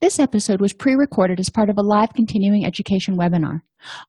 This 0.00 0.20
episode 0.20 0.60
was 0.60 0.72
pre 0.72 0.94
recorded 0.94 1.40
as 1.40 1.50
part 1.50 1.68
of 1.68 1.76
a 1.76 1.82
live 1.82 2.12
continuing 2.14 2.64
education 2.64 3.16
webinar. 3.16 3.62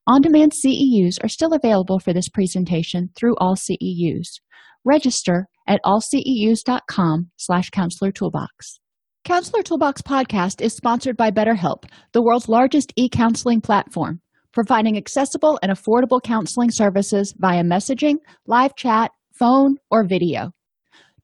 On 0.05 0.21
demand 0.21 0.51
CEUs 0.51 1.17
are 1.23 1.27
still 1.27 1.51
available 1.51 1.97
for 1.97 2.13
this 2.13 2.29
presentation 2.29 3.09
through 3.15 3.35
AllCEUs. 3.41 4.39
Register 4.85 5.47
at 5.67 5.81
allceus.com 5.83 7.31
slash 7.37 7.71
counselor 7.71 8.11
toolbox. 8.11 8.79
Counselor 9.25 9.63
Toolbox 9.63 10.01
podcast 10.03 10.61
is 10.61 10.73
sponsored 10.75 11.17
by 11.17 11.31
BetterHelp, 11.31 11.83
the 12.13 12.21
world's 12.21 12.47
largest 12.47 12.93
e 12.95 13.09
counseling 13.09 13.59
platform, 13.59 14.21
providing 14.53 14.95
accessible 14.95 15.59
and 15.63 15.71
affordable 15.71 16.21
counseling 16.21 16.69
services 16.69 17.33
via 17.37 17.63
messaging, 17.63 18.17
live 18.45 18.75
chat, 18.75 19.11
phone, 19.33 19.77
or 19.89 20.05
video. 20.07 20.51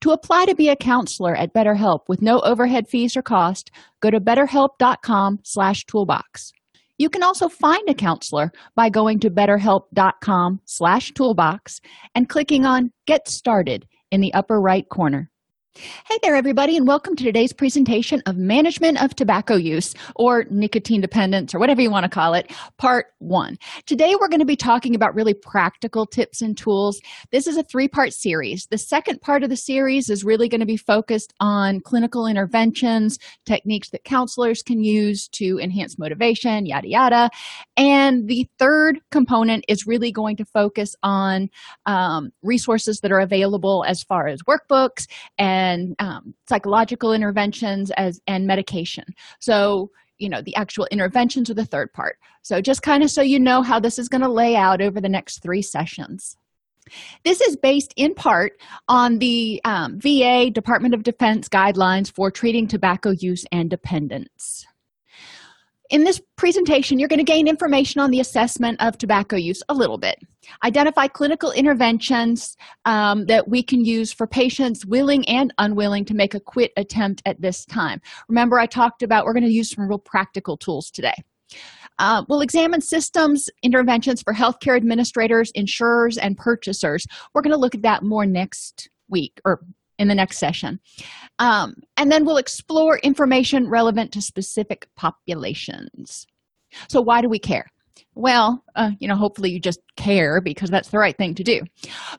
To 0.02 0.10
apply 0.10 0.44
to 0.46 0.54
be 0.54 0.68
a 0.68 0.76
counselor 0.76 1.34
at 1.34 1.54
BetterHelp 1.54 2.00
with 2.08 2.22
no 2.22 2.38
overhead 2.40 2.88
fees 2.88 3.16
or 3.16 3.22
cost, 3.22 3.70
go 4.00 4.10
to 4.10 4.20
betterhelp.com/toolbox. 4.20 6.52
You 6.98 7.10
can 7.10 7.22
also 7.22 7.48
find 7.48 7.88
a 7.88 7.94
counselor 7.94 8.50
by 8.74 8.88
going 8.88 9.20
to 9.20 9.30
betterhelp.com/toolbox 9.30 11.80
and 12.14 12.28
clicking 12.28 12.64
on 12.64 12.90
Get 13.06 13.28
Started 13.28 13.86
in 14.10 14.20
the 14.20 14.34
upper 14.34 14.60
right 14.60 14.88
corner. 14.88 15.30
Hey 15.76 16.18
there, 16.22 16.34
everybody, 16.34 16.74
and 16.78 16.86
welcome 16.86 17.16
to 17.16 17.24
today's 17.24 17.52
presentation 17.52 18.22
of 18.24 18.38
Management 18.38 19.02
of 19.02 19.14
Tobacco 19.14 19.56
Use, 19.56 19.94
or 20.14 20.46
Nicotine 20.48 21.02
Dependence, 21.02 21.54
or 21.54 21.58
whatever 21.58 21.82
you 21.82 21.90
want 21.90 22.04
to 22.04 22.08
call 22.08 22.32
it, 22.32 22.50
Part 22.78 23.08
1. 23.18 23.58
Today, 23.84 24.14
we're 24.14 24.28
going 24.28 24.40
to 24.40 24.46
be 24.46 24.56
talking 24.56 24.94
about 24.94 25.14
really 25.14 25.34
practical 25.34 26.06
tips 26.06 26.40
and 26.40 26.56
tools. 26.56 26.98
This 27.30 27.46
is 27.46 27.58
a 27.58 27.62
three 27.62 27.88
part 27.88 28.14
series. 28.14 28.66
The 28.66 28.78
second 28.78 29.20
part 29.20 29.42
of 29.42 29.50
the 29.50 29.56
series 29.56 30.08
is 30.08 30.24
really 30.24 30.48
going 30.48 30.60
to 30.60 30.66
be 30.66 30.78
focused 30.78 31.34
on 31.40 31.80
clinical 31.80 32.26
interventions, 32.26 33.18
techniques 33.44 33.90
that 33.90 34.04
counselors 34.04 34.62
can 34.62 34.82
use 34.82 35.28
to 35.28 35.58
enhance 35.60 35.98
motivation, 35.98 36.64
yada, 36.64 36.88
yada. 36.88 37.30
And 37.76 38.28
the 38.28 38.48
third 38.58 39.00
component 39.10 39.64
is 39.68 39.86
really 39.86 40.10
going 40.10 40.36
to 40.36 40.46
focus 40.46 40.96
on 41.02 41.50
um, 41.84 42.32
resources 42.42 43.00
that 43.00 43.12
are 43.12 43.20
available 43.20 43.84
as 43.86 44.02
far 44.02 44.26
as 44.26 44.40
workbooks 44.44 45.06
and 45.36 45.65
and 45.66 45.96
um, 45.98 46.34
psychological 46.48 47.12
interventions 47.12 47.90
as 47.96 48.20
and 48.26 48.46
medication. 48.46 49.04
So 49.40 49.90
you 50.18 50.28
know 50.28 50.40
the 50.40 50.56
actual 50.56 50.86
interventions 50.90 51.50
are 51.50 51.54
the 51.54 51.64
third 51.64 51.92
part. 51.92 52.16
So 52.42 52.60
just 52.60 52.82
kind 52.82 53.02
of 53.02 53.10
so 53.10 53.22
you 53.22 53.38
know 53.38 53.62
how 53.62 53.80
this 53.80 53.98
is 53.98 54.08
going 54.08 54.22
to 54.22 54.28
lay 54.28 54.56
out 54.56 54.80
over 54.80 55.00
the 55.00 55.08
next 55.08 55.42
three 55.42 55.62
sessions. 55.62 56.36
This 57.24 57.40
is 57.40 57.56
based 57.56 57.92
in 57.96 58.14
part 58.14 58.52
on 58.88 59.18
the 59.18 59.60
um, 59.64 59.98
va 59.98 60.50
department 60.50 60.94
of 60.94 61.02
defense 61.02 61.48
guidelines 61.48 62.10
for 62.10 62.30
treating 62.30 62.68
tobacco 62.68 63.10
use 63.10 63.44
and 63.50 63.68
dependence 63.68 64.64
in 65.90 66.04
this 66.04 66.20
presentation, 66.36 66.98
you're 66.98 67.08
going 67.08 67.18
to 67.18 67.24
gain 67.24 67.48
information 67.48 68.00
on 68.00 68.10
the 68.10 68.20
assessment 68.20 68.80
of 68.80 68.98
tobacco 68.98 69.36
use 69.36 69.62
a 69.68 69.74
little 69.74 69.98
bit. 69.98 70.18
Identify 70.64 71.08
clinical 71.08 71.50
interventions 71.52 72.56
um, 72.84 73.26
that 73.26 73.48
we 73.48 73.62
can 73.62 73.84
use 73.84 74.12
for 74.12 74.26
patients 74.26 74.86
willing 74.86 75.28
and 75.28 75.52
unwilling 75.58 76.04
to 76.06 76.14
make 76.14 76.34
a 76.34 76.40
quit 76.40 76.72
attempt 76.76 77.22
at 77.26 77.40
this 77.40 77.64
time. 77.64 78.00
Remember, 78.28 78.58
I 78.58 78.66
talked 78.66 79.02
about 79.02 79.24
we're 79.24 79.32
going 79.32 79.44
to 79.44 79.52
use 79.52 79.70
some 79.70 79.88
real 79.88 79.98
practical 79.98 80.56
tools 80.56 80.90
today. 80.90 81.14
Uh, 81.98 82.22
we'll 82.28 82.42
examine 82.42 82.80
systems 82.80 83.48
interventions 83.62 84.22
for 84.22 84.34
healthcare 84.34 84.76
administrators, 84.76 85.50
insurers, 85.54 86.18
and 86.18 86.36
purchasers. 86.36 87.06
We're 87.34 87.42
going 87.42 87.52
to 87.52 87.58
look 87.58 87.74
at 87.74 87.82
that 87.82 88.02
more 88.02 88.26
next 88.26 88.90
week 89.08 89.40
or 89.44 89.60
in 89.98 90.08
the 90.08 90.14
next 90.14 90.38
session. 90.38 90.80
Um, 91.38 91.74
and 91.96 92.10
then 92.10 92.24
we'll 92.24 92.36
explore 92.36 92.98
information 92.98 93.68
relevant 93.68 94.12
to 94.12 94.22
specific 94.22 94.88
populations. 94.96 96.26
So, 96.88 97.00
why 97.00 97.20
do 97.20 97.28
we 97.28 97.38
care? 97.38 97.66
Well, 98.14 98.64
uh, 98.74 98.92
you 98.98 99.08
know, 99.08 99.14
hopefully 99.14 99.50
you 99.50 99.60
just 99.60 99.80
care 99.98 100.40
because 100.40 100.70
that's 100.70 100.88
the 100.88 100.98
right 100.98 101.16
thing 101.16 101.34
to 101.34 101.44
do. 101.44 101.60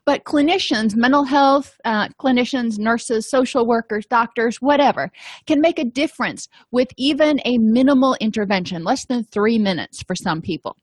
But 0.06 0.22
clinicians, 0.22 0.94
mental 0.94 1.24
health 1.24 1.76
uh, 1.84 2.08
clinicians, 2.20 2.78
nurses, 2.78 3.28
social 3.28 3.66
workers, 3.66 4.06
doctors, 4.06 4.58
whatever, 4.58 5.10
can 5.46 5.60
make 5.60 5.80
a 5.80 5.84
difference 5.84 6.48
with 6.70 6.88
even 6.96 7.40
a 7.44 7.58
minimal 7.58 8.16
intervention, 8.20 8.84
less 8.84 9.06
than 9.06 9.24
three 9.24 9.58
minutes 9.58 10.02
for 10.04 10.14
some 10.14 10.40
people. 10.40 10.76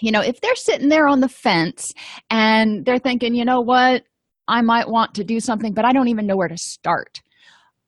You 0.00 0.12
know, 0.12 0.20
if 0.20 0.40
they're 0.42 0.54
sitting 0.54 0.90
there 0.90 1.08
on 1.08 1.20
the 1.20 1.30
fence 1.30 1.94
and 2.28 2.84
they're 2.84 2.98
thinking, 2.98 3.34
you 3.34 3.46
know 3.46 3.62
what, 3.62 4.04
I 4.48 4.62
might 4.62 4.88
want 4.88 5.14
to 5.14 5.24
do 5.24 5.38
something, 5.38 5.74
but 5.74 5.84
I 5.84 5.92
don't 5.92 6.08
even 6.08 6.26
know 6.26 6.36
where 6.36 6.48
to 6.48 6.56
start. 6.56 7.20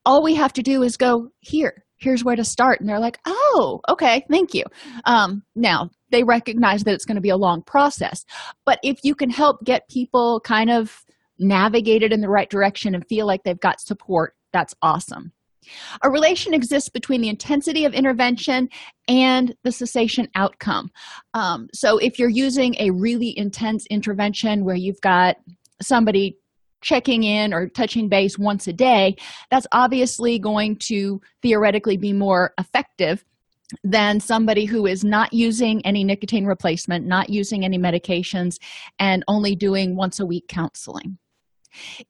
All 0.05 0.23
we 0.23 0.35
have 0.35 0.53
to 0.53 0.63
do 0.63 0.83
is 0.83 0.95
go 0.95 1.29
here. 1.39 1.83
Here's 1.97 2.23
where 2.23 2.35
to 2.35 2.43
start. 2.43 2.79
And 2.79 2.89
they're 2.89 2.99
like, 2.99 3.19
oh, 3.25 3.81
okay, 3.89 4.25
thank 4.29 4.53
you. 4.53 4.63
Um, 5.05 5.43
now, 5.55 5.89
they 6.11 6.23
recognize 6.23 6.83
that 6.83 6.93
it's 6.93 7.05
going 7.05 7.15
to 7.15 7.21
be 7.21 7.29
a 7.29 7.37
long 7.37 7.61
process. 7.61 8.25
But 8.65 8.79
if 8.83 8.99
you 9.03 9.15
can 9.15 9.29
help 9.29 9.63
get 9.63 9.89
people 9.89 10.39
kind 10.43 10.69
of 10.69 11.03
navigated 11.37 12.11
in 12.11 12.21
the 12.21 12.29
right 12.29 12.49
direction 12.49 12.95
and 12.95 13.05
feel 13.07 13.27
like 13.27 13.43
they've 13.43 13.59
got 13.59 13.81
support, 13.81 14.35
that's 14.51 14.75
awesome. 14.81 15.31
A 16.03 16.09
relation 16.09 16.53
exists 16.55 16.89
between 16.89 17.21
the 17.21 17.29
intensity 17.29 17.85
of 17.85 17.93
intervention 17.93 18.67
and 19.07 19.55
the 19.63 19.71
cessation 19.71 20.27
outcome. 20.35 20.89
Um, 21.35 21.67
so, 21.71 21.99
if 21.99 22.17
you're 22.17 22.29
using 22.29 22.75
a 22.79 22.89
really 22.89 23.37
intense 23.37 23.85
intervention 23.87 24.65
where 24.65 24.75
you've 24.75 25.01
got 25.01 25.37
somebody 25.81 26.37
checking 26.81 27.23
in 27.23 27.53
or 27.53 27.67
touching 27.69 28.09
base 28.09 28.37
once 28.37 28.67
a 28.67 28.73
day, 28.73 29.15
that's 29.49 29.67
obviously 29.71 30.39
going 30.39 30.77
to 30.77 31.21
theoretically 31.41 31.97
be 31.97 32.13
more 32.13 32.53
effective 32.59 33.23
than 33.83 34.19
somebody 34.19 34.65
who 34.65 34.85
is 34.85 35.03
not 35.03 35.31
using 35.31 35.85
any 35.85 36.03
nicotine 36.03 36.45
replacement, 36.45 37.05
not 37.05 37.29
using 37.29 37.63
any 37.63 37.77
medications, 37.77 38.57
and 38.99 39.23
only 39.27 39.55
doing 39.55 39.95
once 39.95 40.19
a 40.19 40.25
week 40.25 40.47
counseling. 40.47 41.17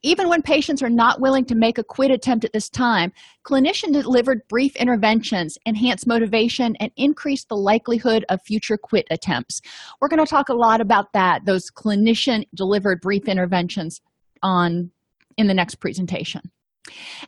Even 0.02 0.28
when 0.28 0.42
patients 0.42 0.82
are 0.82 0.90
not 0.90 1.22
willing 1.22 1.46
to 1.46 1.56
make 1.56 1.78
a 1.78 1.84
quit 1.84 2.10
attempt 2.10 2.44
at 2.44 2.54
this 2.54 2.68
time, 2.70 3.12
clinician 3.46 3.94
delivered 3.94 4.42
brief 4.50 4.76
interventions 4.76 5.58
enhance 5.68 6.08
motivation 6.08 6.76
and 6.78 6.92
increase 6.98 7.46
the 7.46 7.56
likelihood 7.56 8.26
of 8.30 8.42
future 8.42 8.78
quit 8.78 9.06
attempts. 9.12 9.62
We're 10.00 10.08
going 10.08 10.24
to 10.24 10.30
talk 10.30 10.50
a 10.50 10.56
lot 10.56 10.82
about 10.82 11.14
that, 11.14 11.46
those 11.46 11.70
clinician 11.70 12.46
delivered 12.56 13.02
brief 13.02 13.28
interventions 13.28 14.02
on 14.44 14.92
in 15.38 15.48
the 15.48 15.54
next 15.54 15.76
presentation. 15.76 16.52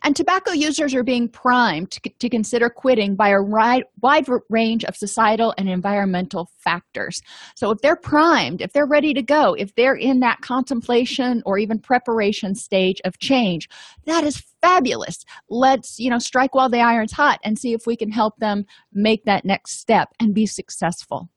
And 0.02 0.16
tobacco 0.16 0.52
users 0.52 0.94
are 0.94 1.04
being 1.04 1.28
primed 1.28 1.92
to, 1.92 2.00
to 2.00 2.28
consider 2.28 2.68
quitting 2.68 3.14
by 3.14 3.30
a 3.30 3.42
wide, 3.42 3.84
wide 4.00 4.26
range 4.50 4.84
of 4.84 4.96
societal 4.96 5.54
and 5.56 5.68
environmental 5.68 6.50
factors. 6.58 7.22
So, 7.54 7.70
if 7.70 7.78
they're 7.78 7.96
primed, 7.96 8.60
if 8.60 8.72
they're 8.72 8.86
ready 8.86 9.14
to 9.14 9.22
go, 9.22 9.54
if 9.54 9.74
they're 9.74 9.94
in 9.94 10.20
that 10.20 10.40
contemplation 10.40 11.42
or 11.46 11.58
even 11.58 11.78
preparation 11.78 12.54
stage 12.54 13.00
of 13.04 13.18
change, 13.18 13.68
that 14.06 14.24
is 14.24 14.42
fabulous. 14.60 15.24
Let's, 15.48 15.98
you 16.00 16.10
know, 16.10 16.18
strike 16.18 16.54
while 16.54 16.68
the 16.68 16.80
iron's 16.80 17.12
hot 17.12 17.38
and 17.44 17.58
see 17.58 17.72
if 17.72 17.86
we 17.86 17.96
can 17.96 18.10
help 18.10 18.36
them 18.38 18.66
make 18.92 19.24
that 19.24 19.44
next 19.44 19.78
step 19.78 20.08
and 20.18 20.34
be 20.34 20.46
successful. 20.46 21.28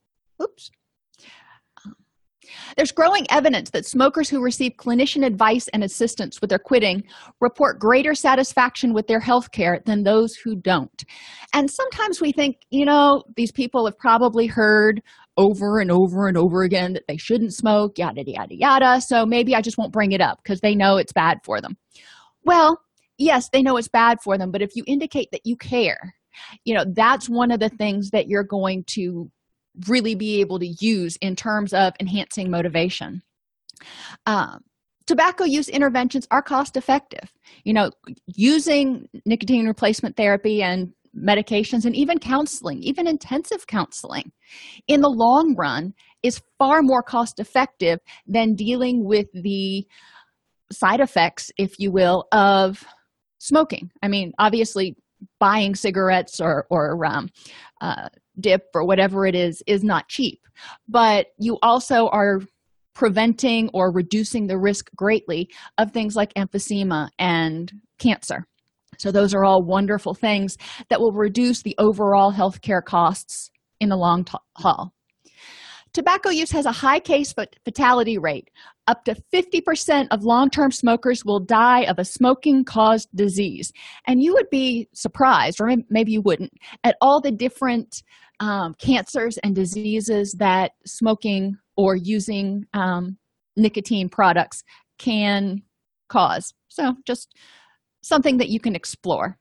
There's 2.75 2.91
growing 2.91 3.25
evidence 3.29 3.69
that 3.71 3.85
smokers 3.85 4.29
who 4.29 4.41
receive 4.41 4.73
clinician 4.77 5.25
advice 5.25 5.67
and 5.69 5.83
assistance 5.83 6.39
with 6.41 6.49
their 6.49 6.59
quitting 6.59 7.03
report 7.41 7.79
greater 7.79 8.13
satisfaction 8.13 8.93
with 8.93 9.07
their 9.07 9.19
health 9.19 9.51
care 9.51 9.81
than 9.85 10.03
those 10.03 10.35
who 10.35 10.55
don't. 10.55 11.03
And 11.53 11.69
sometimes 11.69 12.21
we 12.21 12.31
think, 12.31 12.57
you 12.69 12.85
know, 12.85 13.23
these 13.35 13.51
people 13.51 13.85
have 13.85 13.97
probably 13.97 14.47
heard 14.47 15.01
over 15.37 15.79
and 15.79 15.91
over 15.91 16.27
and 16.27 16.37
over 16.37 16.63
again 16.63 16.93
that 16.93 17.07
they 17.07 17.17
shouldn't 17.17 17.53
smoke, 17.53 17.97
yada, 17.97 18.23
yada, 18.25 18.55
yada. 18.55 19.01
So 19.01 19.25
maybe 19.25 19.55
I 19.55 19.61
just 19.61 19.77
won't 19.77 19.93
bring 19.93 20.11
it 20.11 20.21
up 20.21 20.39
because 20.43 20.61
they 20.61 20.75
know 20.75 20.97
it's 20.97 21.13
bad 21.13 21.39
for 21.43 21.61
them. 21.61 21.77
Well, 22.43 22.79
yes, 23.17 23.49
they 23.51 23.61
know 23.61 23.77
it's 23.77 23.87
bad 23.87 24.19
for 24.23 24.37
them, 24.37 24.51
but 24.51 24.61
if 24.61 24.75
you 24.75 24.83
indicate 24.87 25.29
that 25.31 25.45
you 25.45 25.55
care, 25.55 26.15
you 26.65 26.73
know, 26.73 26.85
that's 26.95 27.29
one 27.29 27.51
of 27.51 27.59
the 27.59 27.69
things 27.69 28.09
that 28.11 28.27
you're 28.27 28.43
going 28.43 28.83
to 28.87 29.29
really 29.87 30.15
be 30.15 30.39
able 30.41 30.59
to 30.59 30.75
use 30.79 31.17
in 31.21 31.35
terms 31.35 31.73
of 31.73 31.93
enhancing 31.99 32.49
motivation. 32.49 33.21
Um, 34.25 34.61
tobacco 35.05 35.43
use 35.43 35.69
interventions 35.69 36.27
are 36.31 36.41
cost 36.41 36.77
effective. 36.77 37.31
You 37.63 37.73
know, 37.73 37.91
using 38.27 39.07
nicotine 39.25 39.67
replacement 39.67 40.17
therapy 40.17 40.61
and 40.61 40.93
medications 41.17 41.85
and 41.85 41.95
even 41.95 42.19
counseling, 42.19 42.83
even 42.83 43.07
intensive 43.07 43.65
counseling, 43.67 44.31
in 44.87 45.01
the 45.01 45.09
long 45.09 45.55
run 45.57 45.93
is 46.23 46.41
far 46.57 46.81
more 46.81 47.01
cost 47.01 47.39
effective 47.39 47.99
than 48.27 48.55
dealing 48.55 49.05
with 49.05 49.27
the 49.33 49.85
side 50.71 50.99
effects, 50.99 51.51
if 51.57 51.79
you 51.79 51.91
will, 51.91 52.25
of 52.31 52.83
smoking. 53.39 53.91
I 54.01 54.07
mean, 54.07 54.33
obviously, 54.37 54.95
buying 55.39 55.75
cigarettes 55.75 56.39
or 56.39 56.67
or 56.69 57.03
um, 57.05 57.29
uh, 57.81 58.09
dip 58.39 58.63
or 58.73 58.85
whatever 58.85 59.25
it 59.25 59.35
is 59.35 59.63
is 59.67 59.83
not 59.83 60.07
cheap, 60.07 60.39
but 60.87 61.27
you 61.39 61.57
also 61.61 62.07
are 62.09 62.39
preventing 62.93 63.69
or 63.73 63.91
reducing 63.91 64.47
the 64.47 64.57
risk 64.57 64.89
greatly 64.95 65.47
of 65.77 65.91
things 65.91 66.15
like 66.15 66.33
emphysema 66.33 67.09
and 67.19 67.71
cancer. 67.99 68.47
So, 68.97 69.11
those 69.11 69.35
are 69.35 69.45
all 69.45 69.63
wonderful 69.63 70.15
things 70.15 70.57
that 70.89 70.99
will 70.99 71.11
reduce 71.11 71.61
the 71.61 71.75
overall 71.77 72.33
healthcare 72.33 72.83
costs 72.83 73.51
in 73.79 73.89
the 73.89 73.95
long 73.95 74.25
t- 74.25 74.33
haul. 74.55 74.93
Tobacco 75.93 76.29
use 76.29 76.51
has 76.51 76.65
a 76.65 76.71
high 76.71 76.99
case 76.99 77.33
fatality 77.65 78.17
rate. 78.17 78.49
Up 78.87 79.03
to 79.05 79.15
50% 79.33 80.07
of 80.11 80.23
long 80.23 80.49
term 80.49 80.71
smokers 80.71 81.25
will 81.25 81.39
die 81.39 81.85
of 81.85 81.99
a 81.99 82.05
smoking 82.05 82.63
caused 82.63 83.09
disease. 83.15 83.71
And 84.05 84.21
you 84.21 84.33
would 84.33 84.49
be 84.49 84.89
surprised, 84.93 85.59
or 85.59 85.71
maybe 85.89 86.11
you 86.11 86.21
wouldn't, 86.21 86.53
at 86.83 86.95
all 87.01 87.19
the 87.19 87.31
different 87.31 88.03
um, 88.39 88.75
cancers 88.75 89.37
and 89.39 89.55
diseases 89.55 90.35
that 90.39 90.71
smoking 90.85 91.57
or 91.75 91.95
using 91.95 92.65
um, 92.73 93.17
nicotine 93.55 94.09
products 94.09 94.63
can 94.99 95.61
cause. 96.09 96.53
So, 96.67 96.95
just 97.05 97.35
something 98.01 98.37
that 98.37 98.49
you 98.49 98.59
can 98.59 98.75
explore. 98.75 99.37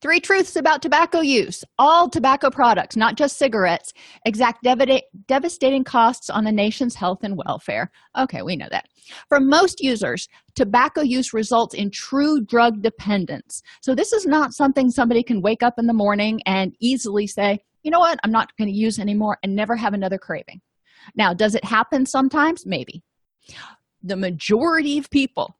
Three 0.00 0.20
truths 0.20 0.56
about 0.56 0.82
tobacco 0.82 1.20
use. 1.20 1.64
All 1.78 2.08
tobacco 2.08 2.50
products, 2.50 2.96
not 2.96 3.16
just 3.16 3.38
cigarettes, 3.38 3.92
exact 4.26 4.62
dev- 4.62 5.02
devastating 5.26 5.84
costs 5.84 6.30
on 6.30 6.44
the 6.44 6.52
nation's 6.52 6.94
health 6.94 7.20
and 7.22 7.36
welfare. 7.36 7.90
Okay, 8.18 8.42
we 8.42 8.56
know 8.56 8.68
that. 8.70 8.86
For 9.28 9.38
most 9.40 9.80
users, 9.80 10.28
tobacco 10.54 11.00
use 11.02 11.32
results 11.32 11.74
in 11.74 11.90
true 11.90 12.40
drug 12.44 12.82
dependence. 12.82 13.62
So, 13.80 13.94
this 13.94 14.12
is 14.12 14.26
not 14.26 14.52
something 14.52 14.90
somebody 14.90 15.22
can 15.22 15.42
wake 15.42 15.62
up 15.62 15.74
in 15.78 15.86
the 15.86 15.92
morning 15.92 16.40
and 16.46 16.74
easily 16.80 17.26
say, 17.26 17.60
you 17.82 17.90
know 17.90 18.00
what, 18.00 18.18
I'm 18.24 18.32
not 18.32 18.56
going 18.56 18.68
to 18.68 18.76
use 18.76 18.98
anymore 18.98 19.38
and 19.42 19.54
never 19.54 19.76
have 19.76 19.94
another 19.94 20.18
craving. 20.18 20.60
Now, 21.14 21.32
does 21.32 21.54
it 21.54 21.64
happen 21.64 22.06
sometimes? 22.06 22.66
Maybe. 22.66 23.02
The 24.02 24.16
majority 24.16 24.98
of 24.98 25.10
people, 25.10 25.54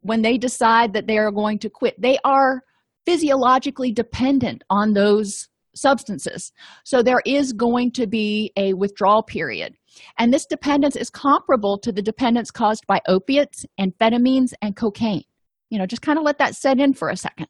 when 0.00 0.22
they 0.22 0.38
decide 0.38 0.92
that 0.92 1.06
they 1.06 1.18
are 1.18 1.30
going 1.30 1.58
to 1.60 1.70
quit, 1.70 2.00
they 2.00 2.18
are 2.24 2.62
physiologically 3.06 3.92
dependent 3.92 4.62
on 4.70 4.92
those 4.92 5.48
substances. 5.74 6.52
So 6.84 7.02
there 7.02 7.22
is 7.24 7.52
going 7.52 7.92
to 7.92 8.06
be 8.06 8.52
a 8.56 8.74
withdrawal 8.74 9.22
period. 9.22 9.74
And 10.18 10.32
this 10.32 10.46
dependence 10.46 10.96
is 10.96 11.10
comparable 11.10 11.78
to 11.78 11.92
the 11.92 12.02
dependence 12.02 12.50
caused 12.50 12.86
by 12.86 13.00
opiates, 13.08 13.64
amphetamines, 13.80 14.52
and 14.60 14.76
cocaine. 14.76 15.24
You 15.70 15.78
know, 15.78 15.86
just 15.86 16.02
kind 16.02 16.18
of 16.18 16.24
let 16.24 16.38
that 16.38 16.54
set 16.54 16.78
in 16.78 16.92
for 16.94 17.08
a 17.08 17.16
second. 17.16 17.48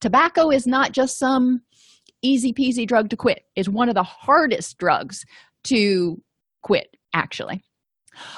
Tobacco 0.00 0.50
is 0.50 0.66
not 0.66 0.92
just 0.92 1.18
some 1.18 1.62
easy 2.24 2.52
peasy 2.52 2.86
drug 2.86 3.10
to 3.10 3.16
quit, 3.16 3.44
it's 3.54 3.68
one 3.68 3.88
of 3.88 3.94
the 3.94 4.02
hardest 4.02 4.78
drugs 4.78 5.24
to 5.64 6.20
quit, 6.62 6.96
actually. 7.12 7.62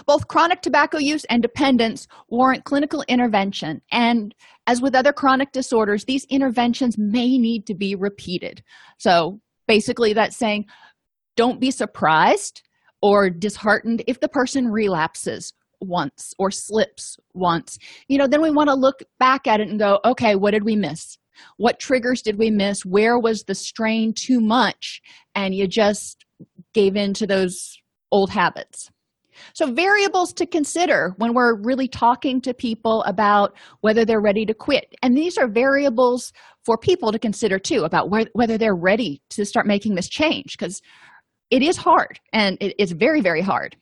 Both 0.06 0.28
chronic 0.28 0.62
tobacco 0.62 0.98
use 0.98 1.24
and 1.26 1.42
dependence 1.42 2.06
warrant 2.28 2.64
clinical 2.64 3.04
intervention, 3.08 3.82
and 3.92 4.34
as 4.66 4.80
with 4.80 4.94
other 4.94 5.12
chronic 5.12 5.52
disorders, 5.52 6.04
these 6.04 6.24
interventions 6.30 6.96
may 6.98 7.38
need 7.38 7.66
to 7.66 7.74
be 7.74 7.94
repeated. 7.94 8.62
So 8.98 9.40
basically, 9.68 10.12
that's 10.12 10.36
saying 10.36 10.66
don't 11.36 11.60
be 11.60 11.70
surprised 11.70 12.62
or 13.02 13.28
disheartened 13.28 14.02
if 14.06 14.20
the 14.20 14.28
person 14.28 14.68
relapses 14.68 15.52
once 15.80 16.32
or 16.38 16.50
slips 16.50 17.18
once. 17.34 17.78
You 18.08 18.18
know, 18.18 18.26
then 18.26 18.40
we 18.40 18.50
want 18.50 18.68
to 18.68 18.74
look 18.74 19.02
back 19.18 19.46
at 19.46 19.60
it 19.60 19.68
and 19.68 19.78
go, 19.78 20.00
okay, 20.04 20.34
what 20.34 20.52
did 20.52 20.64
we 20.64 20.74
miss? 20.74 21.18
What 21.56 21.80
triggers 21.80 22.22
did 22.22 22.38
we 22.38 22.50
miss? 22.50 22.84
Where 22.84 23.18
was 23.18 23.44
the 23.44 23.54
strain 23.54 24.12
too 24.12 24.40
much? 24.40 25.00
And 25.34 25.54
you 25.54 25.66
just 25.66 26.24
gave 26.74 26.96
in 26.96 27.14
to 27.14 27.26
those 27.26 27.78
old 28.12 28.30
habits. 28.30 28.90
So, 29.52 29.70
variables 29.72 30.32
to 30.34 30.46
consider 30.46 31.14
when 31.18 31.34
we're 31.34 31.60
really 31.60 31.88
talking 31.88 32.40
to 32.42 32.54
people 32.54 33.02
about 33.02 33.54
whether 33.80 34.04
they're 34.04 34.20
ready 34.20 34.46
to 34.46 34.54
quit. 34.54 34.94
And 35.02 35.16
these 35.16 35.36
are 35.36 35.46
variables 35.46 36.32
for 36.64 36.78
people 36.78 37.12
to 37.12 37.18
consider 37.18 37.58
too 37.58 37.84
about 37.84 38.10
whether 38.32 38.58
they're 38.58 38.74
ready 38.74 39.20
to 39.30 39.44
start 39.44 39.66
making 39.66 39.94
this 39.94 40.08
change 40.08 40.56
because 40.56 40.80
it 41.50 41.62
is 41.62 41.76
hard 41.76 42.18
and 42.32 42.56
it, 42.60 42.74
it's 42.78 42.92
very, 42.92 43.20
very 43.20 43.42
hard. 43.42 43.76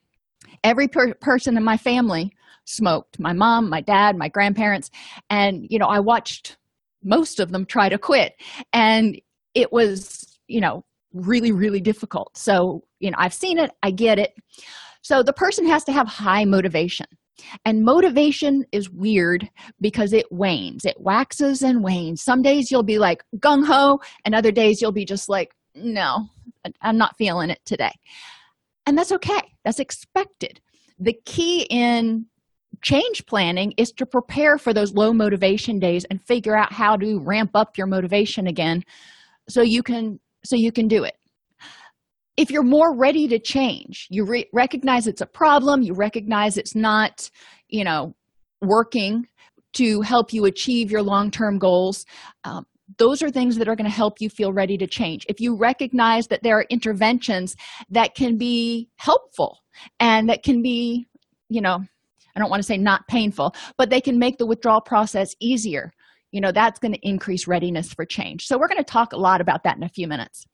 Every 0.63 0.89
per- 0.89 1.15
person 1.15 1.57
in 1.57 1.65
my 1.65 1.77
family 1.77 2.33
smoked 2.65 3.19
my 3.19 3.33
mom, 3.33 3.69
my 3.69 3.81
dad, 3.81 4.17
my 4.17 4.29
grandparents. 4.29 4.91
And, 5.31 5.67
you 5.69 5.79
know, 5.79 5.87
I 5.87 6.01
watched 6.01 6.57
most 7.05 7.39
of 7.39 7.53
them 7.53 7.67
try 7.67 7.89
to 7.89 7.99
quit. 7.99 8.35
And 8.73 9.21
it 9.55 9.73
was, 9.73 10.39
you 10.49 10.61
know, 10.61 10.85
really, 11.13 11.53
really 11.53 11.81
difficult. 11.81 12.37
So, 12.37 12.83
you 12.99 13.11
know, 13.11 13.17
I've 13.19 13.35
seen 13.35 13.59
it, 13.59 13.71
I 13.83 13.91
get 13.91 14.19
it. 14.19 14.33
So 15.03 15.23
the 15.23 15.33
person 15.33 15.67
has 15.67 15.85
to 15.85 15.93
have 15.93 16.09
high 16.09 16.45
motivation. 16.45 17.07
And 17.65 17.85
motivation 17.85 18.65
is 18.73 18.91
weird 18.91 19.49
because 19.81 20.13
it 20.13 20.31
wanes, 20.31 20.85
it 20.85 20.97
waxes 20.99 21.63
and 21.63 21.85
wanes. 21.85 22.23
Some 22.23 22.43
days 22.43 22.71
you'll 22.71 22.85
be 22.85 22.99
like 22.99 23.25
gung 23.37 23.67
ho, 23.67 24.01
and 24.25 24.35
other 24.35 24.53
days 24.53 24.81
you'll 24.81 24.93
be 24.93 25.05
just 25.05 25.29
like, 25.29 25.53
no, 25.75 26.27
I'm 26.81 26.97
not 26.97 27.17
feeling 27.19 27.51
it 27.51 27.61
today. 27.67 27.93
And 28.87 28.97
that's 28.97 29.13
okay, 29.13 29.41
that's 29.65 29.81
expected. 29.81 30.61
The 30.99 31.19
key 31.27 31.67
in 31.71 32.27
change 32.85 33.25
planning 33.27 33.73
is 33.77 33.91
to 33.93 34.07
prepare 34.07 34.59
for 34.59 34.73
those 34.73 34.95
low 34.95 35.13
motivation 35.13 35.79
days 35.79 36.05
and 36.11 36.23
figure 36.23 36.57
out 36.57 36.73
how 36.73 36.97
to 36.97 37.19
ramp 37.21 37.51
up 37.55 37.77
your 37.77 37.87
motivation 37.87 38.47
again 38.47 38.83
so 39.49 39.63
you 39.63 39.83
can 39.83 40.21
so 40.45 40.55
you 40.57 40.71
can 40.71 40.87
do 40.87 41.05
it. 41.05 41.15
If 42.37 42.51
you're 42.51 42.63
more 42.63 42.95
ready 42.97 43.27
to 43.29 43.39
change 43.39 44.07
you 44.11 44.25
re- 44.25 44.49
recognize 44.53 45.07
it's 45.07 45.23
a 45.23 45.27
problem 45.27 45.83
you 45.83 45.95
recognize 45.95 46.57
it's 46.59 46.75
not 46.75 47.31
you 47.69 47.85
know 47.85 48.15
working 48.61 49.27
to 49.75 50.03
help 50.03 50.33
you 50.33 50.45
achieve 50.45 50.91
your 50.91 51.03
long-term 51.03 51.59
goals 51.59 52.05
um, 52.45 52.65
those 52.99 53.23
are 53.23 53.31
things 53.31 53.57
that 53.57 53.69
are 53.69 53.77
going 53.77 53.91
to 53.91 53.97
help 53.97 54.21
you 54.21 54.29
feel 54.29 54.53
ready 54.53 54.77
to 54.77 54.87
change. 54.87 55.25
If 55.29 55.41
you 55.41 55.57
recognize 55.57 56.27
that 56.29 56.43
there 56.43 56.59
are 56.59 56.67
interventions 56.69 57.57
that 57.91 58.15
can 58.15 58.37
be 58.37 58.91
helpful 58.97 59.61
and 59.99 60.29
that 60.29 60.43
can 60.43 60.63
be 60.63 61.07
you 61.49 61.61
know 61.61 61.85
i 62.35 62.41
don't 62.41 62.51
want 62.51 62.61
to 62.61 62.67
say 62.67 62.77
not 62.77 63.07
painful 63.09 63.55
but 63.79 63.91
they 63.91 64.01
can 64.01 64.19
make 64.19 64.39
the 64.39 64.47
withdrawal 64.47 64.81
process 64.81 65.35
easier. 65.41 65.93
You 66.33 66.41
know 66.41 66.53
that's 66.53 66.81
going 66.81 66.93
to 66.93 67.09
increase 67.09 67.47
readiness 67.47 67.93
for 67.93 68.05
change. 68.05 68.47
So 68.47 68.59
we're 68.59 68.69
going 68.69 68.79
to 68.79 68.85
talk 68.85 69.13
a 69.13 69.17
lot 69.17 69.41
about 69.41 69.63
that 69.65 69.77
in 69.77 69.83
a 69.83 69.89
few 69.89 70.09
minutes. 70.09 70.45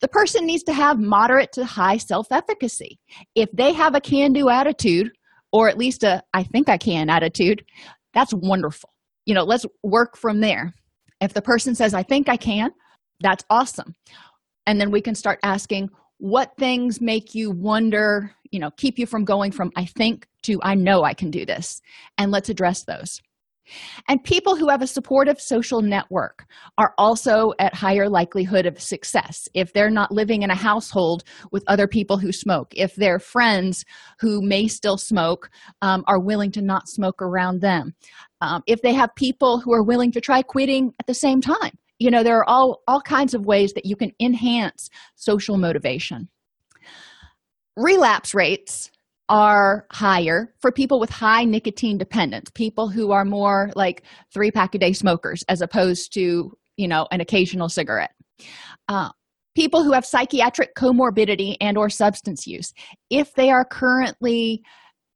The 0.00 0.08
person 0.08 0.46
needs 0.46 0.62
to 0.64 0.72
have 0.72 0.98
moderate 0.98 1.52
to 1.52 1.64
high 1.64 1.96
self-efficacy. 1.96 2.98
If 3.34 3.48
they 3.52 3.72
have 3.72 3.94
a 3.94 4.00
can-do 4.00 4.48
attitude 4.48 5.10
or 5.52 5.68
at 5.68 5.78
least 5.78 6.02
a 6.02 6.22
i 6.34 6.42
think 6.42 6.68
i 6.68 6.76
can 6.76 7.10
attitude 7.10 7.64
that's 8.14 8.32
wonderful. 8.34 8.90
You 9.26 9.34
know 9.34 9.44
let's 9.44 9.66
work 9.82 10.16
from 10.16 10.40
there. 10.40 10.74
If 11.20 11.32
the 11.34 11.42
person 11.42 11.74
says 11.74 11.94
i 11.94 12.02
think 12.02 12.28
i 12.28 12.36
can 12.36 12.70
that's 13.20 13.44
awesome. 13.50 13.94
And 14.66 14.80
then 14.80 14.90
we 14.90 15.00
can 15.00 15.14
start 15.14 15.38
asking 15.42 15.90
what 16.18 16.52
things 16.58 17.00
make 17.00 17.34
you 17.34 17.50
wonder 17.50 18.32
you 18.50 18.58
know 18.58 18.70
keep 18.76 18.98
you 18.98 19.06
from 19.06 19.24
going 19.24 19.52
from 19.52 19.70
i 19.76 19.84
think 19.84 20.26
to 20.42 20.58
i 20.62 20.74
know 20.74 21.02
i 21.02 21.14
can 21.14 21.30
do 21.30 21.44
this 21.44 21.80
and 22.18 22.30
let's 22.30 22.48
address 22.48 22.84
those 22.84 23.20
And 24.08 24.22
people 24.22 24.56
who 24.56 24.68
have 24.68 24.82
a 24.82 24.86
supportive 24.86 25.40
social 25.40 25.82
network 25.82 26.46
are 26.76 26.94
also 26.98 27.52
at 27.58 27.74
higher 27.74 28.08
likelihood 28.08 28.66
of 28.66 28.80
success 28.80 29.48
if 29.54 29.72
they're 29.72 29.90
not 29.90 30.12
living 30.12 30.42
in 30.42 30.50
a 30.50 30.54
household 30.54 31.24
with 31.52 31.64
other 31.66 31.86
people 31.86 32.18
who 32.18 32.32
smoke, 32.32 32.68
if 32.74 32.94
their 32.96 33.18
friends 33.18 33.84
who 34.20 34.40
may 34.42 34.68
still 34.68 34.96
smoke 34.96 35.50
um, 35.82 36.04
are 36.06 36.20
willing 36.20 36.50
to 36.52 36.62
not 36.62 36.88
smoke 36.88 37.20
around 37.20 37.60
them, 37.60 37.94
um, 38.40 38.62
if 38.66 38.80
they 38.82 38.94
have 38.94 39.14
people 39.16 39.60
who 39.60 39.72
are 39.72 39.84
willing 39.84 40.12
to 40.12 40.20
try 40.20 40.42
quitting 40.42 40.92
at 41.00 41.06
the 41.06 41.14
same 41.14 41.40
time. 41.40 41.72
You 41.98 42.10
know, 42.12 42.22
there 42.22 42.38
are 42.38 42.48
all, 42.48 42.82
all 42.86 43.00
kinds 43.00 43.34
of 43.34 43.44
ways 43.44 43.72
that 43.72 43.84
you 43.84 43.96
can 43.96 44.12
enhance 44.20 44.88
social 45.16 45.58
motivation. 45.58 46.28
Relapse 47.78 48.34
rates 48.34 48.90
are 49.28 49.86
higher 49.92 50.52
for 50.60 50.72
people 50.72 50.98
with 50.98 51.10
high 51.10 51.44
nicotine 51.44 51.96
dependence, 51.96 52.50
people 52.54 52.88
who 52.88 53.12
are 53.12 53.24
more 53.24 53.70
like 53.76 54.02
three 54.34 54.50
pack 54.50 54.74
a 54.74 54.78
day 54.78 54.92
smokers 54.92 55.44
as 55.48 55.60
opposed 55.60 56.12
to, 56.14 56.50
you 56.76 56.88
know, 56.88 57.06
an 57.12 57.20
occasional 57.20 57.68
cigarette. 57.68 58.10
Uh, 58.88 59.10
people 59.54 59.84
who 59.84 59.92
have 59.92 60.04
psychiatric 60.04 60.74
comorbidity 60.74 61.56
and 61.60 61.78
or 61.78 61.88
substance 61.88 62.48
use 62.48 62.72
if 63.10 63.32
they 63.34 63.48
are 63.48 63.64
currently 63.64 64.60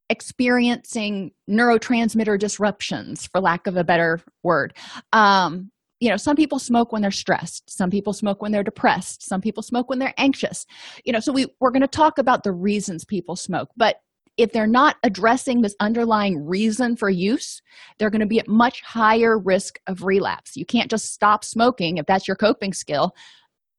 experiencing 0.08 1.32
neurotransmitter 1.50 2.38
disruptions 2.38 3.26
for 3.26 3.40
lack 3.40 3.66
of 3.66 3.76
a 3.76 3.82
better 3.82 4.20
word 4.44 4.72
um, 5.12 5.70
you 6.02 6.08
know 6.08 6.16
some 6.16 6.34
people 6.34 6.58
smoke 6.58 6.90
when 6.90 7.00
they're 7.00 7.12
stressed 7.12 7.70
some 7.70 7.88
people 7.88 8.12
smoke 8.12 8.42
when 8.42 8.50
they're 8.50 8.64
depressed 8.64 9.22
some 9.22 9.40
people 9.40 9.62
smoke 9.62 9.88
when 9.88 10.00
they're 10.00 10.14
anxious. 10.18 10.66
You 11.04 11.12
know 11.12 11.20
so 11.20 11.32
we 11.32 11.46
we're 11.60 11.70
going 11.70 11.82
to 11.82 11.86
talk 11.86 12.18
about 12.18 12.42
the 12.42 12.50
reasons 12.50 13.04
people 13.04 13.36
smoke 13.36 13.68
but 13.76 13.96
if 14.36 14.50
they're 14.50 14.66
not 14.66 14.96
addressing 15.04 15.60
this 15.60 15.76
underlying 15.78 16.44
reason 16.44 16.96
for 16.96 17.08
use 17.08 17.62
they're 17.98 18.10
going 18.10 18.20
to 18.20 18.26
be 18.26 18.40
at 18.40 18.48
much 18.48 18.82
higher 18.82 19.38
risk 19.38 19.78
of 19.86 20.02
relapse. 20.02 20.56
You 20.56 20.66
can't 20.66 20.90
just 20.90 21.12
stop 21.12 21.44
smoking 21.44 21.98
if 21.98 22.06
that's 22.06 22.26
your 22.26 22.36
coping 22.36 22.72
skill 22.72 23.14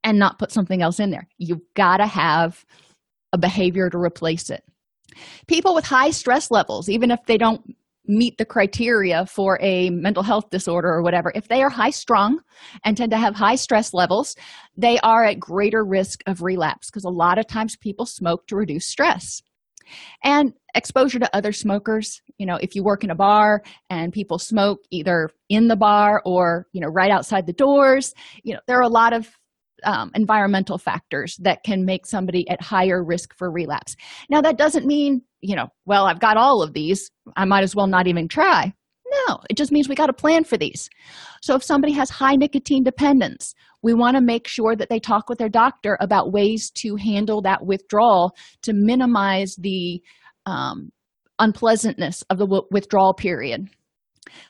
and 0.05 0.17
not 0.17 0.39
put 0.39 0.51
something 0.51 0.81
else 0.81 1.01
in 1.01 1.11
there. 1.11 1.27
You've 1.37 1.61
got 1.75 1.97
to 1.97 2.07
have 2.07 2.63
a 3.33 3.37
behavior 3.37 3.89
to 3.89 3.97
replace 3.97 4.49
it. 4.49 4.63
People 5.47 5.75
with 5.75 5.85
high 5.85 6.11
stress 6.11 6.51
levels 6.51 6.87
even 6.87 7.11
if 7.11 7.19
they 7.25 7.37
don't 7.37 7.75
meet 8.05 8.37
the 8.37 8.45
criteria 8.45 9.25
for 9.25 9.57
a 9.61 9.89
mental 9.89 10.23
health 10.23 10.49
disorder 10.49 10.89
or 10.89 11.01
whatever. 11.01 11.31
If 11.35 11.47
they 11.47 11.61
are 11.63 11.69
high 11.69 11.91
strung 11.91 12.39
and 12.83 12.97
tend 12.97 13.11
to 13.11 13.17
have 13.17 13.35
high 13.35 13.55
stress 13.55 13.93
levels 13.93 14.35
they 14.75 14.97
are 14.99 15.23
at 15.23 15.39
greater 15.39 15.85
risk 15.85 16.21
of 16.25 16.41
relapse 16.41 16.89
because 16.89 17.03
a 17.03 17.09
lot 17.09 17.37
of 17.37 17.47
times 17.47 17.75
people 17.75 18.05
smoke 18.05 18.47
to 18.47 18.55
reduce 18.55 18.87
stress. 18.87 19.41
And 20.23 20.53
exposure 20.73 21.19
to 21.19 21.35
other 21.35 21.51
smokers 21.51 22.21
you 22.37 22.45
know 22.47 22.55
if 22.55 22.73
you 22.73 22.83
work 22.83 23.03
in 23.03 23.11
a 23.11 23.15
bar 23.15 23.61
and 23.91 24.11
people 24.11 24.39
smoke 24.39 24.79
either 24.89 25.29
in 25.49 25.67
the 25.67 25.75
bar 25.75 26.21
or 26.25 26.67
you 26.71 26.81
know 26.81 26.87
right 26.87 27.11
outside 27.11 27.45
the 27.45 27.53
doors 27.53 28.13
you 28.43 28.53
know 28.53 28.59
there 28.65 28.79
are 28.79 28.81
a 28.81 28.87
lot 28.87 29.13
of 29.13 29.29
um, 29.83 30.11
environmental 30.15 30.77
factors 30.77 31.37
that 31.41 31.63
can 31.63 31.85
make 31.85 32.05
somebody 32.05 32.47
at 32.49 32.61
higher 32.61 33.03
risk 33.03 33.35
for 33.35 33.51
relapse. 33.51 33.95
Now 34.29 34.41
that 34.41 34.57
doesn't 34.57 34.85
mean 34.85 35.21
you 35.43 35.55
know 35.55 35.67
well 35.85 36.05
i've 36.07 36.19
got 36.19 36.37
all 36.37 36.63
of 36.63 36.73
these. 36.73 37.11
I 37.35 37.45
might 37.45 37.63
as 37.63 37.75
well 37.75 37.87
not 37.87 38.07
even 38.07 38.27
try. 38.27 38.73
No 39.27 39.39
it 39.49 39.57
just 39.57 39.71
means 39.71 39.87
we 39.87 39.95
got 39.95 40.07
to 40.07 40.13
plan 40.13 40.43
for 40.43 40.57
these. 40.57 40.89
So 41.41 41.55
if 41.55 41.63
somebody 41.63 41.93
has 41.93 42.09
high 42.09 42.35
nicotine 42.35 42.83
dependence 42.83 43.53
we 43.83 43.93
want 43.93 44.15
to 44.15 44.21
make 44.21 44.47
sure 44.47 44.75
that 44.75 44.89
they 44.89 44.99
talk 44.99 45.29
with 45.29 45.37
their 45.37 45.49
doctor 45.49 45.97
about 45.99 46.31
ways 46.31 46.71
to 46.75 46.95
handle 46.95 47.41
that 47.41 47.65
withdrawal 47.65 48.33
to 48.61 48.71
minimize 48.73 49.55
the 49.59 50.01
um, 50.45 50.89
unpleasantness 51.39 52.23
of 52.29 52.37
the 52.37 52.45
w- 52.45 52.63
withdrawal 52.71 53.13
period. 53.13 53.67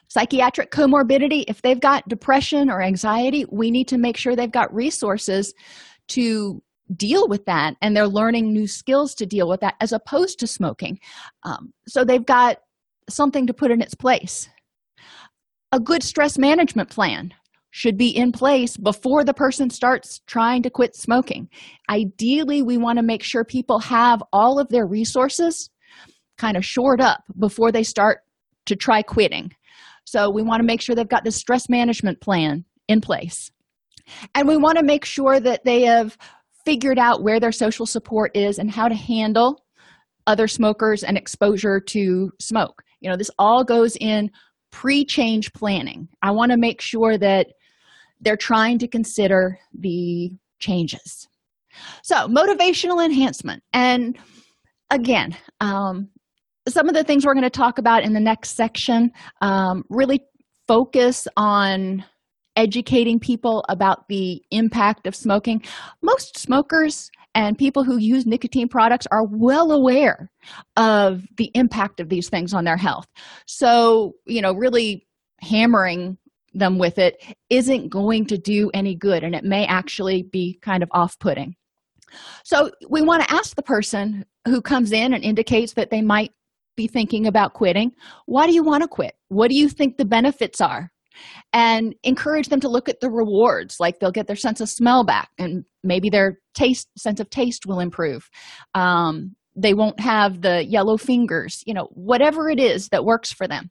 Psychiatric 0.08 0.70
comorbidity 0.70 1.44
if 1.48 1.60
they've 1.62 1.80
got 1.80 2.08
depression 2.08 2.70
or 2.70 2.80
anxiety 2.80 3.44
we 3.50 3.70
need 3.72 3.88
to 3.88 3.98
make 3.98 4.16
sure 4.16 4.36
they've 4.36 4.50
got 4.50 4.72
resources 4.72 5.52
to 6.08 6.62
deal 6.94 7.28
with 7.28 7.44
that 7.46 7.74
and 7.80 7.96
they're 7.96 8.06
learning 8.06 8.52
new 8.52 8.66
skills 8.66 9.14
to 9.14 9.26
deal 9.26 9.48
with 9.48 9.60
that 9.60 9.74
as 9.80 9.92
opposed 9.92 10.38
to 10.40 10.46
smoking. 10.46 10.98
Um, 11.42 11.72
so 11.88 12.04
they've 12.04 12.24
got 12.24 12.58
something 13.08 13.46
to 13.46 13.54
put 13.54 13.70
in 13.70 13.80
its 13.80 13.94
place. 13.94 14.48
A 15.72 15.80
good 15.80 16.02
stress 16.02 16.38
management 16.38 16.90
plan 16.90 17.32
should 17.70 17.96
be 17.96 18.08
in 18.08 18.30
place 18.30 18.76
before 18.76 19.24
the 19.24 19.34
person 19.34 19.68
starts 19.68 20.20
trying 20.26 20.62
to 20.62 20.70
quit 20.70 20.94
smoking. 20.94 21.48
Ideally 21.90 22.62
we 22.62 22.76
want 22.76 22.98
to 22.98 23.04
make 23.04 23.22
sure 23.22 23.44
people 23.44 23.80
have 23.80 24.22
all 24.32 24.60
of 24.60 24.68
their 24.68 24.86
resources 24.86 25.70
kind 26.38 26.56
of 26.56 26.64
shored 26.64 27.00
up 27.00 27.24
before 27.38 27.72
they 27.72 27.82
start 27.82 28.20
to 28.66 28.76
try 28.76 29.02
quitting. 29.02 29.50
So 30.04 30.30
we 30.30 30.42
want 30.42 30.60
to 30.60 30.66
make 30.66 30.80
sure 30.80 30.94
they've 30.94 31.08
got 31.08 31.24
this 31.24 31.36
stress 31.36 31.68
management 31.68 32.20
plan 32.20 32.64
in 32.88 33.00
place. 33.00 33.50
And 34.34 34.46
we 34.46 34.56
want 34.56 34.78
to 34.78 34.84
make 34.84 35.04
sure 35.04 35.40
that 35.40 35.64
they 35.64 35.82
have 35.82 36.16
figured 36.64 36.98
out 36.98 37.22
where 37.22 37.40
their 37.40 37.52
social 37.52 37.86
support 37.86 38.30
is 38.34 38.58
and 38.58 38.70
how 38.70 38.88
to 38.88 38.94
handle 38.94 39.64
other 40.26 40.48
smokers 40.48 41.02
and 41.02 41.16
exposure 41.16 41.80
to 41.80 42.30
smoke. 42.40 42.82
You 43.00 43.10
know, 43.10 43.16
this 43.16 43.30
all 43.38 43.64
goes 43.64 43.96
in 44.00 44.30
pre 44.72 45.04
change 45.04 45.52
planning. 45.52 46.08
I 46.22 46.30
want 46.30 46.52
to 46.52 46.58
make 46.58 46.80
sure 46.80 47.18
that 47.18 47.48
they're 48.20 48.36
trying 48.36 48.78
to 48.78 48.88
consider 48.88 49.58
the 49.78 50.30
changes. 50.58 51.28
So, 52.02 52.28
motivational 52.28 53.04
enhancement. 53.04 53.62
And 53.72 54.18
again, 54.90 55.36
um, 55.60 56.08
some 56.68 56.88
of 56.88 56.94
the 56.94 57.04
things 57.04 57.26
we're 57.26 57.34
going 57.34 57.42
to 57.42 57.50
talk 57.50 57.78
about 57.78 58.04
in 58.04 58.14
the 58.14 58.20
next 58.20 58.50
section 58.50 59.10
um, 59.42 59.84
really 59.90 60.20
focus 60.66 61.28
on 61.36 62.04
educating 62.56 63.18
people 63.18 63.64
about 63.68 64.08
the 64.08 64.42
impact 64.50 65.06
of 65.06 65.14
smoking. 65.14 65.62
Most 66.02 66.38
smokers 66.38 67.10
and 67.34 67.58
people 67.58 67.84
who 67.84 67.96
use 67.96 68.26
nicotine 68.26 68.68
products 68.68 69.06
are 69.10 69.24
well 69.24 69.72
aware 69.72 70.30
of 70.76 71.22
the 71.36 71.50
impact 71.54 72.00
of 72.00 72.08
these 72.08 72.28
things 72.28 72.54
on 72.54 72.64
their 72.64 72.76
health. 72.76 73.06
So, 73.46 74.14
you 74.26 74.40
know, 74.40 74.52
really 74.52 75.06
hammering 75.40 76.16
them 76.52 76.78
with 76.78 76.98
it 76.98 77.20
isn't 77.50 77.88
going 77.88 78.26
to 78.26 78.38
do 78.38 78.70
any 78.72 78.94
good 78.94 79.24
and 79.24 79.34
it 79.34 79.44
may 79.44 79.66
actually 79.66 80.22
be 80.22 80.58
kind 80.62 80.82
of 80.82 80.88
off 80.92 81.18
putting. 81.18 81.56
So, 82.44 82.70
we 82.88 83.02
want 83.02 83.24
to 83.24 83.32
ask 83.32 83.56
the 83.56 83.62
person 83.62 84.24
who 84.46 84.62
comes 84.62 84.92
in 84.92 85.14
and 85.14 85.24
indicates 85.24 85.72
that 85.72 85.90
they 85.90 86.02
might 86.02 86.30
be 86.76 86.86
thinking 86.86 87.26
about 87.26 87.54
quitting 87.54 87.92
why 88.26 88.46
do 88.46 88.52
you 88.52 88.62
want 88.62 88.82
to 88.82 88.88
quit 88.88 89.14
what 89.28 89.48
do 89.48 89.54
you 89.54 89.68
think 89.68 89.96
the 89.96 90.04
benefits 90.04 90.60
are 90.60 90.90
and 91.52 91.94
encourage 92.02 92.48
them 92.48 92.60
to 92.60 92.68
look 92.68 92.88
at 92.88 93.00
the 93.00 93.10
rewards 93.10 93.78
like 93.80 93.98
they'll 93.98 94.10
get 94.10 94.26
their 94.26 94.36
sense 94.36 94.60
of 94.60 94.68
smell 94.68 95.04
back 95.04 95.28
and 95.38 95.64
maybe 95.82 96.10
their 96.10 96.38
taste 96.54 96.88
sense 96.98 97.20
of 97.20 97.30
taste 97.30 97.66
will 97.66 97.80
improve. 97.80 98.28
Um, 98.74 99.34
they 99.56 99.74
won't 99.74 100.00
have 100.00 100.42
the 100.42 100.64
yellow 100.64 100.96
fingers 100.96 101.62
you 101.66 101.74
know 101.74 101.88
whatever 101.92 102.48
it 102.48 102.58
is 102.58 102.88
that 102.88 103.04
works 103.04 103.32
for 103.32 103.46
them. 103.46 103.70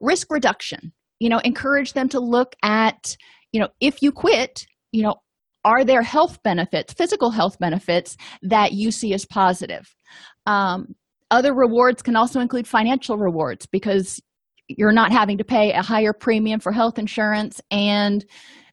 Risk 0.00 0.28
reduction 0.30 0.92
you 1.20 1.28
know 1.28 1.38
encourage 1.44 1.92
them 1.92 2.08
to 2.10 2.20
look 2.20 2.54
at 2.62 3.16
you 3.52 3.60
know 3.60 3.68
if 3.80 4.02
you 4.02 4.12
quit 4.12 4.66
you 4.92 5.02
know 5.02 5.16
are 5.64 5.84
there 5.84 6.02
health 6.02 6.42
benefits 6.44 6.92
physical 6.92 7.30
health 7.30 7.58
benefits 7.58 8.16
that 8.42 8.72
you 8.72 8.90
see 8.90 9.12
as 9.12 9.24
positive? 9.24 9.94
Um, 10.46 10.94
other 11.30 11.52
rewards 11.52 12.02
can 12.02 12.14
also 12.14 12.40
include 12.40 12.68
financial 12.68 13.18
rewards 13.18 13.66
because 13.66 14.20
you're 14.68 14.92
not 14.92 15.12
having 15.12 15.38
to 15.38 15.44
pay 15.44 15.72
a 15.72 15.82
higher 15.82 16.12
premium 16.12 16.60
for 16.60 16.72
health 16.72 16.98
insurance 16.98 17.60
and 17.70 18.24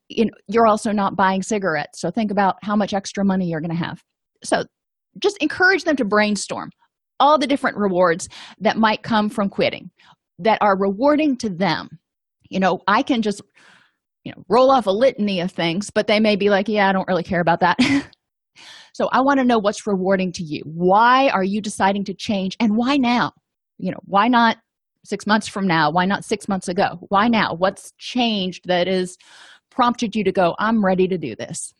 you 0.09 0.25
know, 0.25 0.31
you're 0.47 0.67
also 0.67 0.91
not 0.91 1.15
buying 1.15 1.41
cigarettes 1.41 2.01
so 2.01 2.11
think 2.11 2.31
about 2.31 2.55
how 2.61 2.75
much 2.75 2.93
extra 2.93 3.23
money 3.23 3.47
you're 3.47 3.61
going 3.61 3.69
to 3.71 3.75
have 3.75 4.01
so 4.43 4.63
just 5.21 5.37
encourage 5.37 5.83
them 5.83 5.95
to 5.95 6.05
brainstorm 6.05 6.69
all 7.19 7.37
the 7.37 7.47
different 7.47 7.77
rewards 7.77 8.27
that 8.59 8.77
might 8.77 9.03
come 9.03 9.29
from 9.29 9.49
quitting 9.49 9.89
that 10.39 10.57
are 10.61 10.77
rewarding 10.77 11.37
to 11.37 11.49
them 11.49 11.87
you 12.49 12.59
know 12.59 12.79
i 12.87 13.01
can 13.01 13.21
just 13.21 13.41
you 14.23 14.31
know 14.31 14.43
roll 14.49 14.71
off 14.71 14.87
a 14.87 14.91
litany 14.91 15.39
of 15.39 15.51
things 15.51 15.89
but 15.89 16.07
they 16.07 16.19
may 16.19 16.35
be 16.35 16.49
like 16.49 16.67
yeah 16.67 16.89
i 16.89 16.91
don't 16.91 17.07
really 17.07 17.23
care 17.23 17.41
about 17.41 17.59
that 17.59 17.77
So 18.93 19.09
I 19.11 19.21
want 19.21 19.39
to 19.39 19.45
know 19.45 19.57
what's 19.57 19.87
rewarding 19.87 20.31
to 20.33 20.43
you. 20.43 20.61
Why 20.65 21.29
are 21.29 21.43
you 21.43 21.61
deciding 21.61 22.05
to 22.05 22.13
change 22.13 22.55
and 22.59 22.75
why 22.75 22.97
now? 22.97 23.31
You 23.79 23.91
know, 23.91 23.99
why 24.05 24.27
not 24.27 24.57
six 25.05 25.27
months 25.27 25.47
from 25.47 25.67
now? 25.67 25.91
Why 25.91 26.05
not 26.05 26.25
six 26.25 26.47
months 26.47 26.67
ago? 26.67 26.97
Why 27.09 27.27
now? 27.27 27.53
What's 27.55 27.93
changed 27.97 28.67
that 28.67 28.87
has 28.87 29.17
prompted 29.69 30.15
you 30.15 30.23
to 30.23 30.31
go, 30.31 30.55
I'm 30.59 30.83
ready 30.83 31.07
to 31.07 31.17
do 31.17 31.35
this? 31.35 31.73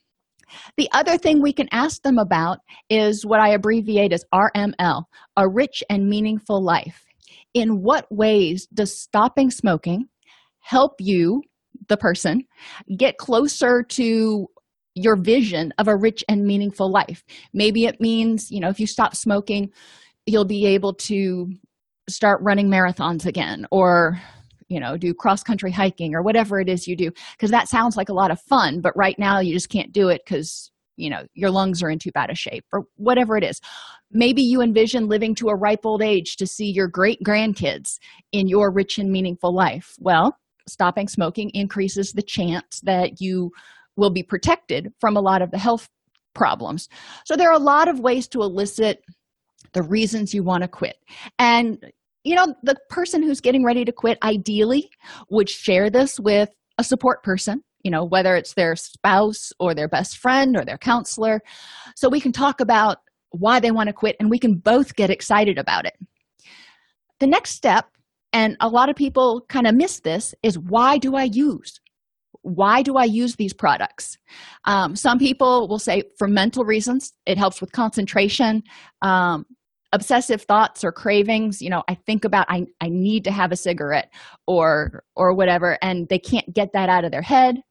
The 0.78 0.90
other 0.94 1.18
thing 1.18 1.42
we 1.42 1.54
can 1.54 1.68
ask 1.72 2.02
them 2.02 2.18
about 2.18 2.60
is 2.90 3.26
what 3.26 3.40
I 3.40 3.50
abbreviate 3.50 4.14
as 4.14 4.26
RML, 4.34 5.04
a 5.38 5.50
rich 5.50 5.84
and 5.90 6.08
meaningful 6.08 6.64
life. 6.64 7.06
In 7.54 7.82
what 7.82 8.06
ways 8.12 8.68
does 8.74 8.98
stopping 8.98 9.52
smoking 9.52 10.06
help 10.60 10.94
you, 11.00 11.42
the 11.88 11.98
person, 11.98 12.46
get 12.98 13.18
closer 13.18 13.84
to 13.84 14.48
your 14.96 15.16
vision 15.16 15.74
of 15.78 15.88
a 15.88 15.96
rich 15.96 16.24
and 16.30 16.46
meaningful 16.46 16.92
life. 16.92 17.24
Maybe 17.54 17.86
it 17.86 18.00
means, 18.00 18.52
you 18.52 18.60
know, 18.60 18.70
if 18.70 18.80
you 18.80 18.88
stop 18.88 19.16
smoking, 19.16 19.72
you'll 20.26 20.46
be 20.46 20.66
able 20.68 20.94
to 20.94 21.48
start 22.10 22.42
running 22.42 22.70
marathons 22.70 23.26
again 23.26 23.66
or 23.72 24.20
you 24.68 24.80
know 24.80 24.98
do 24.98 25.14
cross 25.14 25.44
country 25.44 25.72
hiking 25.72 26.16
or 26.16 26.22
whatever 26.22 26.60
it 26.60 26.70
is 26.70 26.88
you 26.88 26.96
do 26.96 27.12
because 27.38 27.52
that 27.52 27.70
sounds 27.70 27.96
like 27.96 28.10
a 28.10 28.14
lot 28.14 28.32
of 28.32 28.42
fun 28.42 28.82
but 28.82 28.96
right 28.96 29.18
now 29.20 29.40
you 29.40 29.54
just 29.54 29.70
can't 29.70 29.92
do 29.92 30.10
it 30.10 30.22
because 30.26 30.72
you 30.96 31.10
know 31.10 31.24
your 31.34 31.52
lungs 31.52 31.82
are 31.82 31.90
in 31.90 32.00
too 32.00 32.12
bad 32.12 32.30
a 32.30 32.36
shape 32.36 32.66
or 32.72 32.84
whatever 32.96 33.38
it 33.38 33.44
is. 33.44 33.60
Maybe 34.12 34.42
you 34.42 34.62
envision 34.62 35.08
living 35.08 35.34
to 35.36 35.50
a 35.50 35.56
ripe 35.56 35.86
old 35.86 36.02
age 36.02 36.38
to 36.38 36.46
see 36.46 36.70
your 36.70 36.88
great 36.88 37.20
grandkids 37.24 37.98
in 38.32 38.48
your 38.48 38.72
rich 38.72 38.98
and 38.98 39.12
meaningful 39.12 39.54
life. 39.54 39.96
Well 40.00 40.38
stopping 40.68 41.10
smoking 41.10 41.50
increases 41.54 42.14
the 42.14 42.22
chance 42.22 42.80
that 42.84 43.20
you 43.20 43.52
will 43.98 44.10
be 44.10 44.24
protected 44.24 44.94
from 45.00 45.18
a 45.18 45.22
lot 45.22 45.42
of 45.42 45.52
the 45.52 45.58
health 45.58 45.90
problems. 46.34 46.88
So 47.26 47.36
there 47.36 47.50
are 47.50 47.56
a 47.56 47.60
lot 47.60 47.90
of 47.90 48.00
ways 48.00 48.28
to 48.30 48.42
elicit 48.42 49.04
the 49.74 49.84
reasons 49.84 50.34
you 50.34 50.44
want 50.44 50.62
to 50.64 50.68
quit. 50.68 50.98
And 51.40 51.84
you 52.24 52.36
know 52.36 52.56
the 52.64 52.76
person 52.90 53.22
who's 53.22 53.42
getting 53.42 53.66
ready 53.66 53.84
to 53.84 53.92
quit 53.92 54.18
ideally 54.24 54.90
would 55.30 55.50
share 55.50 55.90
this 55.90 56.20
with 56.20 56.50
a 56.78 56.84
support 56.84 57.22
person 57.22 57.62
you 57.84 57.92
know 57.92 58.04
whether 58.04 58.36
it's 58.36 58.54
their 58.54 58.76
spouse 58.76 59.52
or 59.60 59.76
their 59.76 59.88
best 59.88 60.18
friend 60.18 60.56
or 60.58 60.66
their 60.66 60.78
counselor. 60.78 61.42
So 61.96 62.10
we 62.10 62.22
can 62.22 62.32
talk 62.32 62.60
about 62.60 62.98
why 63.32 63.60
they 63.60 63.72
want 63.72 63.88
to 63.88 63.94
quit 63.94 64.16
and 64.20 64.30
we 64.30 64.40
can 64.40 64.56
both 64.56 64.96
get 64.96 65.10
excited 65.10 65.58
about 65.58 65.86
it. 65.86 65.94
The 67.20 67.28
next 67.28 67.52
step 67.52 67.86
and 68.32 68.58
a 68.60 68.68
lot 68.70 68.90
of 68.90 68.96
people 68.96 69.46
kind 69.50 69.68
of 69.68 69.76
miss 69.76 70.00
this 70.00 70.34
is 70.42 70.58
why 70.58 70.98
do 70.98 71.16
i 71.16 71.24
use? 71.24 71.80
Why 72.42 72.82
do 72.82 72.96
i 72.98 73.06
use 73.06 73.36
these 73.36 73.54
products? 73.54 74.18
Um, 74.66 74.96
some 74.96 75.20
people 75.20 75.68
will 75.68 75.80
say 75.80 76.04
for 76.18 76.28
mental 76.28 76.64
reasons 76.64 77.14
it 77.26 77.38
helps 77.38 77.60
with 77.60 77.72
concentration 77.72 78.64
um, 79.02 79.46
obsessive 79.94 80.42
thoughts 80.42 80.84
or 80.84 80.92
cravings 80.92 81.62
you 81.62 81.70
know 81.70 81.84
i 81.88 81.94
think 81.94 82.26
about 82.26 82.46
i, 82.50 82.66
I 82.82 82.90
need 82.90 83.24
to 83.26 83.32
have 83.32 83.52
a 83.52 83.56
cigarette 83.56 84.12
or 84.48 85.04
or 85.16 85.34
whatever 85.34 85.78
and 85.82 86.10
they 86.10 86.20
can't 86.20 86.52
get 86.52 86.74
that 86.74 86.90
out 86.90 87.06
of 87.06 87.12
their 87.12 87.22
head. 87.22 87.62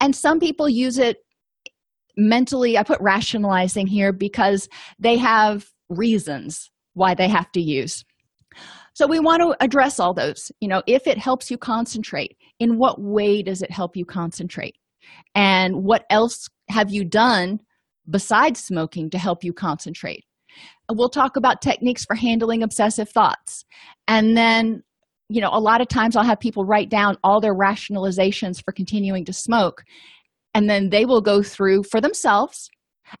And 0.00 0.14
some 0.14 0.38
people 0.38 0.68
use 0.68 0.98
it 0.98 1.18
mentally 2.16 2.78
i 2.78 2.82
put 2.82 3.00
rationalizing 3.00 3.86
here 3.86 4.12
because 4.12 4.68
they 4.98 5.16
have 5.16 5.66
reasons 5.88 6.70
why 6.94 7.14
they 7.14 7.28
have 7.28 7.50
to 7.52 7.60
use. 7.60 8.04
So 8.94 9.06
we 9.06 9.20
want 9.20 9.42
to 9.42 9.54
address 9.60 9.98
all 9.98 10.14
those 10.14 10.52
you 10.60 10.68
know 10.68 10.82
if 10.86 11.06
it 11.06 11.18
helps 11.18 11.50
you 11.50 11.56
concentrate 11.56 12.36
in 12.60 12.78
what 12.78 13.00
way 13.00 13.42
does 13.42 13.62
it 13.62 13.70
help 13.70 13.96
you 13.96 14.04
concentrate? 14.04 14.76
And 15.34 15.84
what 15.84 16.04
else 16.10 16.48
have 16.68 16.90
you 16.90 17.04
done 17.04 17.60
besides 18.10 18.62
smoking 18.62 19.08
to 19.10 19.18
help 19.18 19.42
you 19.42 19.52
concentrate 19.52 20.24
we'll 20.90 21.08
talk 21.08 21.36
about 21.36 21.62
techniques 21.62 22.04
for 22.04 22.14
handling 22.14 22.62
obsessive 22.62 23.08
thoughts. 23.08 23.64
And 24.08 24.36
then 24.36 24.82
you 25.28 25.40
know 25.40 25.50
a 25.52 25.58
lot 25.58 25.80
of 25.80 25.88
times 25.88 26.14
i'll 26.14 26.22
have 26.22 26.38
people 26.38 26.64
write 26.64 26.88
down 26.88 27.16
all 27.24 27.40
their 27.40 27.52
rationalizations 27.52 28.62
for 28.64 28.70
continuing 28.70 29.24
to 29.24 29.32
smoke 29.32 29.82
and 30.54 30.70
then 30.70 30.88
they 30.88 31.04
will 31.04 31.20
go 31.20 31.42
through 31.42 31.82
for 31.82 32.00
themselves 32.00 32.70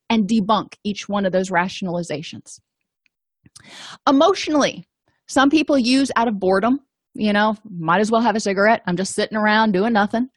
and 0.08 0.26
debunk 0.26 0.74
each 0.84 1.06
one 1.08 1.26
of 1.26 1.32
those 1.32 1.50
rationalizations. 1.50 2.60
Emotionally 4.08 4.86
some 5.28 5.50
people 5.50 5.76
use 5.76 6.10
out 6.16 6.28
of 6.28 6.38
boredom 6.38 6.80
you 7.18 7.32
know 7.32 7.54
might 7.68 8.00
as 8.00 8.10
well 8.10 8.20
have 8.20 8.36
a 8.36 8.40
cigarette. 8.40 8.82
I'm 8.86 8.96
just 8.96 9.14
sitting 9.14 9.36
around 9.36 9.72
doing 9.72 9.92
nothing. 9.92 10.28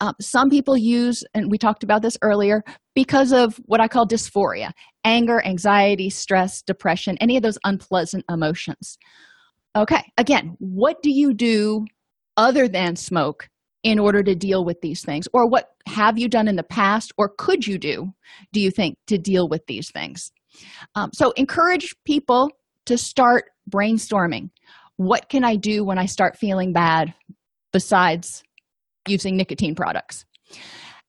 Uh, 0.00 0.12
some 0.20 0.48
people 0.48 0.76
use 0.76 1.22
and 1.34 1.50
we 1.50 1.58
talked 1.58 1.84
about 1.84 2.02
this 2.02 2.16
earlier 2.22 2.62
because 2.94 3.32
of 3.32 3.56
what 3.64 3.80
i 3.80 3.88
call 3.88 4.06
dysphoria 4.06 4.70
anger 5.04 5.44
anxiety 5.44 6.10
stress 6.10 6.62
depression 6.62 7.16
any 7.20 7.36
of 7.36 7.42
those 7.42 7.58
unpleasant 7.64 8.24
emotions. 8.30 8.98
Okay 9.76 10.02
again 10.18 10.56
what 10.58 11.02
do 11.02 11.10
you 11.10 11.34
do 11.34 11.84
other 12.36 12.68
than 12.68 12.96
smoke 12.96 13.48
in 13.82 13.98
order 13.98 14.22
to 14.22 14.34
deal 14.34 14.64
with 14.64 14.80
these 14.80 15.02
things? 15.02 15.26
Or 15.32 15.48
what 15.48 15.70
have 15.86 16.18
you 16.18 16.28
done 16.28 16.48
in 16.48 16.56
the 16.56 16.62
past 16.62 17.12
or 17.18 17.32
could 17.36 17.66
you 17.66 17.78
do 17.78 18.12
do 18.52 18.60
you 18.60 18.70
think 18.70 18.96
to 19.08 19.18
deal 19.18 19.48
with 19.48 19.66
these 19.66 19.90
things? 19.90 20.30
Um, 20.94 21.10
so 21.12 21.32
encourage 21.32 21.94
people 22.04 22.50
to 22.86 22.98
start 22.98 23.44
brainstorming 23.70 24.50
what 24.96 25.28
can 25.28 25.44
i 25.44 25.56
do 25.56 25.84
when 25.84 25.98
i 25.98 26.06
start 26.06 26.36
feeling 26.36 26.72
bad 26.72 27.12
besides 27.72 28.42
using 29.08 29.36
nicotine 29.36 29.74
products? 29.74 30.24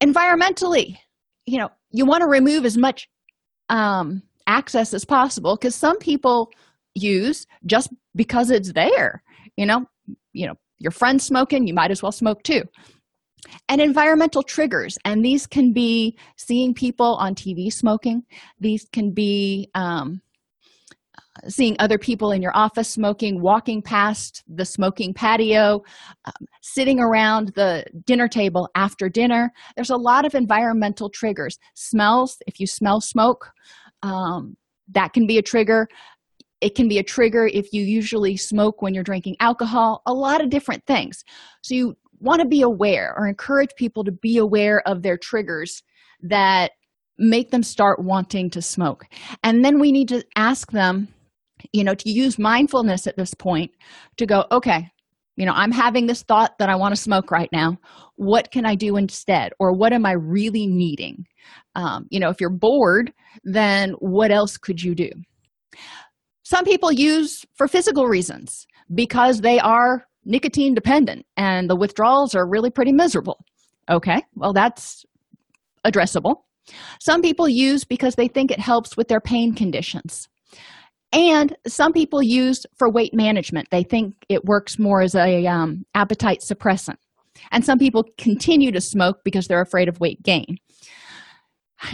Environmentally 0.01 0.97
you 1.45 1.57
know 1.57 1.69
you 1.91 2.05
want 2.05 2.21
to 2.21 2.27
remove 2.27 2.65
as 2.65 2.77
much 2.77 3.07
um, 3.69 4.21
access 4.47 4.93
as 4.93 5.05
possible 5.05 5.55
because 5.55 5.75
some 5.75 5.97
people 5.97 6.51
use 6.95 7.47
just 7.65 7.89
because 8.15 8.49
it's 8.49 8.73
there 8.73 9.23
you 9.57 9.65
know? 9.65 9.85
You 10.33 10.47
know 10.47 10.55
your 10.79 10.91
friend's 10.91 11.23
smoking 11.23 11.67
you 11.67 11.73
might 11.73 11.91
as 11.91 12.01
well 12.01 12.11
smoke 12.11 12.43
too. 12.43 12.63
And 13.69 13.81
environmental 13.81 14.41
triggers 14.41 14.97
and 15.05 15.23
these 15.23 15.45
can 15.45 15.73
be 15.73 16.17
seeing 16.37 16.73
people 16.73 17.15
on 17.15 17.35
tv 17.35 17.71
smoking. 17.71 18.23
These 18.59 18.87
can 18.91 19.11
be 19.11 19.69
um, 19.75 20.21
seeing 21.47 21.75
other 21.79 21.97
people 21.97 22.31
in 22.31 22.41
your 22.41 22.55
office 22.55 22.89
smoking 22.89 23.41
walking 23.41 23.81
past 23.81 24.43
the 24.47 24.65
smoking 24.65 25.13
patio 25.13 25.81
um, 26.25 26.47
sitting 26.61 26.99
around 26.99 27.51
the 27.55 27.83
dinner 28.05 28.27
table 28.27 28.69
after 28.75 29.09
dinner. 29.09 29.51
There's 29.75 29.89
a 29.89 29.97
lot 29.97 30.25
of 30.25 30.35
environmental 30.35 31.09
triggers. 31.09 31.57
Smells 31.73 32.37
if 32.45 32.59
you 32.59 32.67
smell 32.67 33.01
smoke 33.01 33.51
um, 34.03 34.55
that 34.89 35.13
can 35.13 35.25
be 35.25 35.37
a 35.37 35.41
trigger. 35.41 35.87
It 36.61 36.75
can 36.75 36.87
be 36.87 36.99
a 36.99 37.03
trigger 37.03 37.47
if 37.47 37.73
you 37.73 37.83
usually 37.83 38.37
smoke 38.37 38.81
when 38.81 38.93
you're 38.93 39.03
drinking 39.03 39.37
alcohol. 39.39 40.01
A 40.05 40.13
lot 40.13 40.41
of 40.41 40.49
different 40.49 40.85
things. 40.85 41.23
So 41.61 41.73
you 41.73 41.97
want 42.19 42.41
to 42.41 42.47
be 42.47 42.61
aware 42.61 43.13
or 43.17 43.27
encourage 43.27 43.71
people 43.75 44.03
to 44.03 44.11
be 44.11 44.37
aware 44.37 44.81
of 44.87 45.01
their 45.01 45.17
triggers 45.17 45.83
that 46.21 46.71
make 47.17 47.51
them 47.51 47.63
start 47.63 47.99
wanting 47.99 48.49
to 48.51 48.61
smoke. 48.61 49.05
And 49.43 49.63
then 49.63 49.79
we 49.79 49.91
need 49.91 50.07
to 50.09 50.23
ask 50.35 50.71
them 50.71 51.09
you 51.71 51.83
know 51.83 51.95
to 51.95 52.09
use 52.09 52.37
mindfulness 52.37 53.07
at 53.07 53.17
this 53.17 53.33
point 53.33 53.71
to 54.17 54.25
go 54.25 54.45
okay 54.51 54.89
you 55.35 55.45
know 55.45 55.53
i'm 55.55 55.71
having 55.71 56.07
this 56.07 56.23
thought 56.23 56.57
that 56.59 56.69
i 56.69 56.75
want 56.75 56.93
to 56.95 57.01
smoke 57.01 57.31
right 57.31 57.49
now. 57.51 57.77
What 58.15 58.51
can 58.51 58.65
i 58.65 58.75
do 58.75 58.97
instead? 58.97 59.51
Or 59.59 59.73
what 59.73 59.93
am 59.93 60.05
i 60.05 60.11
really 60.13 60.67
needing? 60.67 61.25
Um, 61.75 62.05
you 62.09 62.19
know 62.19 62.29
if 62.29 62.39
you're 62.39 62.49
bored 62.49 63.11
then 63.43 63.91
what 63.99 64.31
else 64.31 64.57
could 64.57 64.81
you 64.81 64.93
do? 64.93 65.09
Some 66.43 66.65
people 66.65 66.91
use 66.91 67.45
for 67.55 67.67
physical 67.67 68.07
reasons 68.07 68.67
because 68.93 69.41
they 69.41 69.59
are 69.59 70.05
nicotine 70.25 70.73
dependent 70.75 71.25
and 71.37 71.69
the 71.69 71.75
withdrawals 71.75 72.35
are 72.35 72.47
really 72.47 72.69
pretty 72.69 72.91
miserable. 72.91 73.39
Okay 73.89 74.21
well 74.35 74.53
that's 74.53 75.05
addressable. 75.85 76.43
Some 77.01 77.21
people 77.21 77.49
use 77.49 77.83
because 77.83 78.15
they 78.15 78.27
think 78.27 78.51
it 78.51 78.59
helps 78.59 78.95
with 78.95 79.07
their 79.09 79.19
pain 79.19 79.53
conditions 79.53 80.29
and 81.13 81.55
some 81.67 81.93
people 81.93 82.23
use 82.23 82.65
for 82.75 82.89
weight 82.89 83.13
management. 83.13 83.69
They 83.69 83.83
think 83.83 84.15
it 84.29 84.45
works 84.45 84.79
more 84.79 85.01
as 85.01 85.13
a 85.13 85.45
um, 85.45 85.85
appetite 85.93 86.41
suppressant. 86.41 86.97
And 87.51 87.63
some 87.63 87.77
people 87.77 88.05
continue 88.17 88.71
to 88.71 88.81
smoke 88.81 89.19
because 89.23 89.47
they're 89.47 89.61
afraid 89.61 89.87
of 89.87 89.99
weight 89.99 90.21
gain. 90.23 90.57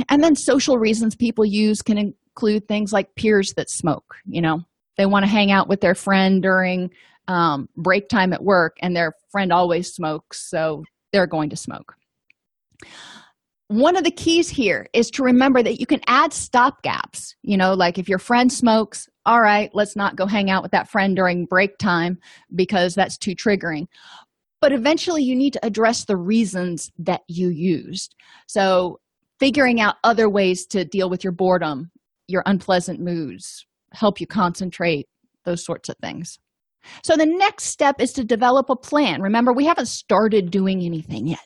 And 0.07 0.23
then 0.23 0.35
social 0.35 0.77
reasons 0.77 1.15
people 1.15 1.45
use 1.45 1.81
can 1.81 1.97
include 1.97 2.67
things 2.67 2.93
like 2.93 3.15
peers 3.15 3.53
that 3.57 3.69
smoke 3.69 4.15
you 4.25 4.41
know? 4.41 4.61
They 4.97 5.05
want 5.05 5.23
to 5.23 5.31
hang 5.31 5.51
out 5.51 5.69
with 5.69 5.81
their 5.81 5.95
friend 5.95 6.41
during 6.41 6.91
um, 7.27 7.69
break 7.77 8.09
time 8.09 8.33
at 8.33 8.43
work 8.43 8.77
and 8.81 8.95
their 8.95 9.13
friend 9.31 9.51
always 9.51 9.93
smokes 9.93 10.49
so 10.49 10.83
they're 11.11 11.27
going 11.27 11.49
to 11.49 11.55
smoke. 11.55 11.95
One 13.67 13.95
of 13.95 14.03
the 14.03 14.11
keys 14.11 14.49
here 14.49 14.87
is 14.93 15.11
to 15.11 15.23
remember 15.23 15.61
that 15.61 15.79
you 15.79 15.85
can 15.85 16.01
add 16.07 16.33
stop 16.33 16.81
gaps 16.83 17.35
you 17.43 17.57
know 17.57 17.73
like 17.73 17.97
if 17.97 18.07
your 18.07 18.19
friend 18.19 18.51
smokes 18.51 19.08
all 19.29 19.41
right 19.41 19.69
let's 19.75 19.95
not 19.95 20.15
go 20.15 20.25
hang 20.25 20.49
out 20.49 20.63
with 20.63 20.71
that 20.71 20.89
friend 20.89 21.15
during 21.15 21.45
break 21.45 21.77
time 21.77 22.17
because 22.55 22.95
that's 22.95 23.15
too 23.15 23.35
triggering. 23.35 23.85
But 24.59 24.73
eventually 24.73 25.23
you 25.23 25.35
need 25.35 25.53
to 25.53 25.65
address 25.65 26.03
the 26.03 26.17
reasons 26.17 26.91
that 26.97 27.21
you 27.27 27.49
used. 27.49 28.15
So 28.47 28.99
figuring 29.39 29.79
out 29.79 29.95
other 30.03 30.29
ways 30.29 30.65
to 30.65 30.83
deal 30.83 31.11
with 31.11 31.23
your 31.23 31.31
boredom 31.31 31.91
your 32.27 32.41
unpleasant 32.47 32.99
moods 32.99 33.65
help 33.93 34.19
you 34.19 34.25
concentrate 34.25 35.07
those 35.45 35.63
sorts 35.63 35.89
of 35.89 35.95
things. 36.01 36.39
So 37.03 37.15
the 37.15 37.25
next 37.25 37.65
step 37.65 37.99
is 37.99 38.13
to 38.13 38.23
develop 38.23 38.69
a 38.69 38.75
plan. 38.75 39.21
Remember 39.21 39.53
we 39.53 39.65
haven't 39.65 39.87
started 39.87 40.49
doing 40.49 40.81
anything 40.81 41.27
yet. 41.27 41.45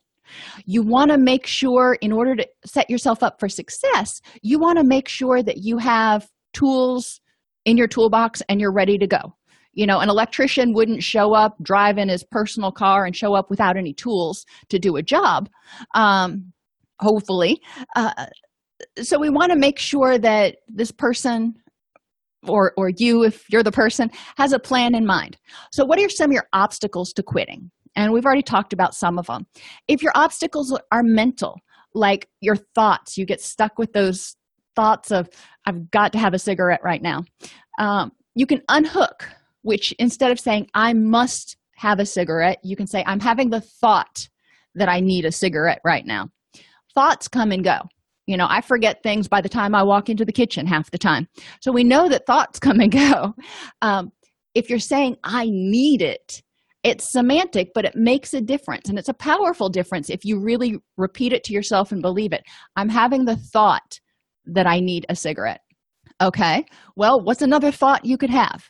You 0.65 0.83
want 0.83 1.11
to 1.11 1.17
make 1.17 1.45
sure 1.45 1.97
in 2.01 2.13
order 2.13 2.35
to 2.35 2.47
set 2.65 2.89
yourself 2.89 3.23
up 3.23 3.41
for 3.41 3.49
success 3.49 4.21
you 4.41 4.57
want 4.57 4.77
to 4.77 4.85
make 4.85 5.09
sure 5.09 5.43
that 5.43 5.57
you 5.57 5.77
have 5.77 6.29
tools 6.53 7.19
in 7.65 7.77
your 7.77 7.87
toolbox 7.87 8.41
and 8.49 8.59
you're 8.59 8.73
ready 8.73 8.97
to 8.97 9.07
go. 9.07 9.35
You 9.73 9.87
know 9.87 9.99
an 9.99 10.09
electrician 10.09 10.73
wouldn't 10.73 11.01
show 11.01 11.33
up 11.33 11.55
drive 11.63 11.97
in 11.97 12.09
his 12.09 12.23
personal 12.23 12.71
car 12.71 13.05
and 13.05 13.15
show 13.15 13.33
up 13.33 13.49
without 13.49 13.75
any 13.75 13.93
tools 13.93 14.45
to 14.69 14.77
do 14.77 14.97
a 14.97 15.01
job 15.01 15.49
um, 15.95 16.53
hopefully. 16.99 17.59
Uh, 17.95 18.11
so 19.01 19.19
we 19.19 19.29
want 19.29 19.51
to 19.51 19.57
make 19.57 19.79
sure 19.79 20.17
that 20.17 20.57
this 20.67 20.91
person 20.91 21.53
or 22.47 22.73
or 22.77 22.89
you 22.97 23.23
if 23.23 23.45
you're 23.49 23.63
the 23.63 23.71
person 23.71 24.11
has 24.37 24.53
a 24.53 24.59
plan 24.59 24.93
in 24.95 25.05
mind. 25.05 25.37
So 25.71 25.85
what 25.85 25.99
are 25.99 26.09
some 26.09 26.29
of 26.29 26.33
your 26.33 26.47
obstacles 26.53 27.13
to 27.13 27.23
quitting? 27.23 27.71
And 27.95 28.11
we've 28.11 28.25
already 28.25 28.41
talked 28.41 28.73
about 28.73 28.93
some 28.93 29.17
of 29.17 29.27
them 29.27 29.45
if 29.87 30.01
your 30.01 30.11
obstacles 30.15 30.77
are 30.91 31.03
mental 31.03 31.59
like 31.95 32.27
your 32.41 32.55
thoughts 32.55 33.17
you 33.17 33.25
get 33.25 33.39
stuck 33.39 33.77
with 33.77 33.93
those 33.93 34.35
thoughts 34.75 35.11
of 35.11 35.29
i've 35.65 35.89
got 35.91 36.11
to 36.13 36.19
have 36.19 36.33
a 36.33 36.39
cigarette 36.39 36.81
right 36.83 37.01
now. 37.01 37.23
Um, 37.79 38.11
you 38.35 38.45
can 38.45 38.61
unhook 38.69 39.27
which 39.61 39.93
instead 39.93 40.31
of 40.31 40.39
saying 40.39 40.69
i 40.73 40.93
must 40.93 41.57
have 41.75 41.99
a 41.99 42.05
cigarette 42.05 42.59
you 42.63 42.75
can 42.75 42.87
say 42.87 43.03
i'm 43.07 43.19
having 43.19 43.49
the 43.49 43.61
thought 43.61 44.27
that 44.75 44.89
i 44.89 44.99
need 44.99 45.25
a 45.25 45.31
cigarette 45.31 45.81
right 45.83 46.05
now. 46.05 46.29
Thoughts 46.95 47.27
come 47.27 47.51
and 47.51 47.63
go. 47.63 47.79
You 48.27 48.37
know 48.37 48.47
i 48.49 48.61
forget 48.61 49.03
things 49.03 49.27
by 49.27 49.41
the 49.41 49.49
time 49.49 49.75
i 49.75 49.83
walk 49.83 50.09
into 50.09 50.25
the 50.25 50.31
kitchen 50.31 50.65
half 50.67 50.91
the 50.91 50.97
time. 50.97 51.27
So 51.61 51.71
we 51.71 51.83
know 51.83 52.09
that 52.09 52.25
thoughts 52.25 52.59
come 52.59 52.79
and 52.79 52.91
go. 52.91 53.35
Um, 53.81 54.11
if 54.55 54.69
you're 54.69 54.79
saying 54.79 55.17
i 55.23 55.45
need 55.49 56.01
it 56.01 56.43
it's 56.83 57.09
semantic 57.09 57.71
but 57.73 57.85
it 57.85 57.95
makes 57.95 58.33
a 58.33 58.41
difference 58.41 58.89
and 58.89 58.99
it's 58.99 59.09
a 59.09 59.13
powerful 59.13 59.69
difference 59.69 60.09
if 60.09 60.25
you 60.25 60.39
really 60.39 60.77
repeat 60.97 61.33
it 61.33 61.43
to 61.45 61.53
yourself 61.53 61.91
and 61.91 62.01
believe 62.01 62.33
it. 62.33 62.43
I'm 62.75 62.89
having 62.89 63.25
the 63.25 63.37
thought 63.37 63.99
that 64.45 64.67
i 64.67 64.79
need 64.79 65.05
a 65.09 65.15
cigarette. 65.15 65.61
Okay 66.21 66.65
well 66.95 67.21
what's 67.21 67.41
another 67.41 67.71
thought 67.71 68.05
you 68.05 68.17
could 68.17 68.29
have? 68.29 68.69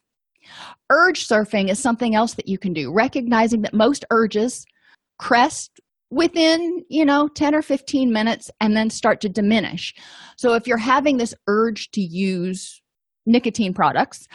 Urge 0.91 1.27
surfing 1.27 1.69
is 1.69 1.79
something 1.79 2.15
else 2.15 2.33
that 2.33 2.47
you 2.47 2.57
can 2.57 2.73
do 2.73 2.91
recognizing 2.93 3.61
that 3.61 3.73
most 3.73 4.05
urges 4.11 4.65
crest 5.19 5.79
within 6.09 6.83
you 6.89 7.05
know 7.05 7.27
10 7.27 7.55
or 7.55 7.61
15 7.61 8.11
minutes 8.11 8.51
and 8.59 8.75
then 8.75 8.89
start 8.89 9.21
to 9.21 9.29
diminish. 9.29 9.93
So 10.37 10.53
if 10.53 10.67
you're 10.67 10.77
having 10.77 11.17
this 11.17 11.33
urge 11.47 11.89
to 11.91 12.01
use 12.01 12.81
nicotine 13.25 13.73
products 13.73 14.27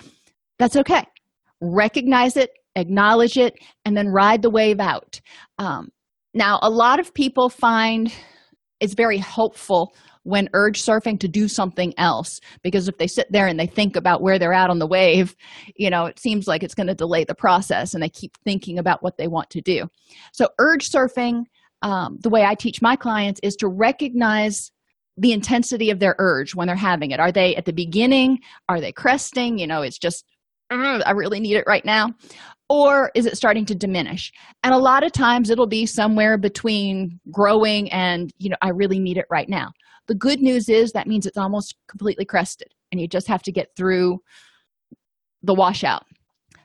that's 0.58 0.76
okay. 0.76 1.04
Recognize 1.60 2.36
it 2.36 2.50
acknowledge 2.78 3.36
it 3.36 3.58
and 3.84 3.96
then 3.96 4.08
ride 4.08 4.42
the 4.42 4.50
wave 4.50 4.80
out. 4.80 5.20
Um, 5.58 5.88
now 6.34 6.58
a 6.62 6.70
lot 6.70 7.00
of 7.00 7.12
people 7.12 7.48
find 7.48 8.12
it's 8.80 8.94
very 8.94 9.18
helpful 9.18 9.94
when 10.28 10.48
urge 10.52 10.82
surfing 10.82 11.18
to 11.18 11.28
do 11.28 11.48
something 11.48 11.94
else. 11.98 12.40
Because 12.62 12.86
if 12.86 12.98
they 12.98 13.06
sit 13.06 13.32
there 13.32 13.46
and 13.46 13.58
they 13.58 13.66
think 13.66 13.96
about 13.96 14.20
where 14.20 14.38
they're 14.38 14.52
at 14.52 14.70
on 14.70 14.78
the 14.78 14.86
wave 14.86 15.34
you 15.76 15.88
know 15.90 16.06
it 16.06 16.18
seems 16.18 16.46
like 16.46 16.62
it's 16.62 16.74
going 16.74 16.86
to 16.86 16.94
delay 16.94 17.24
the 17.24 17.34
process 17.34 17.94
and 17.94 18.02
they 18.02 18.08
keep 18.08 18.36
thinking 18.44 18.78
about 18.78 19.02
what 19.02 19.16
they 19.16 19.28
want 19.28 19.48
to 19.50 19.60
do. 19.60 19.88
So 20.32 20.48
urge 20.58 20.90
surfing 20.90 21.44
um, 21.82 22.18
the 22.22 22.28
way 22.28 22.44
i 22.44 22.54
teach 22.54 22.82
my 22.82 22.96
clients 22.96 23.40
is 23.42 23.56
to 23.56 23.68
recognize 23.68 24.70
the 25.16 25.32
intensity 25.32 25.90
of 25.90 25.98
their 25.98 26.14
urge 26.18 26.54
when 26.54 26.68
they're 26.68 26.76
having 26.76 27.10
it. 27.10 27.18
Are 27.18 27.32
they 27.32 27.56
at 27.56 27.64
the 27.64 27.72
beginning? 27.72 28.38
Are 28.68 28.80
they 28.80 28.92
cresting? 28.92 29.58
You 29.58 29.66
know 29.66 29.82
it's 29.82 29.98
just 29.98 30.24
i 30.70 31.12
really 31.12 31.40
need 31.40 31.56
it 31.56 31.64
right 31.66 31.84
now. 31.84 32.14
Or 32.68 33.10
is 33.14 33.24
it 33.24 33.38
starting 33.38 33.64
to 33.66 33.74
diminish? 33.74 34.30
And 34.62 34.74
a 34.74 34.78
lot 34.78 35.02
of 35.02 35.12
times 35.12 35.48
it'll 35.48 35.66
be 35.66 35.86
somewhere 35.86 36.36
between 36.36 37.18
growing 37.30 37.90
and 37.90 38.32
you 38.38 38.50
know 38.50 38.56
i 38.60 38.68
really 38.68 38.98
need 38.98 39.16
it 39.16 39.26
right 39.30 39.48
now 39.48 39.72
the 40.08 40.14
good 40.14 40.40
news 40.40 40.68
is 40.68 40.92
that 40.92 41.06
means 41.06 41.26
it's 41.26 41.38
almost 41.38 41.76
completely 41.88 42.24
crested 42.24 42.68
and 42.90 43.00
you 43.00 43.06
just 43.06 43.28
have 43.28 43.42
to 43.42 43.52
get 43.52 43.68
through 43.76 44.18
the 45.42 45.54
washout. 45.54 46.04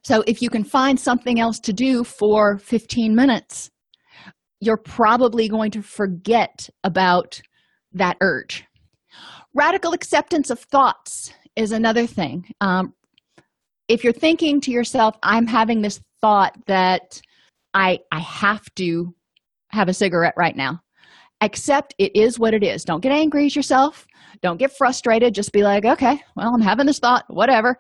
So 0.04 0.24
if 0.28 0.42
you 0.42 0.50
can 0.50 0.64
find 0.64 1.00
something 1.00 1.40
else 1.40 1.60
to 1.62 1.74
do 1.74 2.04
for 2.04 2.58
15 2.58 3.16
minutes 3.16 3.70
you're 4.60 4.78
probably 4.78 5.50
going 5.50 5.72
to 5.72 5.82
forget 5.82 6.70
about 6.86 7.42
that 7.92 8.16
urge. 8.22 8.64
Radical 9.54 9.92
acceptance 9.92 10.50
of 10.50 10.60
thoughts 10.60 11.34
is 11.58 11.74
another 11.74 12.08
thing. 12.08 12.46
Um, 12.62 12.94
if 13.88 14.04
you're 14.04 14.14
thinking 14.14 14.62
to 14.62 14.72
yourself 14.72 15.16
i'm 15.24 15.48
having 15.48 15.82
this 15.82 16.00
thought 16.22 16.56
that 16.68 17.22
i 17.74 18.00
i 18.12 18.20
have 18.20 18.64
to 18.76 19.14
have 19.70 19.90
a 19.90 19.94
cigarette 19.94 20.34
right 20.38 20.56
now 20.56 20.80
accept 21.46 21.94
it 21.98 22.16
is 22.16 22.40
what 22.40 22.54
it 22.54 22.64
is. 22.64 22.84
Don't 22.84 23.02
get 23.02 23.12
angry 23.12 23.46
at 23.46 23.56
yourself. 23.56 24.06
Don't 24.42 24.58
get 24.58 24.76
frustrated. 24.76 25.34
Just 25.34 25.52
be 25.52 25.64
like 25.64 25.86
okay 25.86 26.22
well 26.36 26.54
i'm 26.54 26.62
having 26.62 26.86
this 26.86 27.00
thought 27.00 27.26
whatever. 27.28 27.78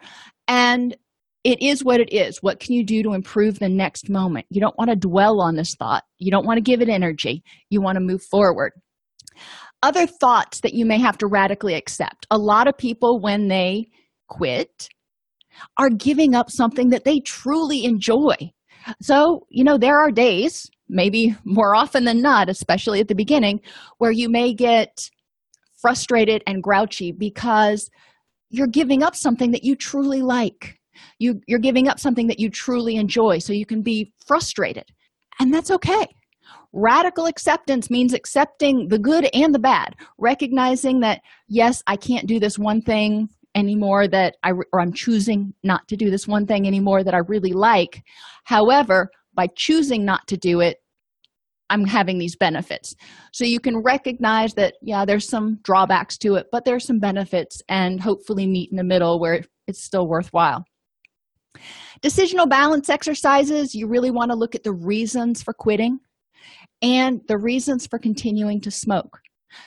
And 0.47 0.95
it 1.43 1.61
is 1.61 1.83
what 1.83 1.99
it 1.99 2.13
is. 2.13 2.37
What 2.41 2.59
can 2.59 2.73
you 2.73 2.85
do 2.85 3.03
to 3.03 3.13
improve 3.13 3.59
the 3.59 3.69
next 3.69 4.09
moment? 4.09 4.45
You 4.49 4.61
don't 4.61 4.77
want 4.77 4.89
to 4.89 4.95
dwell 4.95 5.41
on 5.41 5.55
this 5.55 5.75
thought. 5.75 6.03
You 6.17 6.31
don't 6.31 6.45
want 6.45 6.57
to 6.57 6.61
give 6.61 6.81
it 6.81 6.89
energy. 6.89 7.43
You 7.69 7.81
want 7.81 7.97
to 7.97 8.01
move 8.01 8.21
forward. 8.31 8.71
Other 9.81 10.07
thoughts 10.07 10.61
that 10.61 10.73
you 10.73 10.85
may 10.85 10.97
have 10.99 11.17
to 11.17 11.27
radically 11.27 11.73
accept. 11.73 12.25
A 12.31 12.37
lot 12.37 12.67
of 12.67 12.77
people 12.77 13.19
when 13.19 13.49
they 13.49 13.87
quit 14.29 14.87
are 15.77 15.89
giving 15.89 16.33
up 16.33 16.49
something 16.49 16.89
that 16.89 17.03
they 17.03 17.19
truly 17.19 17.83
enjoy. 17.83 18.35
So, 19.01 19.45
you 19.49 19.63
know, 19.63 19.77
there 19.77 19.99
are 19.99 20.11
days, 20.11 20.69
maybe 20.93 21.35
more 21.43 21.75
often 21.75 22.05
than 22.05 22.21
not, 22.21 22.47
especially 22.47 22.99
at 22.99 23.07
the 23.07 23.15
beginning, 23.15 23.59
where 23.97 24.11
you 24.11 24.29
may 24.29 24.53
get 24.53 25.09
frustrated 25.81 26.41
and 26.47 26.63
grouchy 26.63 27.11
because 27.11 27.89
you're 28.49 28.67
giving 28.67 29.03
up 29.03 29.15
something 29.15 29.51
that 29.51 29.63
you 29.63 29.75
truly 29.75 30.21
like. 30.21 30.79
You, 31.19 31.41
you're 31.47 31.59
giving 31.59 31.87
up 31.87 31.99
something 31.99 32.27
that 32.27 32.39
you 32.39 32.49
truly 32.49 32.95
enjoy, 32.95 33.39
so 33.39 33.51
you 33.51 33.65
can 33.65 33.81
be 33.81 34.13
frustrated. 34.25 34.85
And 35.39 35.53
that's 35.53 35.71
okay. 35.71 36.05
Radical 36.71 37.25
acceptance 37.25 37.89
means 37.89 38.13
accepting 38.13 38.87
the 38.87 38.99
good 38.99 39.27
and 39.33 39.53
the 39.53 39.59
bad, 39.59 39.95
recognizing 40.17 40.99
that, 41.01 41.21
yes, 41.47 41.81
I 41.87 41.95
can't 41.97 42.27
do 42.27 42.39
this 42.39 42.57
one 42.59 42.81
thing 42.81 43.29
anymore 43.55 44.07
that 44.07 44.35
I 44.43 44.51
or 44.51 44.79
I'm 44.79 44.93
choosing 44.93 45.53
not 45.63 45.87
to 45.87 45.95
do 45.95 46.09
this 46.09 46.27
one 46.27 46.47
thing 46.47 46.65
anymore 46.67 47.03
that 47.03 47.13
I 47.13 47.19
really 47.19 47.53
like. 47.53 48.03
However, 48.43 49.09
by 49.35 49.47
choosing 49.55 50.05
not 50.05 50.27
to 50.27 50.37
do 50.37 50.59
it, 50.61 50.77
I'm 51.69 51.85
having 51.85 52.17
these 52.19 52.35
benefits. 52.35 52.95
So 53.31 53.45
you 53.45 53.59
can 53.59 53.81
recognize 53.81 54.53
that 54.55 54.75
yeah, 54.81 55.05
there's 55.05 55.27
some 55.27 55.59
drawbacks 55.63 56.17
to 56.19 56.35
it, 56.35 56.47
but 56.51 56.65
there's 56.65 56.85
some 56.85 56.99
benefits 56.99 57.61
and 57.69 58.01
hopefully 58.01 58.47
meet 58.47 58.69
in 58.71 58.77
the 58.77 58.83
middle 58.83 59.19
where 59.19 59.41
it's 59.67 59.83
still 59.83 60.07
worthwhile. 60.07 60.65
Decisional 62.01 62.49
balance 62.49 62.89
exercises, 62.89 63.73
you 63.73 63.87
really 63.87 64.11
want 64.11 64.31
to 64.31 64.37
look 64.37 64.55
at 64.55 64.63
the 64.63 64.73
reasons 64.73 65.41
for 65.41 65.53
quitting 65.53 65.99
and 66.81 67.21
the 67.27 67.37
reasons 67.37 67.87
for 67.87 67.97
continuing 67.97 68.59
to 68.61 68.71
smoke 68.71 69.19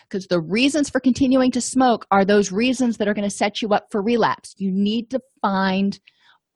because 0.08 0.26
the 0.26 0.40
reasons 0.40 0.90
for 0.90 1.00
continuing 1.00 1.50
to 1.52 1.60
smoke 1.60 2.06
are 2.10 2.24
those 2.24 2.52
reasons 2.52 2.96
that 2.96 3.08
are 3.08 3.14
going 3.14 3.28
to 3.28 3.34
set 3.34 3.62
you 3.62 3.68
up 3.68 3.86
for 3.90 4.02
relapse. 4.02 4.54
You 4.58 4.70
need 4.72 5.10
to 5.10 5.20
find 5.40 5.98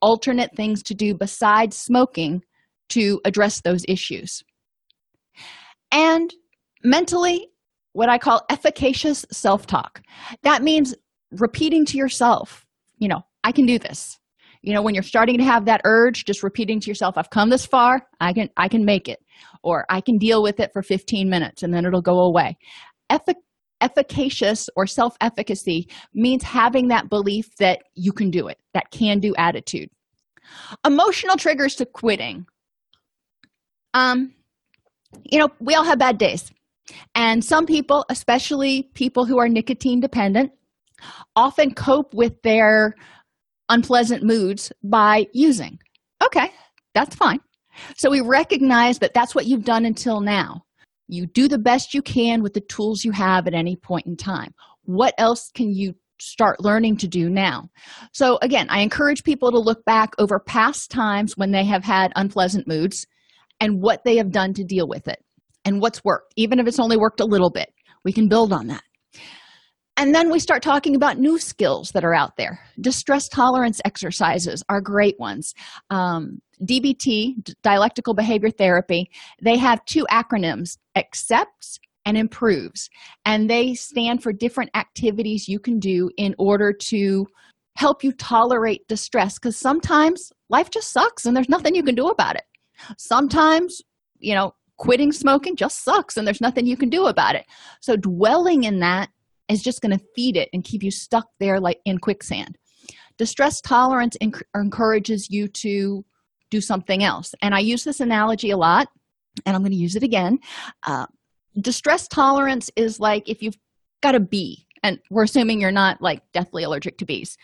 alternate 0.03 0.51
things 0.57 0.83
to 0.85 0.95
do 0.95 1.15
besides 1.15 1.77
smoking 1.77 2.43
to 2.91 3.21
address 3.25 3.61
those 3.61 3.85
issues. 3.89 4.43
And 5.93 6.33
mentally, 6.85 7.49
what 7.93 8.09
I 8.09 8.19
call 8.19 8.43
efficacious 8.51 9.25
self 9.33 9.67
talk. 9.67 10.03
That 10.43 10.63
means 10.63 10.95
repeating 11.33 11.85
to 11.87 11.97
yourself, 11.97 12.65
you 12.99 13.09
know, 13.09 13.23
I 13.45 13.53
can 13.53 13.67
do 13.67 13.79
this. 13.79 14.17
You 14.63 14.75
know, 14.75 14.83
when 14.83 14.95
you're 14.95 15.03
starting 15.03 15.39
to 15.39 15.45
have 15.45 15.65
that 15.65 15.81
urge, 15.85 16.25
just 16.27 16.43
repeating 16.43 16.81
to 16.81 16.91
yourself, 16.91 17.17
I've 17.17 17.31
come 17.31 17.49
this 17.49 17.65
far, 17.65 18.03
I 18.21 18.33
can 18.33 18.51
I 18.57 18.69
can 18.69 18.85
make 18.85 19.09
it 19.09 19.19
or 19.63 19.87
I 19.89 20.01
can 20.01 20.19
deal 20.19 20.43
with 20.43 20.61
it 20.61 20.71
for 20.73 20.83
15 20.83 21.29
minutes 21.29 21.63
and 21.63 21.73
then 21.73 21.87
it'll 21.87 22.03
go 22.03 22.21
away 22.21 22.57
effic- 23.11 23.35
efficacious 23.81 24.69
or 24.77 24.87
self 24.87 25.17
efficacy 25.21 25.89
means 26.15 26.43
having 26.43 26.89
that 26.89 27.11
belief 27.11 27.55
that 27.59 27.81
you 27.95 28.13
can 28.13 28.31
do 28.31 28.49
it, 28.49 28.59
that 28.73 28.91
can 28.91 29.19
do 29.19 29.35
attitude. 29.37 29.91
Emotional 30.87 31.37
triggers 31.37 31.75
to 31.77 31.87
quitting. 31.87 32.47
Um, 33.93 34.35
you 35.25 35.39
know, 35.39 35.49
we 35.61 35.75
all 35.75 35.85
have 35.85 35.99
bad 35.99 36.19
days. 36.19 36.51
And 37.15 37.45
some 37.45 37.67
people, 37.67 38.05
especially 38.09 38.91
people 38.95 39.25
who 39.25 39.39
are 39.39 39.49
nicotine 39.49 40.01
dependent, 40.01 40.53
often 41.37 41.75
cope 41.75 42.15
with 42.15 42.43
their 42.43 42.95
unpleasant 43.69 44.23
moods 44.23 44.73
by 44.83 45.27
using. 45.33 45.79
Okay, 46.23 46.51
that's 46.95 47.15
fine. 47.15 47.41
So 47.97 48.11
we 48.11 48.21
recognize 48.21 48.99
that 48.99 49.15
that's 49.15 49.35
what 49.35 49.47
you've 49.47 49.65
done 49.65 49.85
until 49.85 50.21
now. 50.21 50.65
You 51.09 51.27
do 51.27 51.49
the 51.49 51.59
best 51.59 51.95
you 51.95 52.03
can 52.03 52.43
with 52.43 52.55
the 52.55 52.61
tools 52.61 53.05
you 53.05 53.13
have 53.13 53.47
at 53.47 53.55
any 53.55 53.77
point 53.77 54.07
in 54.07 54.17
time. 54.17 54.53
What 54.85 55.15
else 55.19 55.51
can 55.55 55.73
you 55.73 55.95
start 56.21 56.61
learning 56.61 56.99
to 56.99 57.09
do 57.09 57.31
now? 57.31 57.69
So, 58.13 58.39
again, 58.43 58.67
I 58.69 58.81
encourage 58.81 59.25
people 59.25 59.51
to 59.51 59.59
look 59.59 59.85
back 59.85 60.13
over 60.19 60.39
past 60.39 60.91
times 60.91 61.37
when 61.37 61.53
they 61.53 61.65
have 61.65 61.85
had 61.85 62.13
unpleasant 62.17 62.69
moods 62.69 63.07
and 63.61 63.81
what 63.81 64.05
they 64.05 64.17
have 64.17 64.31
done 64.31 64.55
to 64.55 64.65
deal 64.65 64.89
with 64.89 65.09
it 65.09 65.23
and 65.65 65.81
what's 65.81 66.03
worked, 66.05 66.33
even 66.37 66.59
if 66.59 66.67
it's 66.67 66.81
only 66.81 66.97
worked 66.97 67.21
a 67.21 67.25
little 67.25 67.51
bit. 67.51 67.73
We 68.05 68.13
can 68.13 68.29
build 68.29 68.53
on 68.53 68.69
that. 68.69 68.83
And 69.97 70.15
then 70.15 70.31
we 70.31 70.39
start 70.39 70.63
talking 70.63 70.97
about 70.97 71.19
new 71.19 71.39
skills 71.39 71.91
that 71.91 72.05
are 72.05 72.15
out 72.15 72.39
there. 72.39 72.59
Distress 72.81 73.29
tolerance 73.29 73.83
exercises 73.85 74.63
are 74.71 74.81
great 74.81 75.19
ones. 75.19 75.53
Um, 75.91 76.41
DBT, 76.65 77.55
dialectical 77.63 78.15
behavior 78.15 78.51
therapy, 78.51 79.11
they 79.43 79.59
have 79.59 79.85
two 79.85 80.07
acronyms 80.11 80.79
accepts 80.97 81.79
and 82.07 82.17
improves. 82.17 82.89
And 83.27 83.51
they 83.51 83.75
stand 83.75 84.23
for 84.23 84.33
different 84.33 84.71
activities 84.75 85.49
you 85.49 85.59
can 85.59 85.79
do 85.79 86.11
in 86.17 86.35
order 86.39 86.73
to 86.73 87.27
help 87.77 88.03
you 88.03 88.13
tolerate 88.13 88.89
distress 88.89 89.39
because 89.39 89.57
sometimes 89.57 90.33
life 90.49 90.71
just 90.71 90.93
sucks 90.93 91.27
and 91.27 91.37
there's 91.37 91.49
nothing 91.49 91.75
you 91.75 91.83
can 91.83 91.95
do 91.95 92.09
about 92.09 92.37
it. 92.37 92.43
Sometimes, 92.97 93.83
you 94.19 94.35
know, 94.35 94.55
quitting 94.77 95.13
smoking 95.13 95.57
just 95.57 95.85
sucks 95.85 96.17
and 96.17 96.27
there's 96.27 96.41
nothing 96.41 96.67
you 96.67 96.77
can 96.77 96.89
do 96.89 97.07
about 97.07 97.35
it. 97.35 97.45
So 97.81 97.97
dwelling 97.97 98.65
in 98.65 98.81
that 98.81 99.11
is 99.49 99.63
just 99.63 99.83
going 99.83 99.97
to 99.97 100.05
feed 100.15 100.37
it 100.37 100.49
and 100.53 100.65
keep 100.65 100.83
you 100.83 100.91
stuck 100.91 101.27
there 101.39 101.61
like 101.61 101.81
in 101.85 101.99
quicksand. 101.99 102.57
Distress 103.19 103.61
tolerance 103.61 104.17
enc- 104.23 104.43
encourages 104.55 105.29
you 105.29 105.49
to 105.49 106.05
do 106.51 106.61
something 106.61 107.05
else. 107.05 107.35
And 107.43 107.55
I 107.55 107.59
use 107.59 107.85
this 107.85 108.01
analogy 108.01 108.51
a 108.51 108.57
lot, 108.57 108.89
and 109.45 109.55
I'm 109.55 109.63
going 109.63 109.73
to 109.73 109.79
use 109.79 109.97
it 109.97 110.03
again. 110.03 110.39
Uh, 110.83 111.07
distress 111.61 112.09
tolerance 112.09 112.71
is 112.77 112.99
like 112.99 113.29
if 113.29 113.43
you've 113.43 113.59
got 114.03 114.15
a 114.15 114.21
bee, 114.21 114.67
and 114.83 114.99
we're 115.11 115.25
assuming 115.25 115.61
you're 115.61 115.71
not 115.71 116.01
like 116.01 116.23
deathly 116.33 116.63
allergic 116.63 116.97
to 116.99 117.05
bees. 117.05 117.37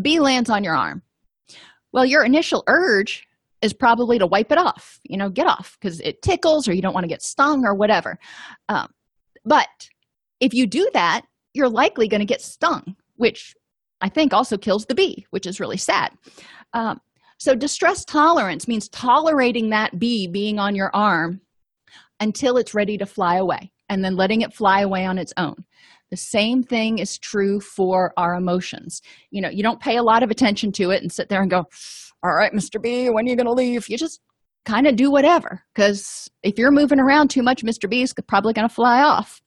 Bee 0.00 0.20
lands 0.20 0.48
on 0.48 0.62
your 0.62 0.76
arm. 0.76 1.02
Well, 1.92 2.04
your 2.04 2.24
initial 2.24 2.62
urge 2.66 3.26
is 3.64 3.72
probably 3.72 4.18
to 4.18 4.26
wipe 4.26 4.52
it 4.52 4.58
off, 4.58 5.00
you 5.04 5.16
know, 5.16 5.30
get 5.30 5.46
off 5.46 5.78
because 5.80 5.98
it 6.00 6.20
tickles 6.20 6.68
or 6.68 6.74
you 6.74 6.82
don't 6.82 6.92
want 6.92 7.04
to 7.04 7.08
get 7.08 7.22
stung 7.22 7.64
or 7.64 7.74
whatever. 7.74 8.18
Um, 8.68 8.88
but 9.44 9.88
if 10.38 10.52
you 10.52 10.66
do 10.66 10.88
that, 10.92 11.22
you're 11.54 11.70
likely 11.70 12.06
going 12.06 12.20
to 12.20 12.26
get 12.26 12.42
stung, 12.42 12.94
which 13.16 13.54
I 14.02 14.10
think 14.10 14.34
also 14.34 14.58
kills 14.58 14.84
the 14.84 14.94
bee, 14.94 15.26
which 15.30 15.46
is 15.46 15.60
really 15.60 15.78
sad. 15.78 16.12
Um, 16.74 17.00
so, 17.38 17.54
distress 17.54 18.04
tolerance 18.04 18.68
means 18.68 18.88
tolerating 18.90 19.70
that 19.70 19.98
bee 19.98 20.28
being 20.28 20.58
on 20.58 20.76
your 20.76 20.90
arm 20.94 21.40
until 22.20 22.58
it's 22.58 22.74
ready 22.74 22.98
to 22.98 23.06
fly 23.06 23.36
away 23.36 23.72
and 23.88 24.04
then 24.04 24.16
letting 24.16 24.42
it 24.42 24.52
fly 24.52 24.80
away 24.82 25.06
on 25.06 25.18
its 25.18 25.32
own. 25.36 25.64
The 26.10 26.16
same 26.18 26.62
thing 26.62 26.98
is 26.98 27.18
true 27.18 27.60
for 27.60 28.12
our 28.16 28.34
emotions. 28.34 29.00
You 29.30 29.40
know, 29.40 29.48
you 29.48 29.62
don't 29.62 29.80
pay 29.80 29.96
a 29.96 30.02
lot 30.02 30.22
of 30.22 30.30
attention 30.30 30.70
to 30.72 30.90
it 30.90 31.02
and 31.02 31.10
sit 31.10 31.28
there 31.28 31.42
and 31.42 31.50
go, 31.50 31.66
All 32.24 32.34
right, 32.34 32.54
Mr. 32.54 32.80
B, 32.80 33.10
when 33.10 33.26
are 33.26 33.28
you 33.28 33.36
going 33.36 33.46
to 33.46 33.52
leave? 33.52 33.86
You 33.90 33.98
just 33.98 34.20
kind 34.64 34.86
of 34.86 34.96
do 34.96 35.10
whatever 35.10 35.62
because 35.74 36.30
if 36.42 36.58
you're 36.58 36.70
moving 36.70 36.98
around 36.98 37.28
too 37.28 37.42
much, 37.42 37.62
Mr. 37.62 37.88
B 37.88 38.00
is 38.00 38.14
probably 38.26 38.54
going 38.54 38.66
to 38.66 38.74
fly 38.74 39.02
off. 39.02 39.42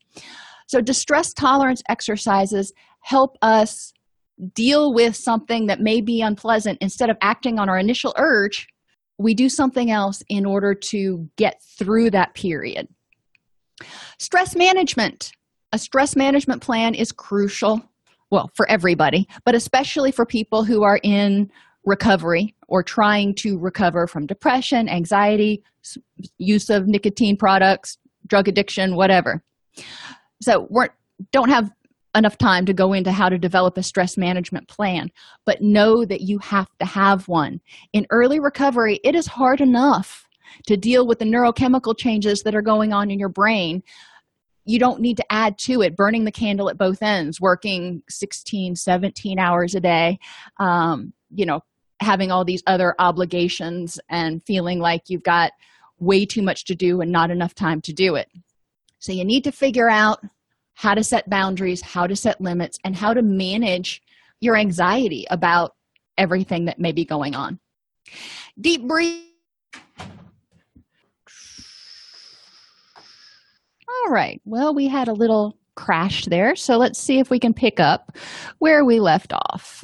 So, 0.68 0.80
distress 0.80 1.34
tolerance 1.34 1.82
exercises 1.90 2.72
help 3.02 3.36
us 3.42 3.94
deal 4.54 4.94
with 4.94 5.16
something 5.16 5.66
that 5.66 5.80
may 5.80 6.02
be 6.02 6.22
unpleasant 6.22 6.78
instead 6.80 7.10
of 7.10 7.18
acting 7.20 7.58
on 7.58 7.68
our 7.68 7.80
initial 7.80 8.14
urge. 8.16 8.68
We 9.18 9.34
do 9.34 9.50
something 9.50 9.90
else 9.90 10.22
in 10.30 10.46
order 10.46 10.76
to 10.76 11.28
get 11.36 11.64
through 11.80 12.12
that 12.12 12.36
period. 12.36 12.88
Stress 14.20 14.56
management. 14.56 15.32
A 15.74 15.80
stress 15.80 16.16
management 16.16 16.62
plan 16.62 16.94
is 16.94 17.12
crucial, 17.12 17.82
well, 18.30 18.52
for 18.54 18.70
everybody, 18.70 19.28
but 19.46 19.56
especially 19.56 20.12
for 20.12 20.26
people 20.26 20.64
who 20.64 20.84
are 20.84 21.00
in 21.02 21.50
recovery 21.84 22.54
or 22.68 22.84
trying 22.84 23.34
to 23.36 23.58
recover 23.58 24.08
from 24.08 24.26
depression, 24.26 24.90
anxiety, 24.90 25.64
use 26.38 26.70
of 26.70 26.88
nicotine 26.88 27.38
products, 27.38 27.98
drug 28.28 28.48
addiction, 28.48 28.96
whatever. 28.96 29.44
So, 30.42 30.68
we 30.70 30.88
don't 31.32 31.50
have 31.50 31.72
enough 32.16 32.38
time 32.38 32.66
to 32.66 32.74
go 32.74 32.94
into 32.94 33.12
how 33.12 33.30
to 33.30 33.38
develop 33.38 33.78
a 33.78 33.84
stress 33.84 34.18
management 34.18 34.68
plan, 34.68 35.10
but 35.46 35.62
know 35.62 36.04
that 36.06 36.22
you 36.22 36.40
have 36.40 36.68
to 36.80 36.86
have 36.86 37.28
one. 37.28 37.62
In 37.94 38.08
early 38.10 38.40
recovery, 38.40 39.00
it 39.04 39.16
is 39.16 39.28
hard 39.28 39.62
enough 39.62 40.26
to 40.66 40.76
deal 40.76 41.08
with 41.08 41.20
the 41.20 41.26
neurochemical 41.26 41.98
changes 41.98 42.42
that 42.44 42.56
are 42.56 42.62
going 42.62 42.94
on 42.94 43.12
in 43.12 43.20
your 43.20 43.30
brain. 43.30 43.84
You 44.66 44.80
don't 44.80 45.00
need 45.00 45.18
to 45.18 45.26
add 45.32 45.58
to 45.60 45.82
it, 45.82 45.96
burning 45.96 46.26
the 46.26 46.32
candle 46.32 46.70
at 46.70 46.78
both 46.78 47.02
ends, 47.02 47.40
working 47.40 48.02
16, 48.10 48.76
17 48.76 49.40
hours 49.40 49.76
a 49.76 49.80
day, 49.80 50.20
um, 50.60 51.14
you 51.34 51.46
know, 51.46 51.62
having 52.00 52.32
all 52.32 52.46
these 52.46 52.64
other 52.68 52.96
obligations 53.00 54.00
and 54.10 54.44
feeling 54.44 54.80
like 54.80 55.04
you've 55.08 55.24
got 55.24 55.52
way 56.00 56.26
too 56.26 56.42
much 56.42 56.66
to 56.66 56.76
do 56.76 57.02
and 57.02 57.12
not 57.12 57.32
enough 57.32 57.56
time 57.56 57.82
to 57.82 57.94
do 57.94 58.16
it. 58.16 58.30
So 59.00 59.12
you 59.12 59.26
need 59.26 59.44
to 59.46 59.52
figure 59.52 59.90
out 59.90 60.20
how 60.74 60.94
to 60.94 61.04
set 61.04 61.30
boundaries, 61.30 61.82
how 61.82 62.06
to 62.06 62.16
set 62.16 62.40
limits, 62.40 62.78
and 62.84 62.96
how 62.96 63.14
to 63.14 63.22
manage 63.22 64.02
your 64.40 64.56
anxiety 64.56 65.26
about 65.32 65.76
everything 66.18 66.66
that 66.66 66.80
may 66.80 66.92
be 66.92 67.04
going 67.04 67.36
on. 67.36 67.60
Deep 68.60 68.88
breathe. 68.88 69.24
All 73.90 74.12
right. 74.12 74.40
Well, 74.46 74.74
we 74.74 74.88
had 74.88 75.08
a 75.08 75.14
little 75.14 75.58
crash 75.76 76.26
there, 76.26 76.56
so 76.56 76.78
let's 76.78 77.00
see 77.00 77.20
if 77.20 77.30
we 77.30 77.40
can 77.40 77.54
pick 77.54 77.80
up 77.80 78.16
where 78.60 78.86
we 78.86 79.00
left 79.00 79.34
off. 79.34 79.84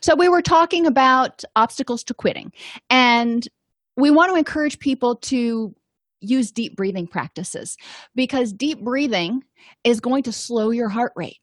So, 0.00 0.14
we 0.14 0.28
were 0.28 0.42
talking 0.42 0.86
about 0.86 1.44
obstacles 1.56 2.04
to 2.04 2.14
quitting, 2.14 2.52
and 2.90 3.46
we 3.96 4.10
want 4.10 4.30
to 4.32 4.36
encourage 4.36 4.78
people 4.78 5.16
to 5.16 5.74
use 6.20 6.50
deep 6.50 6.76
breathing 6.76 7.06
practices 7.06 7.76
because 8.14 8.52
deep 8.52 8.80
breathing 8.80 9.42
is 9.84 10.00
going 10.00 10.22
to 10.22 10.32
slow 10.32 10.70
your 10.70 10.88
heart 10.88 11.12
rate. 11.16 11.38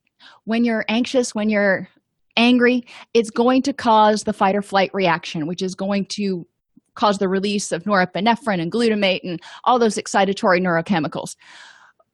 When 0.46 0.63
you're 0.63 0.86
anxious, 0.88 1.36
when 1.36 1.50
you're 1.50 1.89
angry, 2.38 2.86
it's 3.13 3.30
going 3.30 3.62
to 3.63 3.74
cause 3.74 4.24
the 4.24 4.34
fight 4.34 4.56
or 4.56 4.62
flight 4.62 4.92
reaction, 4.94 5.48
which 5.48 5.62
is 5.62 5.76
going 5.76 6.06
to 6.06 6.48
cause 6.96 7.18
the 7.18 7.30
release 7.30 7.72
of 7.72 7.84
norepinephrine 7.84 8.62
and 8.62 8.72
glutamate 8.72 9.22
and 9.24 9.42
all 9.63 9.80
those 9.80 9.96
excitatory 9.96 10.62
neurochemicals, 10.62 11.36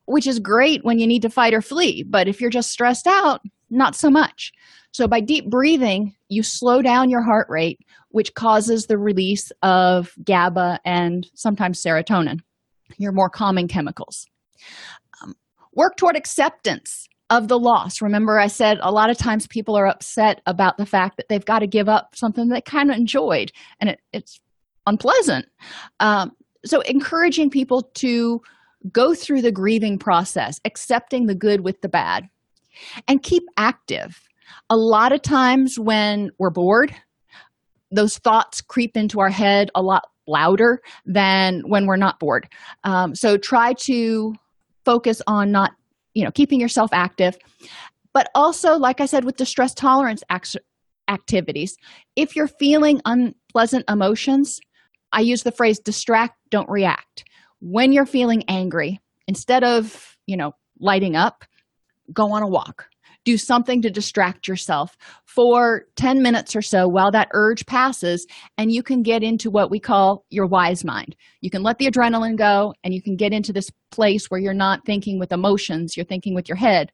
which 0.06 0.28
is 0.28 0.40
great 0.40 0.84
when 0.84 1.00
you 1.00 1.08
need 1.08 1.22
to 1.24 1.30
fight 1.30 1.54
or 1.54 1.62
flee. 1.62 2.04
But 2.04 2.28
if 2.28 2.42
you're 2.42 2.50
just 2.50 2.72
stressed 2.72 3.08
out, 3.08 3.42
not 3.70 3.96
so 3.96 4.10
much. 4.10 4.52
So, 4.92 5.08
by 5.08 5.20
deep 5.20 5.50
breathing, 5.50 6.16
you 6.30 6.42
slow 6.42 6.82
down 6.82 7.10
your 7.10 7.22
heart 7.22 7.48
rate, 7.50 7.80
which 8.10 8.34
causes 8.34 8.86
the 8.86 8.98
release 8.98 9.52
of 9.62 10.14
GABA 10.24 10.80
and 10.86 11.28
sometimes 11.34 11.82
serotonin 11.82 12.40
your 12.98 13.12
more 13.12 13.30
common 13.30 13.68
chemicals. 13.68 14.26
Um, 15.22 15.36
work 15.74 15.98
toward 15.98 16.16
acceptance 16.16 17.08
of 17.30 17.48
the 17.48 17.60
loss. 17.60 18.02
Remember, 18.02 18.40
I 18.40 18.48
said 18.48 18.78
a 18.82 18.92
lot 18.92 19.10
of 19.10 19.18
times 19.18 19.48
people 19.48 19.76
are 19.76 19.88
upset 19.88 20.42
about 20.46 20.78
the 20.78 20.86
fact 20.86 21.18
that 21.18 21.28
they've 21.28 21.44
got 21.44 21.60
to 21.60 21.68
give 21.68 21.90
up 21.90 22.16
something 22.16 22.50
they 22.50 22.62
kind 22.62 22.92
of 22.92 22.98
enjoyed, 22.98 23.52
and 23.80 23.90
it, 23.90 24.00
it's 24.14 24.40
unpleasant. 24.86 25.48
Um, 26.00 26.32
so, 26.66 26.82
encouraging 26.82 27.50
people 27.50 27.82
to 27.96 28.42
go 28.92 29.14
through 29.14 29.42
the 29.42 29.52
grieving 29.52 29.98
process, 29.98 30.60
accepting 30.66 31.26
the 31.26 31.36
good 31.36 31.62
with 31.62 31.82
the 31.82 31.90
bad, 31.90 32.30
and 33.08 33.24
keep 33.24 33.44
active. 33.58 34.28
A 34.70 34.78
lot 34.78 35.12
of 35.12 35.22
times 35.22 35.80
when 35.80 36.32
we're 36.38 36.50
bored, 36.50 36.94
those 37.92 38.18
thoughts 38.18 38.62
creep 38.62 38.98
into 38.98 39.20
our 39.20 39.30
head 39.30 39.72
a 39.76 39.82
lot 39.82 40.04
louder 40.28 40.82
than 41.06 41.62
when 41.68 41.86
we're 41.86 41.96
not 41.98 42.20
bored. 42.20 42.48
Um, 42.84 43.16
so 43.16 43.38
try 43.38 43.74
to 43.74 44.36
focus 44.84 45.22
on 45.28 45.52
not, 45.52 45.72
you 46.14 46.24
know, 46.24 46.32
keeping 46.32 46.60
yourself 46.60 46.92
active. 46.94 47.38
But 48.14 48.30
also, 48.34 48.78
like 48.78 49.02
I 49.02 49.06
said, 49.06 49.26
with 49.26 49.38
the 49.38 49.46
stress 49.46 49.74
tolerance 49.74 50.24
ac- 50.32 50.60
activities, 51.08 51.78
if 52.16 52.36
you're 52.36 52.48
feeling 52.48 53.02
unpleasant 53.06 53.86
emotions, 53.90 54.60
I 55.12 55.22
use 55.22 55.44
the 55.44 55.52
phrase 55.52 55.80
distract, 55.80 56.38
don't 56.50 56.70
react. 56.70 57.26
When 57.68 57.92
you're 57.92 58.06
feeling 58.06 58.44
angry, 58.48 59.00
instead 59.28 59.64
of, 59.64 60.16
you 60.28 60.38
know, 60.38 60.52
lighting 60.80 61.16
up, 61.16 61.44
go 62.14 62.32
on 62.32 62.44
a 62.44 62.48
walk. 62.48 62.86
Do 63.24 63.40
something 63.40 63.82
to 63.82 63.90
distract 63.90 64.48
yourself 64.48 64.96
for 65.26 65.88
10 65.96 66.22
minutes 66.22 66.56
or 66.56 66.62
so 66.62 66.88
while 66.88 67.10
that 67.10 67.30
urge 67.34 67.66
passes 67.66 68.28
and 68.60 68.72
you 68.72 68.84
can 68.84 69.02
get 69.02 69.24
into 69.24 69.50
what 69.50 69.72
we 69.72 69.80
call 69.80 70.26
your 70.30 70.46
wise 70.46 70.86
mind. 70.86 71.16
You 71.42 71.50
can 71.50 71.64
let 71.64 71.80
the 71.80 71.90
adrenaline 71.90 72.38
go 72.38 72.76
and 72.84 72.94
you 72.94 73.02
can 73.02 73.16
get 73.16 73.34
into 73.34 73.52
this 73.52 73.72
place 73.90 74.28
where 74.28 74.40
you're 74.40 74.54
not 74.54 74.86
thinking 74.86 75.18
with 75.18 75.32
emotions 75.32 75.98
you're 75.98 76.06
thinking 76.06 76.36
with 76.36 76.48
your 76.48 76.58
head 76.58 76.92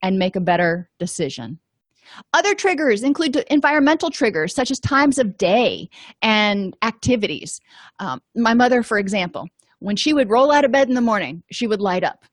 and 0.00 0.18
make 0.18 0.36
a 0.36 0.40
better 0.40 0.88
decision. 0.98 1.58
Other 2.32 2.54
triggers 2.54 3.02
include 3.02 3.36
environmental 3.50 4.10
triggers 4.10 4.54
such 4.54 4.70
as 4.70 4.80
times 4.80 5.18
of 5.18 5.36
day 5.36 5.90
and 6.22 6.74
activities. 6.80 7.60
Um, 7.98 8.22
my 8.34 8.54
mother 8.54 8.82
for 8.82 8.98
example 8.98 9.48
when 9.84 9.96
she 9.96 10.14
would 10.14 10.30
roll 10.30 10.50
out 10.50 10.64
of 10.64 10.72
bed 10.72 10.88
in 10.88 10.94
the 10.94 11.00
morning 11.00 11.42
she 11.50 11.66
would 11.66 11.80
light 11.80 12.02
up. 12.02 12.24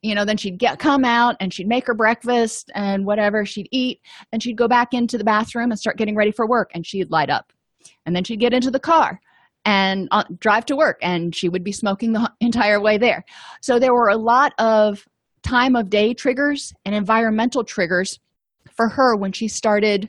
You 0.00 0.14
know 0.14 0.24
then 0.24 0.36
she'd 0.36 0.58
get 0.58 0.78
come 0.78 1.04
out 1.04 1.36
and 1.38 1.52
she'd 1.52 1.68
make 1.68 1.86
her 1.86 1.94
breakfast 1.94 2.70
and 2.74 3.04
whatever 3.04 3.44
she'd 3.44 3.68
eat 3.70 4.00
and 4.32 4.42
she'd 4.42 4.56
go 4.56 4.68
back 4.68 4.94
into 4.94 5.18
the 5.18 5.24
bathroom 5.24 5.70
and 5.70 5.78
start 5.78 5.98
getting 5.98 6.16
ready 6.16 6.30
for 6.30 6.46
work 6.46 6.70
and 6.74 6.86
she'd 6.86 7.10
light 7.10 7.30
up. 7.30 7.52
And 8.06 8.16
then 8.16 8.24
she'd 8.24 8.40
get 8.40 8.54
into 8.54 8.70
the 8.70 8.80
car 8.80 9.20
and 9.66 10.08
uh, 10.10 10.24
drive 10.38 10.66
to 10.66 10.76
work 10.76 10.98
and 11.02 11.34
she 11.34 11.48
would 11.48 11.64
be 11.64 11.72
smoking 11.72 12.12
the 12.12 12.32
entire 12.40 12.80
way 12.80 12.96
there. 12.96 13.24
So 13.60 13.78
there 13.78 13.94
were 13.94 14.08
a 14.08 14.16
lot 14.16 14.54
of 14.58 15.06
time 15.42 15.76
of 15.76 15.90
day 15.90 16.14
triggers 16.14 16.72
and 16.86 16.94
environmental 16.94 17.64
triggers 17.64 18.18
for 18.72 18.88
her 18.88 19.14
when 19.14 19.32
she 19.32 19.48
started 19.48 20.08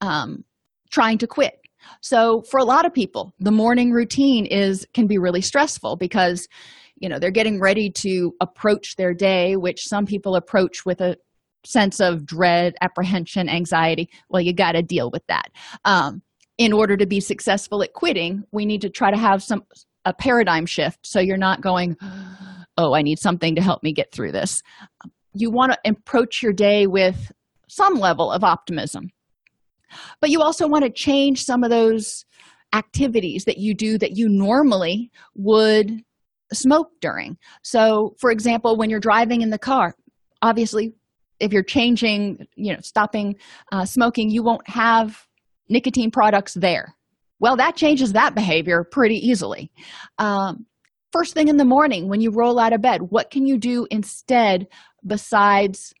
um, 0.00 0.44
trying 0.90 1.18
to 1.18 1.26
quit 1.28 1.61
so 2.00 2.42
for 2.50 2.58
a 2.58 2.64
lot 2.64 2.86
of 2.86 2.92
people 2.92 3.32
the 3.38 3.50
morning 3.50 3.90
routine 3.90 4.46
is 4.46 4.86
can 4.94 5.06
be 5.06 5.18
really 5.18 5.40
stressful 5.40 5.96
because 5.96 6.48
you 6.96 7.08
know 7.08 7.18
they're 7.18 7.30
getting 7.30 7.60
ready 7.60 7.90
to 7.90 8.34
approach 8.40 8.96
their 8.96 9.12
day 9.12 9.56
which 9.56 9.86
some 9.86 10.06
people 10.06 10.36
approach 10.36 10.86
with 10.86 11.00
a 11.00 11.16
sense 11.64 12.00
of 12.00 12.26
dread 12.26 12.74
apprehension 12.80 13.48
anxiety. 13.48 14.08
Well 14.28 14.42
you 14.42 14.52
got 14.52 14.72
to 14.72 14.82
deal 14.82 15.10
with 15.10 15.22
that. 15.28 15.50
Um, 15.84 16.22
in 16.58 16.72
order 16.72 16.96
to 16.96 17.06
be 17.06 17.20
successful 17.20 17.82
at 17.82 17.92
quitting 17.92 18.44
we 18.52 18.66
need 18.66 18.82
to 18.82 18.90
try 18.90 19.10
to 19.10 19.16
have 19.16 19.42
some 19.42 19.62
a 20.04 20.12
paradigm 20.12 20.66
shift 20.66 21.06
so 21.06 21.20
you're 21.20 21.36
not 21.36 21.60
going 21.60 21.96
oh 22.76 22.92
i 22.92 23.02
need 23.02 23.18
something 23.18 23.54
to 23.54 23.62
help 23.62 23.82
me 23.82 23.92
get 23.92 24.12
through 24.12 24.32
this. 24.32 24.62
You 25.34 25.50
want 25.50 25.72
to 25.72 25.90
approach 25.90 26.42
your 26.42 26.52
day 26.52 26.86
with 26.86 27.32
some 27.68 27.94
level 27.94 28.30
of 28.30 28.44
optimism 28.44 29.10
but 30.20 30.30
you 30.30 30.40
also 30.40 30.66
want 30.66 30.84
to 30.84 30.90
change 30.90 31.44
some 31.44 31.64
of 31.64 31.70
those 31.70 32.24
activities 32.72 33.44
that 33.44 33.58
you 33.58 33.74
do 33.74 33.98
that 33.98 34.16
you 34.16 34.28
normally 34.28 35.10
would 35.34 36.02
smoke 36.52 36.90
during. 37.00 37.36
So 37.62 38.14
for 38.18 38.30
example 38.30 38.76
when 38.76 38.90
you're 38.90 39.00
driving 39.00 39.42
in 39.42 39.50
the 39.50 39.58
car 39.58 39.94
obviously 40.42 40.94
if 41.40 41.52
you're 41.52 41.62
changing 41.62 42.46
you 42.56 42.72
know 42.72 42.80
stopping 42.80 43.36
uh, 43.72 43.84
smoking 43.84 44.30
you 44.30 44.42
won't 44.42 44.68
have 44.68 45.26
nicotine 45.68 46.10
products 46.10 46.54
there. 46.54 46.94
Well 47.40 47.56
that 47.56 47.76
changes 47.76 48.12
that 48.12 48.34
behavior 48.34 48.84
pretty 48.84 49.16
easily. 49.16 49.70
Um, 50.18 50.66
first 51.12 51.34
thing 51.34 51.48
in 51.48 51.56
the 51.56 51.64
morning 51.64 52.08
when 52.08 52.20
you 52.20 52.30
roll 52.30 52.58
out 52.58 52.72
of 52.72 52.80
bed 52.80 53.02
what 53.02 53.30
can 53.30 53.46
you 53.46 53.58
do 53.58 53.86
instead 53.90 54.66
besides 55.06 55.92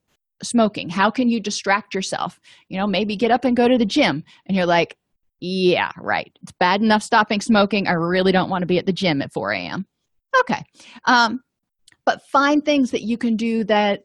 smoking? 0.42 0.88
How 0.88 1.10
can 1.10 1.28
you 1.28 1.40
distract 1.40 1.94
yourself? 1.94 2.40
You 2.68 2.78
know 2.78 2.86
maybe 2.86 3.16
get 3.16 3.30
up 3.30 3.44
and 3.44 3.56
go 3.56 3.68
to 3.68 3.78
the 3.78 3.86
gym. 3.86 4.24
And 4.46 4.56
you're 4.56 4.66
like 4.66 4.96
yeah 5.40 5.90
right. 5.98 6.30
It's 6.42 6.52
bad 6.52 6.82
enough 6.82 7.02
stopping 7.02 7.40
smoking. 7.40 7.86
I 7.86 7.92
really 7.92 8.32
don't 8.32 8.50
want 8.50 8.62
to 8.62 8.66
be 8.66 8.78
at 8.78 8.86
the 8.86 8.92
gym 8.92 9.22
at 9.22 9.32
4 9.32 9.52
a.m 9.52 9.86
okay. 10.40 10.62
Um, 11.04 11.40
but 12.04 12.22
find 12.26 12.64
things 12.64 12.90
that 12.90 13.02
you 13.02 13.16
can 13.16 13.36
do 13.36 13.64
that 13.64 14.04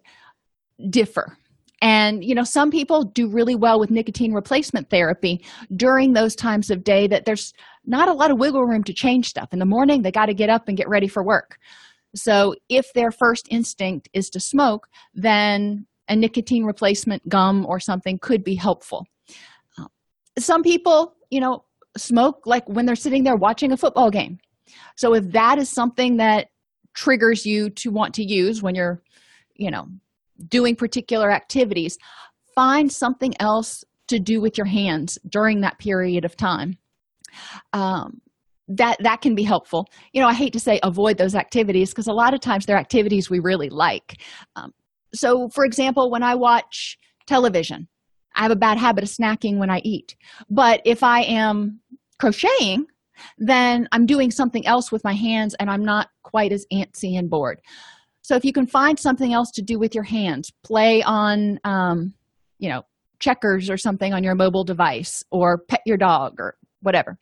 differ. 0.89 1.37
And 1.81 2.23
you 2.23 2.33
know 2.33 2.43
some 2.43 2.71
people 2.71 3.03
do 3.03 3.29
really 3.29 3.55
well 3.55 3.79
with 3.79 3.91
nicotine 3.91 4.33
replacement 4.33 4.89
therapy 4.89 5.45
during 5.75 6.13
those 6.13 6.35
times 6.35 6.71
of 6.71 6.83
day 6.83 7.07
that 7.07 7.25
there's 7.25 7.53
not 7.85 8.09
a 8.09 8.13
lot 8.13 8.31
of 8.31 8.39
wiggle 8.39 8.65
room 8.65 8.83
to 8.85 8.93
change 8.93 9.27
stuff. 9.27 9.49
In 9.51 9.59
the 9.59 9.65
morning 9.65 10.01
they 10.01 10.11
got 10.11 10.25
to 10.25 10.33
get 10.33 10.49
up 10.49 10.67
and 10.67 10.77
get 10.77 10.89
ready 10.89 11.07
for 11.07 11.23
work. 11.23 11.57
So 12.15 12.55
if 12.67 12.91
their 12.93 13.11
first 13.11 13.47
instinct 13.51 14.09
is 14.13 14.29
to 14.31 14.39
smoke 14.39 14.87
then 15.13 15.85
a 16.09 16.15
nicotine 16.15 16.63
replacement 16.63 17.27
gum 17.27 17.65
or 17.65 17.79
something 17.79 18.17
could 18.19 18.43
be 18.43 18.55
helpful. 18.55 19.05
Some 20.37 20.63
people 20.63 21.15
you 21.29 21.39
know 21.39 21.63
smoke 21.97 22.43
like 22.45 22.67
when 22.69 22.85
they're 22.85 22.95
sitting 22.95 23.23
there 23.23 23.35
watching 23.35 23.71
a 23.71 23.77
football 23.77 24.09
game. 24.09 24.39
So 24.95 25.13
if 25.13 25.31
that 25.31 25.57
is 25.57 25.69
something 25.69 26.17
that 26.17 26.49
triggers 26.93 27.45
you 27.45 27.69
to 27.69 27.91
want 27.91 28.13
to 28.15 28.23
use 28.23 28.61
when 28.61 28.75
you're 28.75 29.01
you 29.55 29.71
know 29.71 29.87
doing 30.47 30.75
particular 30.75 31.31
activities 31.31 31.97
find 32.55 32.91
something 32.91 33.33
else 33.39 33.83
to 34.07 34.19
do 34.19 34.41
with 34.41 34.57
your 34.57 34.65
hands 34.65 35.19
during 35.29 35.61
that 35.61 35.77
period 35.77 36.25
of 36.25 36.35
time. 36.35 36.77
Um, 37.73 38.21
that 38.67 38.97
that 39.01 39.21
can 39.21 39.35
be 39.35 39.43
helpful. 39.43 39.87
You 40.11 40.21
know 40.21 40.27
i 40.27 40.33
hate 40.33 40.53
to 40.53 40.59
say 40.59 40.79
avoid 40.83 41.17
those 41.17 41.35
activities 41.35 41.91
because 41.91 42.07
a 42.07 42.13
lot 42.13 42.33
of 42.33 42.41
times 42.41 42.65
they're 42.65 42.77
activities 42.77 43.29
we 43.29 43.39
really 43.39 43.69
like. 43.69 44.21
Um, 44.55 44.73
so 45.13 45.49
for 45.49 45.65
example 45.65 46.09
when 46.09 46.23
i 46.23 46.35
watch 46.35 46.97
television 47.25 47.87
i 48.35 48.41
have 48.41 48.51
a 48.51 48.55
bad 48.55 48.77
habit 48.77 49.03
of 49.03 49.09
snacking 49.09 49.57
when 49.57 49.69
i 49.69 49.79
eat. 49.79 50.15
But 50.49 50.81
if 50.85 51.03
i 51.03 51.21
am 51.21 51.79
crocheting 52.19 52.87
then 53.37 53.87
i'm 53.91 54.05
doing 54.05 54.31
something 54.31 54.65
else 54.67 54.91
with 54.91 55.03
my 55.03 55.13
hands 55.13 55.55
and 55.55 55.69
i'm 55.69 55.83
not 55.83 56.09
quite 56.23 56.51
as 56.51 56.65
antsy 56.71 57.17
and 57.17 57.29
bored. 57.29 57.61
So 58.21 58.35
if 58.35 58.43
you 58.43 58.51
can 58.51 58.67
find 58.67 58.99
something 58.99 59.33
else 59.33 59.51
to 59.51 59.61
do 59.61 59.79
with 59.79 59.95
your 59.95 60.03
hands 60.03 60.51
play 60.63 61.01
on 61.03 61.59
um, 61.63 62.13
you 62.59 62.69
know 62.69 62.83
checkers 63.19 63.69
or 63.69 63.77
something 63.77 64.13
on 64.13 64.23
your 64.23 64.35
mobile 64.35 64.63
device 64.63 65.23
or 65.31 65.57
pet 65.57 65.81
your 65.85 65.97
dog 65.97 66.39
or 66.39 66.55
whatever. 66.81 67.17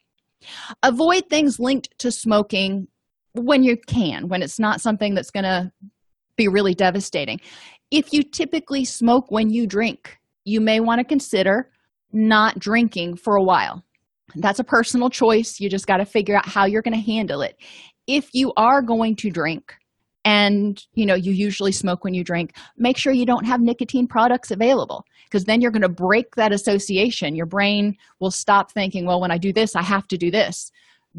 Avoid 0.83 1.29
things 1.29 1.59
linked 1.59 1.97
to 1.99 2.11
smoking 2.11 2.87
when 3.33 3.63
you 3.63 3.77
can 3.77 4.27
when 4.29 4.41
it's 4.41 4.59
not 4.59 4.81
something 4.81 5.13
that's 5.13 5.31
going 5.31 5.43
to 5.43 5.71
be 6.37 6.47
really 6.47 6.73
devastating 6.73 7.39
if 7.95 8.11
you 8.11 8.21
typically 8.23 8.83
smoke 8.83 9.31
when 9.31 9.49
you 9.49 9.65
drink 9.65 10.19
you 10.43 10.59
may 10.59 10.79
want 10.79 10.99
to 10.99 11.05
consider 11.05 11.69
not 12.11 12.59
drinking 12.59 13.15
for 13.15 13.35
a 13.35 13.43
while. 13.43 13.83
That's 14.35 14.59
a 14.59 14.65
personal 14.65 15.09
choice 15.09 15.59
you 15.59 15.69
just 15.69 15.87
got 15.87 15.97
to 15.97 16.05
figure 16.05 16.35
out 16.35 16.47
how 16.47 16.65
you're 16.65 16.81
going 16.81 16.93
to 16.93 17.11
handle 17.11 17.41
it. 17.41 17.55
If 18.05 18.29
you 18.33 18.53
are 18.57 18.81
going 18.81 19.15
to 19.17 19.29
drink 19.29 19.73
and 20.25 20.83
you 20.93 21.05
know 21.05 21.15
you 21.15 21.31
usually 21.31 21.71
smoke 21.71 22.03
when 22.03 22.13
you 22.13 22.23
drink 22.23 22.55
make 22.77 22.97
sure 22.97 23.13
you 23.13 23.25
don't 23.25 23.45
have 23.45 23.61
nicotine 23.61 24.07
products 24.07 24.51
available 24.51 25.05
because 25.25 25.45
then 25.45 25.61
you're 25.61 25.71
going 25.71 25.81
to 25.81 25.89
break 25.89 26.35
that 26.35 26.51
association. 26.51 27.35
Your 27.35 27.45
brain 27.45 27.95
will 28.19 28.31
stop 28.31 28.71
thinking 28.71 29.05
well 29.05 29.21
when 29.21 29.31
i 29.31 29.37
do 29.37 29.53
this 29.53 29.75
i 29.75 29.83
have 29.83 30.07
to 30.07 30.17
do 30.17 30.31
this 30.31 30.71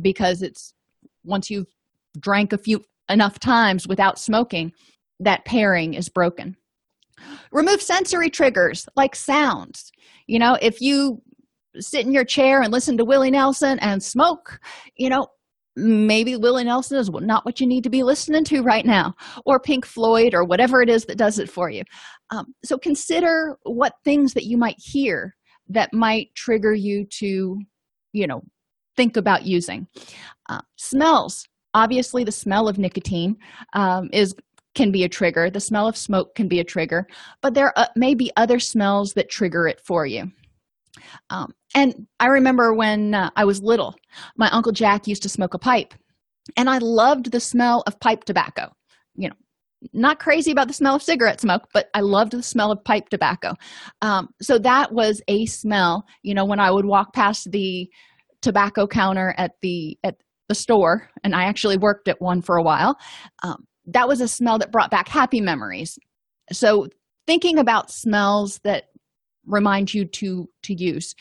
because 0.03 0.43
it's 0.43 0.75
once 1.25 1.49
you've 1.51 1.73
drank 2.19 2.53
a 2.53 2.59
few 2.59 2.85
enough 3.09 3.39
times 3.39 3.87
without 3.87 4.19
smoking 4.19 4.73
that 5.21 5.45
pairing 5.45 5.95
is 5.95 6.09
broken 6.09 6.57
remove 7.53 7.83
sensory 7.83 8.31
triggers 8.31 8.87
like 8.97 9.15
sounds. 9.15 9.91
You 10.27 10.39
know 10.39 10.57
if 10.61 10.81
you 10.81 11.23
sit 11.79 12.07
in 12.07 12.13
your 12.13 12.25
chair 12.25 12.63
and 12.63 12.73
listen 12.73 12.97
to 12.97 13.05
willie 13.05 13.31
nelson 13.31 13.79
and 13.81 14.03
smoke 14.03 14.59
you 14.97 15.11
know 15.11 15.27
maybe 15.77 16.37
willie 16.37 16.65
nelson 16.65 16.99
is 16.99 17.11
not 17.11 17.45
what 17.45 17.61
you 17.61 17.67
need 17.67 17.85
to 17.85 17.91
be 17.91 18.03
listening 18.03 18.45
to 18.45 18.63
right 18.63 18.87
now 18.87 19.15
or 19.45 19.61
pink 19.61 19.85
floyd 19.85 20.33
or 20.35 20.45
whatever 20.45 20.81
it 20.81 20.89
is 20.89 21.05
that 21.05 21.19
does 21.19 21.39
it 21.39 21.51
for 21.51 21.69
you. 21.69 21.83
Um, 22.31 22.55
so 22.65 22.79
consider 22.79 23.57
what 23.65 23.93
things 24.05 24.33
that 24.35 24.45
you 24.45 24.57
might 24.57 24.77
hear 24.79 25.37
that 25.69 25.93
might 25.93 26.35
trigger 26.35 26.75
you 26.75 27.07
to 27.19 27.59
you 28.13 28.27
know 28.27 28.43
think 28.97 29.17
about 29.17 29.45
using. 29.45 29.87
Uh, 30.49 30.63
smells. 30.77 31.47
Obviously 31.75 32.25
the 32.25 32.33
smell 32.33 32.69
of 32.69 32.79
nicotine 32.79 33.37
um, 33.75 34.09
is 34.13 34.35
can 34.77 34.93
be 34.93 35.03
a 35.03 35.09
trigger. 35.09 35.51
The 35.51 35.59
smell 35.61 35.89
of 35.89 35.97
smoke 35.97 36.37
can 36.37 36.47
be 36.47 36.61
a 36.61 36.65
trigger 36.65 37.07
but 37.43 37.55
there 37.55 37.73
uh, 37.77 37.87
may 37.97 38.15
be 38.15 38.31
other 38.37 38.59
smells 38.59 39.13
that 39.15 39.31
trigger 39.31 39.67
it 39.67 39.81
for 39.81 40.07
you. 40.07 40.31
Um, 41.31 41.53
and 41.75 42.07
i 42.21 42.27
remember 42.27 42.73
when 42.73 43.15
uh, 43.15 43.31
i 43.37 43.45
was 43.45 43.61
little 43.63 43.95
my 44.37 44.49
uncle 44.51 44.73
jack 44.73 45.07
used 45.07 45.23
to 45.23 45.29
smoke 45.29 45.53
a 45.53 45.59
pipe 45.59 45.93
and 46.57 46.71
i 46.71 46.79
loved 46.79 47.31
the 47.33 47.41
smell 47.41 47.83
of 47.87 48.01
pipe 48.01 48.25
tobacco. 48.25 48.71
You 49.15 49.29
know 49.29 49.35
not 49.93 50.19
crazy 50.19 50.51
about 50.51 50.69
the 50.69 50.75
smell 50.75 50.97
of 50.97 51.03
cigarette 51.03 51.41
smoke 51.41 51.69
but 51.75 51.89
i 51.95 52.01
loved 52.01 52.33
the 52.33 52.43
smell 52.43 52.73
of 52.73 52.83
pipe 52.85 53.09
tobacco. 53.11 53.53
Um, 54.01 54.29
so 54.41 54.59
that 54.59 54.93
was 54.93 55.21
a 55.29 55.45
smell 55.47 56.05
you 56.23 56.35
know 56.35 56.47
when 56.47 56.61
i 56.61 56.71
would 56.71 56.87
walk 56.87 57.13
past 57.13 57.51
the 57.51 57.89
tobacco 58.41 58.87
counter 58.87 59.35
at 59.37 59.53
the 59.63 59.99
at 60.03 60.17
the 60.49 60.55
store 60.55 61.11
and 61.25 61.35
i 61.35 61.45
actually 61.45 61.77
worked 61.77 62.09
at 62.09 62.21
one 62.21 62.41
for 62.41 62.57
a 62.57 62.63
while 62.63 62.97
um, 63.43 63.67
that 63.87 64.09
was 64.09 64.21
a 64.21 64.29
smell 64.29 64.59
that 64.59 64.73
brought 64.73 64.91
back 64.91 65.09
happy 65.09 65.41
memories. 65.41 65.99
So 66.53 66.89
thinking 67.27 67.59
about 67.59 67.91
smells 67.91 68.61
that 68.65 68.85
remind 69.47 69.95
you 69.95 70.05
to 70.05 70.49
to 70.63 70.75
use 70.75 71.15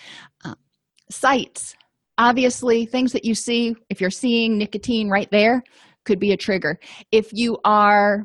uh, 0.44 0.56
sights. 1.10 1.76
Obviously 2.18 2.86
things 2.86 3.12
that 3.12 3.26
you 3.26 3.36
see 3.36 3.76
if 3.90 4.02
you're 4.02 4.10
seeing 4.10 4.58
nicotine 4.58 5.10
right 5.10 5.30
there 5.32 5.64
could 6.06 6.20
be 6.20 6.32
a 6.32 6.38
trigger. 6.38 6.80
If 7.12 7.34
you 7.34 7.58
are 7.66 8.24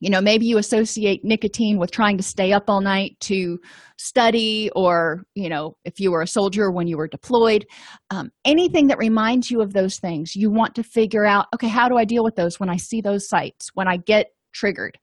you 0.00 0.10
know 0.10 0.20
maybe 0.20 0.46
you 0.46 0.58
associate 0.58 1.24
nicotine 1.24 1.78
with 1.78 1.90
trying 1.90 2.16
to 2.16 2.22
stay 2.22 2.52
up 2.52 2.64
all 2.68 2.80
night 2.80 3.18
to 3.20 3.58
study 3.96 4.70
or 4.74 5.24
you 5.34 5.48
know 5.48 5.76
if 5.84 5.98
you 6.00 6.10
were 6.10 6.22
a 6.22 6.26
soldier 6.26 6.70
when 6.70 6.86
you 6.86 6.96
were 6.96 7.08
deployed. 7.08 7.66
Um, 8.10 8.30
anything 8.44 8.86
that 8.88 8.98
reminds 8.98 9.50
you 9.50 9.60
of 9.60 9.72
those 9.72 9.98
things 9.98 10.34
you 10.34 10.50
want 10.50 10.74
to 10.76 10.82
figure 10.82 11.26
out 11.26 11.46
okay 11.54 11.68
how 11.68 11.88
do 11.88 11.96
i 11.96 12.04
deal 12.04 12.24
with 12.24 12.36
those 12.36 12.58
when 12.58 12.70
i 12.70 12.76
see 12.76 13.00
those 13.00 13.28
sights 13.28 13.70
when 13.74 13.88
i 13.88 13.96
get 13.96 14.28
triggered? 14.52 14.98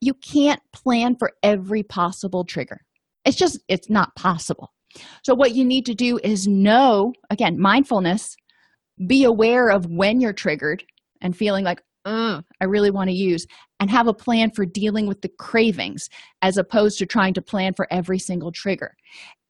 You 0.00 0.14
can't 0.14 0.60
plan 0.72 1.16
for 1.18 1.32
every 1.42 1.82
possible 1.82 2.44
trigger. 2.44 2.80
It's 3.24 3.36
just 3.36 3.58
it's 3.68 3.90
not 3.90 4.14
possible. 4.16 4.72
So 5.24 5.34
what 5.34 5.54
you 5.54 5.64
need 5.64 5.86
to 5.86 5.94
do 5.94 6.18
is 6.22 6.46
know 6.46 7.12
again 7.30 7.58
mindfulness 7.58 8.36
be 9.06 9.24
aware 9.24 9.70
of 9.70 9.86
when 9.86 10.20
you're 10.20 10.32
triggered 10.32 10.84
and 11.20 11.36
feeling 11.36 11.64
like 11.64 11.80
i 12.06 12.42
really 12.66 12.90
want 12.90 13.08
to 13.08 13.16
use 13.16 13.46
and 13.84 13.90
have 13.90 14.06
a 14.06 14.14
plan 14.14 14.50
for 14.50 14.64
dealing 14.64 15.06
with 15.06 15.20
the 15.20 15.28
cravings 15.38 16.08
as 16.40 16.56
opposed 16.56 16.96
to 16.98 17.04
trying 17.04 17.34
to 17.34 17.42
plan 17.42 17.74
for 17.76 17.86
every 17.90 18.18
single 18.18 18.50
trigger. 18.50 18.96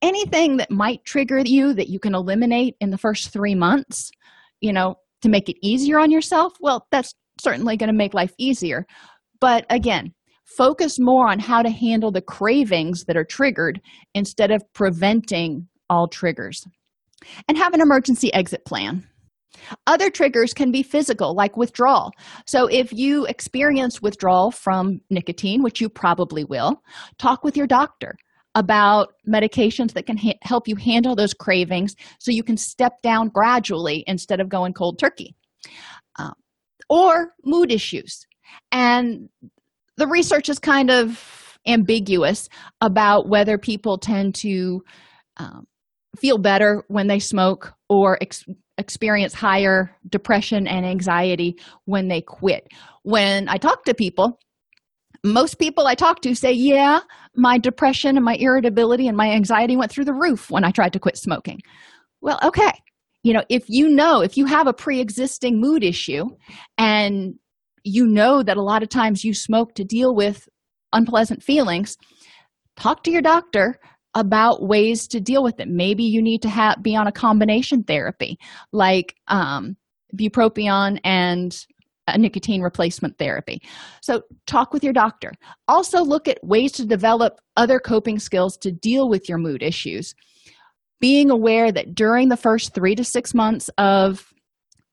Anything 0.03 0.57
that 0.57 0.73
might 0.73 1.05
trigger 1.05 1.39
you 1.39 1.73
that 1.75 1.89
you 1.89 2.01
can 2.01 2.17
eliminate 2.17 2.75
in 2.81 2.91
the 2.91 2.99
first 2.99 3.33
three 3.33 3.55
months 3.55 4.11
you 4.61 4.73
know 4.73 4.97
to 5.23 5.29
make 5.29 5.49
it 5.49 5.57
easier 5.63 6.01
on 6.01 6.11
yourself 6.11 6.53
well 6.61 6.89
that's 6.91 7.15
certainly 7.41 7.77
going 7.77 7.87
to 7.87 7.97
make 7.97 8.13
life 8.13 8.33
easier. 8.37 8.85
But 9.41 9.67
again 9.71 10.13
focus 10.45 10.99
more 10.99 11.29
on 11.29 11.39
how 11.39 11.63
to 11.63 11.71
handle 11.71 12.11
the 12.11 12.21
cravings 12.21 13.05
that 13.05 13.17
are 13.17 13.25
triggered 13.25 13.81
instead 14.17 14.51
of 14.51 14.65
preventing 14.73 15.69
all 15.89 16.09
triggers. 16.09 16.67
And 17.47 17.57
have 17.57 17.73
an 17.73 17.81
emergency 17.81 18.35
exit 18.35 18.65
plan 18.65 19.09
Other 19.87 20.11
triggers 20.11 20.53
can 20.53 20.71
be 20.71 20.83
physical, 20.83 21.35
like 21.35 21.57
withdrawal. 21.57 22.13
So, 22.47 22.67
if 22.67 22.93
you 22.93 23.27
experience 23.27 24.03
withdrawal 24.03 24.51
from 24.51 25.01
nicotine, 25.11 25.63
which 25.63 25.81
you 25.81 25.89
probably 25.89 26.45
will, 26.45 26.83
talk 27.19 27.45
with 27.45 27.57
your 27.57 27.67
doctor 27.67 28.17
about 28.55 29.15
medications 29.29 29.93
that 29.93 30.07
can 30.07 30.17
ha- 30.17 30.39
help 30.43 30.69
you 30.69 30.77
handle 30.77 31.17
those 31.17 31.35
cravings 31.35 31.95
so 32.21 32.31
you 32.31 32.43
can 32.43 32.57
step 32.57 33.03
down 33.03 33.29
gradually 33.29 34.05
instead 34.07 34.41
of 34.41 34.49
going 34.49 34.73
cold 34.73 34.99
turkey. 34.99 35.35
Um, 36.19 36.35
or 36.89 37.33
mood 37.45 37.73
issues. 37.73 38.27
And 38.71 39.29
the 39.97 40.07
research 40.07 40.49
is 40.49 40.59
kind 40.59 40.91
of 40.91 41.59
ambiguous 41.67 42.49
about 42.81 43.29
whether 43.29 43.59
people 43.59 43.99
tend 43.99 44.35
to 44.37 44.83
um, 45.39 45.67
feel 46.19 46.39
better 46.39 46.85
when 46.89 47.07
they 47.07 47.19
smoke 47.19 47.75
or 47.89 48.19
ex- 48.21 48.45
experience 48.79 49.35
higher 49.35 49.91
depression 50.09 50.67
and 50.67 50.85
anxiety 50.87 51.57
when 51.85 52.09
they 52.09 52.21
quit. 52.21 52.67
When 53.03 53.49
I 53.49 53.57
talk 53.57 53.85
to 53.85 53.95
people, 53.95 54.39
most 55.25 55.59
people 55.59 55.87
I 55.87 55.95
talk 55.95 56.21
to 56.23 56.35
say, 56.35 56.53
Yeah, 56.53 57.01
my 57.35 57.59
depression 57.59 58.17
and 58.17 58.25
my 58.25 58.37
irritability 58.37 59.09
and 59.09 59.17
my 59.17 59.31
anxiety 59.31 59.77
went 59.77 59.91
through 59.91 60.05
the 60.05 60.13
roof 60.13 60.51
when 60.51 60.65
I 60.65 60.71
tried 60.71 60.93
to 60.95 60.99
quit 60.99 61.17
smoking. 61.17 61.61
Well, 62.21 62.39
okay. 62.43 62.73
You 63.23 63.33
know, 63.33 63.43
if 63.49 63.65
you 63.69 63.89
know, 63.89 64.21
if 64.21 64.37
you 64.37 64.45
have 64.47 64.67
a 64.67 64.75
pre 64.75 65.01
existing 65.01 65.61
mood 65.61 65.83
issue 65.83 66.27
and 66.77 67.35
you 67.83 68.07
know 68.07 68.43
that 68.43 68.57
a 68.57 68.63
lot 68.63 68.83
of 68.83 68.89
times 68.89 69.25
you 69.25 69.35
smoke 69.35 69.75
to 69.75 69.85
deal 69.85 70.15
with 70.15 70.49
unpleasant 70.93 71.43
feelings, 71.43 71.97
talk 72.77 73.03
to 73.05 73.11
your 73.11 73.23
doctor 73.23 73.79
about 74.15 74.63
ways 74.63 75.09
to 75.09 75.21
deal 75.21 75.43
with 75.43 75.59
it. 75.61 75.69
Maybe 75.69 76.05
you 76.05 76.23
need 76.23 76.43
to 76.43 76.49
have 76.49 76.83
be 76.83 76.97
on 76.97 77.07
a 77.07 77.13
combination 77.13 77.83
therapy 77.83 78.39
like 78.73 79.15
um, 79.29 79.77
bupropion 80.17 80.99
and 81.05 81.57
a 82.07 82.19
nicotine 82.19 82.61
replacement 82.61 83.19
therapy. 83.19 83.63
So, 84.03 84.23
talk 84.47 84.73
with 84.73 84.85
your 84.85 84.93
doctor. 84.93 85.33
Also, 85.69 86.03
look 86.03 86.29
at 86.29 86.39
ways 86.43 86.73
to 86.73 86.85
develop 86.85 87.41
other 87.57 87.79
coping 87.79 88.19
skills 88.19 88.57
to 88.59 88.71
deal 88.71 89.09
with 89.09 89.29
your 89.29 89.39
mood 89.39 89.63
issues. 89.63 90.15
Being 91.01 91.31
aware 91.31 91.73
that 91.73 91.95
during 91.95 92.29
the 92.29 92.37
first 92.37 92.75
three 92.75 92.95
to 92.95 93.05
six 93.05 93.35
months 93.35 93.71
of 93.79 94.33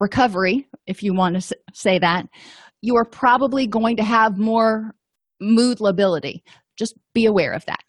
recovery, 0.00 0.66
if 0.86 1.02
you 1.02 1.14
want 1.14 1.40
to 1.40 1.56
say 1.74 1.98
that, 1.98 2.26
you 2.80 2.96
are 2.96 3.04
probably 3.04 3.66
going 3.66 3.96
to 3.96 4.04
have 4.04 4.38
more 4.38 4.94
mood 5.40 5.80
lability. 5.80 6.42
Just 6.78 6.94
be 7.14 7.26
aware 7.26 7.52
of 7.52 7.64
that. 7.66 7.82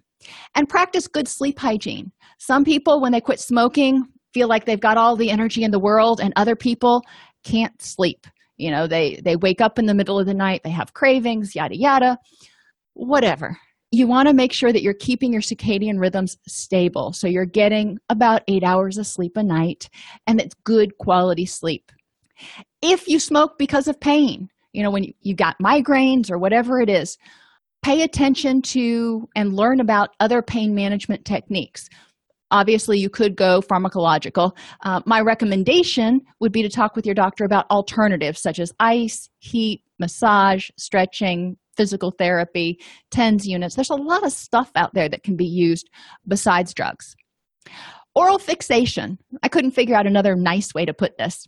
And 0.55 0.69
practice 0.69 1.07
good 1.07 1.28
sleep 1.28 1.59
hygiene. 1.59 2.11
Some 2.39 2.63
people, 2.63 3.01
when 3.01 3.11
they 3.11 3.21
quit 3.21 3.39
smoking, 3.39 4.03
feel 4.34 4.47
like 4.47 4.65
they've 4.65 4.80
got 4.80 4.97
all 4.97 5.15
the 5.15 5.30
energy 5.30 5.63
in 5.63 5.71
the 5.71 5.80
world, 5.80 6.19
and 6.19 6.34
other 6.36 6.55
people 6.55 7.03
can't 7.43 7.80
sleep. 7.82 8.26
You 8.57 8.71
know 8.71 8.88
they 8.88 9.19
they 9.24 9.36
wake 9.36 9.61
up 9.61 9.80
in 9.80 9.86
the 9.88 9.95
middle 9.95 10.19
of 10.19 10.28
the 10.28 10.34
night 10.34 10.61
they 10.63 10.69
have 10.69 10.93
cravings 10.93 11.55
yada 11.55 11.76
yada. 11.76 12.17
Whatever. 12.93 13.57
You 13.91 14.07
want 14.07 14.28
to 14.28 14.34
make 14.34 14.53
sure 14.53 14.71
that 14.71 14.82
you're 14.82 14.95
keeping 14.95 15.32
your 15.32 15.41
circadian 15.41 15.99
rhythms 15.99 16.38
stable. 16.47 17.13
So 17.13 17.28
you're 17.28 17.45
getting 17.45 17.99
about 18.09 18.41
eight 18.47 18.63
hours 18.63 18.97
of 18.97 19.05
sleep 19.05 19.38
a 19.38 19.43
night 19.43 19.89
and 20.26 20.41
it's 20.41 20.55
good 20.63 20.97
quality 20.97 21.45
sleep. 21.45 21.91
If 22.82 23.07
you 23.07 23.19
smoke 23.19 23.57
because 23.59 23.88
of 23.88 23.99
pain 23.99 24.49
you 24.74 24.84
know 24.84 24.91
when 24.91 25.03
you, 25.03 25.13
you 25.21 25.36
got 25.36 25.55
migraines 25.63 26.30
or 26.30 26.38
whatever 26.38 26.82
it 26.82 26.89
is 26.89 27.17
pay 27.84 28.01
attention 28.01 28.61
to 28.61 29.27
and 29.36 29.53
learn 29.53 29.79
about 29.79 30.09
other 30.19 30.41
pain 30.41 30.73
management 30.73 31.25
techniques. 31.25 31.89
Obviously 32.49 32.97
you 32.97 33.09
could 33.09 33.36
go 33.36 33.61
pharmacological. 33.61 34.55
Uh, 34.84 35.01
my 35.05 35.19
recommendation 35.19 36.21
would 36.39 36.51
be 36.51 36.61
to 36.61 36.69
talk 36.69 36.95
with 36.95 37.05
your 37.05 37.15
doctor 37.15 37.45
about 37.45 37.69
alternatives 37.69 38.41
such 38.41 38.59
as 38.59 38.71
ice 38.79 39.29
heat 39.39 39.81
massage 39.99 40.69
stretching 40.77 41.57
physical 41.75 42.11
therapy 42.11 42.79
tens 43.11 43.45
units. 43.47 43.75
There's 43.75 43.89
a 43.89 43.95
lot 43.95 44.23
of 44.23 44.31
stuff 44.31 44.71
out 44.75 44.93
there 44.93 45.09
that 45.09 45.23
can 45.23 45.36
be 45.36 45.45
used 45.45 45.89
besides 46.27 46.73
drugs. 46.73 47.15
Oral 48.15 48.38
fixation. 48.38 49.17
I 49.41 49.47
couldn't 49.47 49.71
figure 49.71 49.95
out 49.95 50.05
another 50.05 50.36
nice 50.36 50.73
way 50.73 50.86
to 50.86 50.93
put 50.93 51.17
this. 51.17 51.47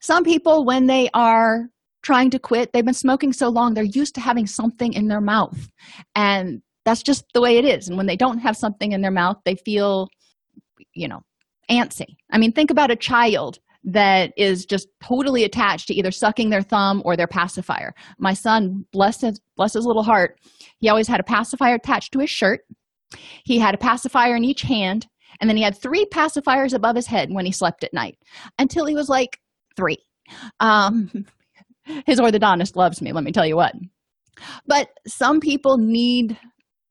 Some 0.00 0.22
people 0.22 0.64
when 0.64 0.86
they 0.86 1.10
are 1.12 1.66
trying 2.02 2.30
to 2.30 2.38
quit. 2.38 2.72
They've 2.72 2.84
been 2.84 2.94
smoking 2.94 3.32
so 3.32 3.48
long 3.48 3.74
they're 3.74 3.84
used 3.84 4.14
to 4.16 4.20
having 4.20 4.46
something 4.46 4.92
in 4.92 5.08
their 5.08 5.20
mouth. 5.20 5.68
And 6.14 6.62
that's 6.84 7.02
just 7.02 7.24
the 7.32 7.40
way 7.40 7.58
it 7.58 7.64
is. 7.64 7.88
And 7.88 7.96
when 7.96 8.06
they 8.06 8.16
don't 8.16 8.38
have 8.38 8.56
something 8.56 8.92
in 8.92 9.00
their 9.02 9.10
mouth 9.10 9.38
they 9.44 9.54
feel 9.54 10.08
you 10.94 11.08
know 11.08 11.20
antsy. 11.70 12.16
I 12.30 12.38
mean 12.38 12.52
think 12.52 12.70
about 12.70 12.90
a 12.90 12.96
child 12.96 13.58
that 13.84 14.32
is 14.36 14.64
just 14.64 14.88
totally 15.02 15.42
attached 15.42 15.88
to 15.88 15.94
either 15.94 16.12
sucking 16.12 16.50
their 16.50 16.62
thumb 16.62 17.02
or 17.04 17.16
their 17.16 17.26
pacifier. 17.26 17.92
My 18.18 18.34
son 18.34 18.84
bless 18.92 19.20
his 19.20 19.40
bless 19.56 19.72
his 19.74 19.86
little 19.86 20.02
heart 20.02 20.38
he 20.78 20.88
always 20.88 21.08
had 21.08 21.20
a 21.20 21.24
pacifier 21.24 21.76
attached 21.76 22.12
to 22.12 22.18
his 22.18 22.30
shirt. 22.30 22.60
He 23.44 23.58
had 23.58 23.74
a 23.74 23.78
pacifier 23.78 24.34
in 24.36 24.44
each 24.44 24.62
hand 24.62 25.06
and 25.40 25.48
then 25.48 25.56
he 25.56 25.62
had 25.62 25.76
three 25.76 26.06
pacifiers 26.06 26.74
above 26.74 26.96
his 26.96 27.06
head 27.06 27.30
when 27.32 27.46
he 27.46 27.52
slept 27.52 27.84
at 27.84 27.94
night 27.94 28.18
until 28.58 28.86
he 28.86 28.94
was 28.94 29.08
like 29.08 29.38
three. 29.76 29.98
Um, 30.60 31.26
his 32.06 32.20
orthodontist 32.20 32.76
loves 32.76 33.02
me 33.02 33.12
let 33.12 33.24
me 33.24 33.32
tell 33.32 33.46
you 33.46 33.56
what. 33.56 33.74
But 34.66 34.88
some 35.06 35.40
people 35.40 35.76
need 35.78 36.38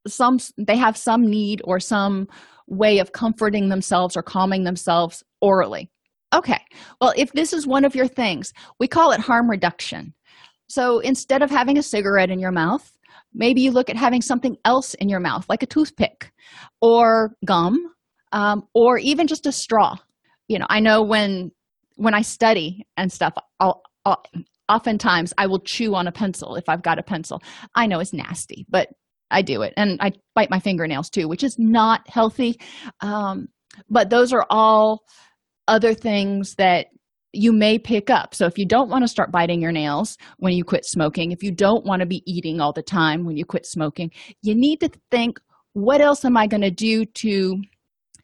some 0.08 0.40
they 0.58 0.78
have 0.78 0.98
some 0.98 1.30
need 1.30 1.62
or 1.64 1.80
some 1.80 2.28
way 2.68 3.00
of 3.00 3.12
comforting 3.12 3.70
themselves 3.70 4.16
or 4.16 4.24
calming 4.24 4.64
themselves 4.64 5.24
orally. 5.42 5.90
Okay 6.34 6.60
well 7.00 7.14
if 7.16 7.32
this 7.34 7.54
is 7.54 7.68
one 7.68 7.86
of 7.86 7.96
your 7.96 8.08
things 8.08 8.54
we 8.80 8.88
call 8.88 9.12
it 9.12 9.20
harm 9.20 9.50
reduction. 9.50 10.14
So 10.70 11.00
instead 11.00 11.42
of 11.42 11.50
having 11.50 11.78
a 11.78 11.84
cigarette 11.84 12.30
in 12.30 12.40
your 12.40 12.52
mouth 12.52 12.92
maybe 13.34 13.62
you 13.62 13.72
look 13.72 13.90
at 13.90 13.98
having 13.98 14.22
something 14.22 14.58
else 14.66 14.94
in 14.96 15.08
your 15.10 15.20
mouth 15.20 15.46
like 15.48 15.64
a 15.64 15.68
toothpick 15.68 16.32
or 16.82 17.36
gum 17.46 17.78
um, 18.34 18.64
or 18.74 18.98
even 18.98 19.28
just 19.28 19.46
a 19.46 19.52
straw. 19.52 19.96
You 20.48 20.60
know 20.60 20.68
i 20.70 20.80
know 20.80 21.02
when 21.02 21.52
when 21.96 22.14
i 22.14 22.22
study 22.22 22.86
and 22.98 23.12
stuff 23.12 23.34
I'll, 23.60 23.82
I'll 24.06 24.24
oftentimes 24.72 25.34
i 25.38 25.46
will 25.46 25.60
chew 25.60 25.96
on 25.96 26.08
a 26.08 26.12
pencil 26.12 26.56
if 26.56 26.68
i've 26.70 26.84
got 26.84 27.00
a 27.00 27.04
pencil 27.04 27.42
i 27.76 27.86
know 27.86 28.00
it's 28.00 28.14
nasty 28.14 28.66
but 28.70 28.90
I 29.32 29.42
do 29.42 29.62
it. 29.62 29.74
And 29.78 29.98
I 30.02 30.12
bite 30.36 30.50
my 30.50 30.60
fingernails 30.60 31.10
too, 31.10 31.28
which 31.28 31.44
is 31.44 31.58
not 31.58 32.08
healthy. 32.08 32.60
Um, 33.00 33.48
but 33.90 34.10
those 34.10 34.34
are 34.34 34.46
all 34.50 35.04
other 35.68 35.94
things 35.94 36.56
that 36.56 36.88
you 37.34 37.54
may 37.54 37.80
pick 37.80 38.10
up. 38.10 38.36
So 38.36 38.46
if 38.46 38.58
you 38.58 38.66
don't 38.66 38.90
want 38.90 39.06
to 39.06 39.08
start 39.08 39.32
biting 39.32 39.62
your 39.62 39.72
nails 39.72 40.18
when 40.38 40.54
you 40.54 40.66
quit 40.66 40.86
smoking, 40.86 41.32
if 41.32 41.42
you 41.42 41.52
don't 41.52 41.86
want 41.86 42.02
to 42.02 42.06
be 42.06 42.22
eating 42.26 42.60
all 42.60 42.74
the 42.74 42.84
time 42.84 43.24
when 43.24 43.38
you 43.38 43.46
quit 43.46 43.66
smoking, 43.66 44.12
you 44.42 44.54
need 44.54 44.82
to 44.82 44.92
think 45.10 45.40
what 45.74 46.02
else 46.02 46.26
am 46.26 46.36
I 46.36 46.48
going 46.48 46.62
to 46.62 46.72
do 46.72 47.06
to 47.06 47.62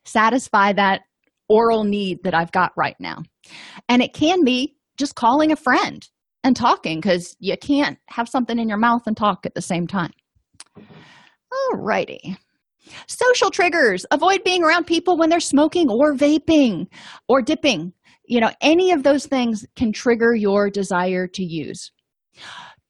satisfy 0.06 0.74
that 0.74 1.04
oral 1.48 1.86
need 1.86 2.24
that 2.24 2.34
I've 2.34 2.52
got 2.52 2.74
right 2.76 2.98
now? 3.00 3.24
And 3.88 4.02
it 4.02 4.14
can 4.14 4.44
be 4.44 4.76
just 4.98 5.16
calling 5.16 5.54
a 5.54 5.56
friend 5.56 6.06
and 6.48 6.56
talking 6.56 7.00
because 7.00 7.36
you 7.40 7.56
can't 7.58 8.00
have 8.08 8.28
something 8.28 8.58
in 8.58 8.70
your 8.70 8.78
mouth 8.78 9.04
and 9.06 9.16
talk 9.16 9.46
at 9.46 9.54
the 9.54 9.62
same 9.62 9.86
time. 9.86 10.12
All 10.78 11.78
righty. 11.78 12.38
Social 13.08 13.52
triggers. 13.52 14.06
Avoid 14.12 14.44
being 14.44 14.64
around 14.64 14.86
people 14.86 15.18
when 15.18 15.30
they're 15.30 15.42
smoking 15.42 15.90
or 15.90 16.16
vaping 16.16 16.88
or 17.28 17.42
dipping. 17.42 17.94
You 18.26 18.40
know, 18.40 18.52
any 18.62 18.92
of 18.92 19.04
those 19.04 19.26
things 19.26 19.66
can 19.76 19.92
trigger 19.92 20.34
your 20.34 20.70
desire 20.70 21.28
to 21.28 21.44
use. 21.44 21.92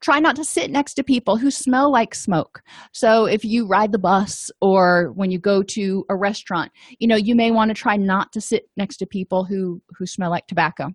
Try 0.01 0.20
not 0.20 0.36
to 0.36 0.43
sit 0.43 0.70
next 0.70 0.93
to 0.93 1.03
people 1.03 1.38
who 1.38 1.49
smell 1.49 1.91
like 1.91 2.14
smoke. 2.14 2.62
So, 2.93 3.26
if 3.26 3.43
you 3.43 3.68
ride 3.68 3.91
the 3.91 3.97
bus 3.97 4.51
or 4.62 5.12
when 5.16 5.32
you 5.32 5.39
go 5.39 5.64
to 5.64 6.05
a 6.10 6.16
restaurant, 6.16 6.72
you 6.99 7.08
know, 7.08 7.16
you 7.16 7.36
may 7.36 7.49
want 7.49 7.70
to 7.70 7.74
try 7.74 7.97
not 7.97 8.32
to 8.34 8.41
sit 8.41 8.66
next 8.78 8.97
to 8.97 9.08
people 9.08 9.45
who 9.45 9.82
who 9.97 10.05
smell 10.05 10.30
like 10.30 10.45
tobacco. 10.45 10.91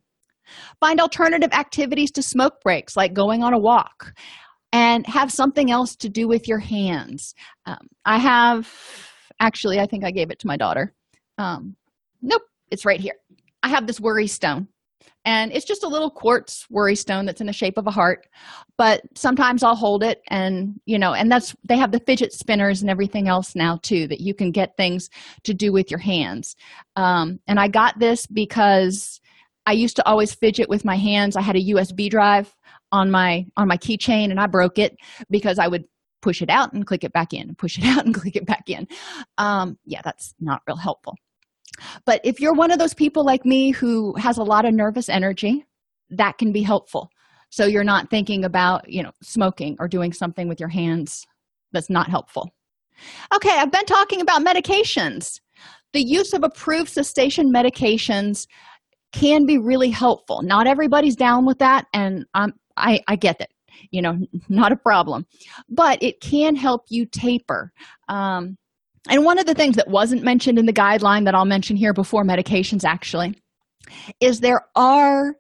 Find 0.81 1.01
alternative 1.01 1.53
activities 1.53 2.11
to 2.13 2.23
smoke 2.23 2.61
breaks, 2.63 2.97
like 2.97 3.13
going 3.13 3.43
on 3.43 3.55
a 3.55 3.59
walk 3.59 4.15
and 4.73 5.07
have 5.07 5.31
something 5.31 5.71
else 5.71 5.95
to 5.97 6.09
do 6.09 6.27
with 6.27 6.49
your 6.49 6.59
hands. 6.59 7.35
Um, 7.67 7.89
I 8.05 8.19
have 8.19 8.73
actually, 9.39 9.79
I 9.79 9.87
think 9.87 10.05
I 10.05 10.11
gave 10.11 10.31
it 10.31 10.39
to 10.41 10.47
my 10.47 10.57
daughter. 10.57 10.95
Um, 11.39 11.77
nope, 12.23 12.43
it's 12.71 12.85
right 12.85 13.01
here. 13.01 13.15
I 13.63 13.69
have 13.69 13.87
this 13.87 14.01
worry 14.01 14.27
stone, 14.27 14.67
and 15.25 15.53
it's 15.53 15.65
just 15.65 15.85
a 15.85 15.89
little 15.89 16.11
quartz 16.11 16.67
worry 16.69 16.97
stone 16.97 17.27
that's 17.27 17.41
in 17.41 17.47
the 17.47 17.53
shape 17.53 17.79
of 17.79 17.87
a 17.87 17.93
heart. 17.93 18.27
But 18.77 19.03
sometimes 19.15 19.63
I'll 19.63 19.77
hold 19.77 20.03
it, 20.03 20.21
and 20.29 20.81
you 20.85 20.99
know, 20.99 21.13
and 21.15 21.31
that's 21.31 21.55
they 21.69 21.77
have 21.77 21.93
the 21.93 22.01
fidget 22.01 22.33
spinners 22.33 22.81
and 22.81 22.91
everything 22.91 23.29
else 23.29 23.55
now 23.55 23.79
too 23.83 24.09
that 24.09 24.21
you 24.21 24.35
can 24.35 24.51
get 24.51 24.77
things 24.77 25.11
to 25.45 25.55
do 25.55 25.73
with 25.73 25.91
your 25.91 26.01
hands. 26.01 26.57
Um, 26.97 27.39
and 27.47 27.61
I 27.61 27.69
got 27.69 27.99
this 27.99 28.27
because 28.27 29.21
I 29.67 29.73
used 29.73 29.97
to 29.97 30.07
always 30.07 30.35
fidget 30.35 30.69
with 30.69 30.85
my 30.85 30.97
hands. 30.97 31.37
I 31.37 31.41
had 31.41 31.57
a 31.57 31.65
USB 31.65 32.11
drive 32.11 32.55
on 32.93 33.11
my 33.11 33.47
on 33.57 33.67
my 33.67 33.77
keychain 33.77 34.31
and 34.31 34.39
i 34.39 34.47
broke 34.47 34.79
it 34.79 34.97
because 35.31 35.59
i 35.59 35.67
would 35.67 35.85
push 36.21 36.41
it 36.41 36.51
out 36.51 36.73
and 36.73 36.87
click 36.87 37.03
it 37.03 37.13
back 37.13 37.33
in 37.33 37.55
push 37.57 37.79
it 37.79 37.85
out 37.97 38.05
and 38.05 38.15
click 38.15 38.37
it 38.37 38.47
back 38.47 38.69
in. 38.69 38.87
Um, 39.39 39.79
yeah 39.85 40.01
that's 40.05 40.35
not 40.41 40.63
real 40.69 40.77
helpful. 40.77 41.17
But 42.05 42.21
if 42.23 42.39
you're 42.39 42.55
one 42.55 42.71
of 42.71 42.79
those 42.79 42.95
people 42.95 43.25
like 43.25 43.45
me 43.45 43.71
who 43.71 44.15
has 44.17 44.39
a 44.39 44.45
lot 44.45 44.65
of 44.65 44.75
nervous 44.75 45.09
energy 45.09 45.65
that 46.11 46.37
can 46.37 46.53
be 46.53 46.63
helpful. 46.63 47.09
So 47.49 47.65
you're 47.65 47.85
not 47.85 48.11
thinking 48.11 48.45
about 48.45 48.89
you 48.89 49.03
know 49.03 49.13
smoking 49.23 49.77
or 49.81 49.89
doing 49.89 50.13
something 50.13 50.49
with 50.49 50.61
your 50.61 50.69
hands 50.69 51.27
that's 51.73 51.91
not 51.91 52.09
helpful. 52.09 52.51
Okay 53.35 53.57
i've 53.57 53.73
been 53.73 53.87
talking 53.87 54.21
about 54.21 54.45
medications. 54.45 55.41
The 55.93 56.03
use 56.03 56.33
of 56.33 56.43
approved 56.43 56.91
cessation 56.91 57.53
medications 57.53 58.47
can 59.13 59.47
be 59.47 59.59
really 59.59 59.91
helpful. 59.91 60.43
Not 60.43 60.67
everybody's 60.67 61.17
down 61.17 61.45
with 61.47 61.59
that 61.59 61.87
and 61.93 62.25
I'm, 62.35 62.53
i 62.77 63.01
i 63.07 63.17
get 63.17 63.39
that. 63.39 63.51
you 63.91 64.03
know 64.03 64.19
not 64.49 64.73
a 64.73 64.77
problem. 64.77 65.27
But 65.69 66.03
it 66.03 66.21
can 66.21 66.57
help 66.57 66.83
you 66.89 67.07
taper. 67.07 67.73
Um, 68.09 68.57
and 69.09 69.25
one 69.25 69.39
of 69.39 69.47
the 69.47 69.55
things 69.55 69.77
that 69.77 69.89
wasn't 69.89 70.23
mentioned 70.23 70.59
in 70.59 70.67
the 70.67 70.73
guideline 70.73 71.25
that 71.25 71.35
i'll 71.35 71.45
mention 71.45 71.77
here 71.77 71.93
before 71.93 72.25
medications 72.25 72.85
actually 72.85 73.35
is 74.21 74.39
there 74.41 74.63
are 74.77 75.35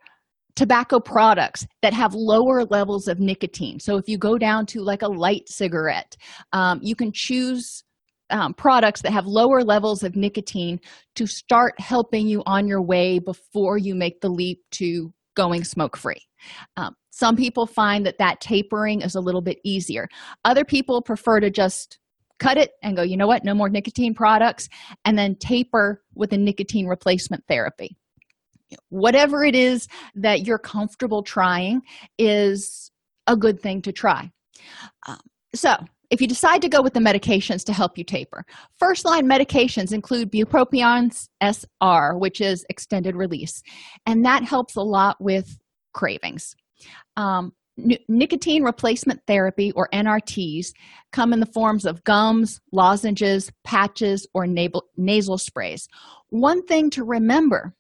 tobacco 0.57 0.99
products 1.01 1.65
that 1.81 1.95
have 1.95 2.13
lower 2.13 2.65
levels 2.65 3.09
of 3.09 3.19
nicotine. 3.21 3.81
So 3.81 3.97
if 3.97 4.07
you 4.09 4.19
go 4.19 4.37
down 4.37 4.67
to 4.67 4.81
like 4.83 5.03
a 5.03 5.09
light 5.09 5.49
cigarette 5.49 6.17
um, 6.53 6.81
you 6.83 6.97
can 6.97 7.13
choose 7.15 7.85
um, 8.33 8.55
products 8.55 9.03
that 9.03 9.13
have 9.13 9.27
lower 9.27 9.63
levels 9.63 10.03
of 10.03 10.17
nicotine 10.17 10.81
to 11.15 11.27
start 11.27 11.79
helping 11.79 12.27
you 12.27 12.43
on 12.47 12.67
your 12.67 12.83
way 12.83 13.19
before 13.19 13.79
you 13.79 13.95
make 13.95 14.21
the 14.21 14.29
leap 14.29 14.59
to 14.73 15.13
going 15.35 15.65
smoke 15.65 15.97
free 15.97 16.27
um, 16.77 16.95
some 17.11 17.37
people 17.37 17.67
find 17.67 18.07
that 18.07 18.19
that 18.19 18.41
tapering 18.41 19.03
is 19.03 19.15
a 19.15 19.21
little 19.21 19.43
bit 19.43 19.59
easier. 19.65 20.09
Other 20.45 20.65
people 20.65 21.03
prefer 21.03 21.41
to 21.41 21.51
just 21.51 21.99
cut 22.39 22.57
it 22.57 22.73
and 22.83 22.97
go 22.97 23.03
you 23.03 23.17
know 23.17 23.27
what? 23.27 23.45
No 23.45 23.55
more 23.55 23.69
nicotine 23.69 24.15
products 24.15 24.69
and 25.05 25.17
then 25.17 25.37
taper 25.37 26.03
with 26.15 26.33
a 26.33 26.39
nicotine 26.39 26.87
replacement 26.87 27.45
therapy. 27.47 27.97
Whatever 28.89 29.45
it 29.45 29.55
is 29.55 29.87
that 30.15 30.47
you're 30.47 30.59
comfortable 30.59 31.23
trying 31.23 31.83
is 32.19 32.91
a 33.27 33.37
good 33.37 33.61
thing 33.61 33.83
to 33.83 33.93
try. 33.93 34.31
Um, 35.07 35.19
so 35.55 35.77
if 36.13 36.21
you 36.21 36.29
decide 36.29 36.61
to 36.61 36.69
go 36.69 36.83
with 36.83 36.93
the 36.93 37.01
medications 37.01 37.65
to 37.65 37.73
help 37.73 37.97
you 37.97 38.05
taper. 38.05 38.45
First 38.79 39.07
line 39.07 39.27
medications 39.27 39.93
include 39.93 40.31
bupropion 40.31 41.11
sr 41.43 42.19
which 42.19 42.41
is 42.41 42.65
extended 42.69 43.17
release 43.17 43.63
and 44.07 44.25
that 44.25 44.45
helps 44.45 44.77
a 44.77 44.83
lot 44.83 45.17
with 45.21 45.59
cravings. 45.95 46.55
Um, 47.17 47.53
n- 47.79 47.99
nicotine 48.09 48.63
replacement 48.63 49.23
therapy 49.27 49.73
or 49.73 49.89
nrts 49.93 50.67
come 51.13 51.33
in 51.33 51.41
the 51.41 51.47
forms 51.47 51.87
of 51.87 52.05
gums 52.05 52.61
lozenges 52.73 53.51
patches 53.65 54.27
or 54.35 54.47
nasal, 54.47 54.85
nasal 54.97 55.39
sprays. 55.39 55.89
One 56.29 56.65
thing 56.67 56.91
to 56.91 57.05
remember 57.05 57.75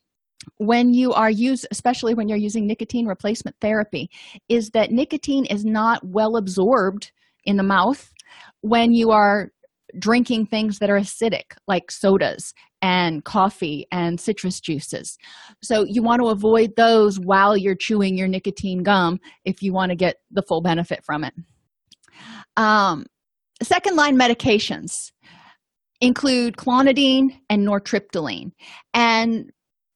when 0.56 0.94
you 0.94 1.12
are 1.12 1.30
used 1.30 1.66
especially 1.70 2.14
when 2.14 2.28
you're 2.28 2.38
using 2.38 2.66
nicotine 2.66 3.06
replacement 3.06 3.56
therapy 3.60 4.10
is 4.48 4.70
that 4.70 4.90
nicotine 4.90 5.44
is 5.44 5.64
not 5.66 6.02
well 6.02 6.36
absorbed 6.36 7.12
in 7.44 7.56
the 7.56 7.62
mouth 7.62 8.12
when 8.62 8.92
you 8.92 9.10
are 9.10 9.50
drinking 9.98 10.46
things 10.46 10.78
that 10.78 10.88
are 10.88 10.98
acidic 10.98 11.52
like 11.68 11.90
sodas 11.90 12.54
and 12.80 13.24
coffee 13.24 13.86
and 13.92 14.18
citrus 14.18 14.60
juices. 14.60 15.18
So 15.62 15.84
you 15.84 16.02
want 16.02 16.20
to 16.22 16.28
avoid 16.28 16.74
those 16.76 17.20
while 17.20 17.56
you're 17.56 17.76
chewing 17.76 18.16
your 18.16 18.26
nicotine 18.26 18.82
gum 18.82 19.20
if 19.44 19.62
you 19.62 19.72
want 19.72 19.90
to 19.90 19.96
get 19.96 20.16
the 20.30 20.42
full 20.42 20.62
benefit 20.62 21.04
from 21.04 21.24
it. 21.24 21.34
Um, 22.56 23.06
second 23.62 23.96
line 23.96 24.18
medications 24.18 25.12
include 26.00 26.56
clonidine 26.56 27.38
and 27.48 27.66
nortriptyline. 27.66 28.52
And 28.94 29.52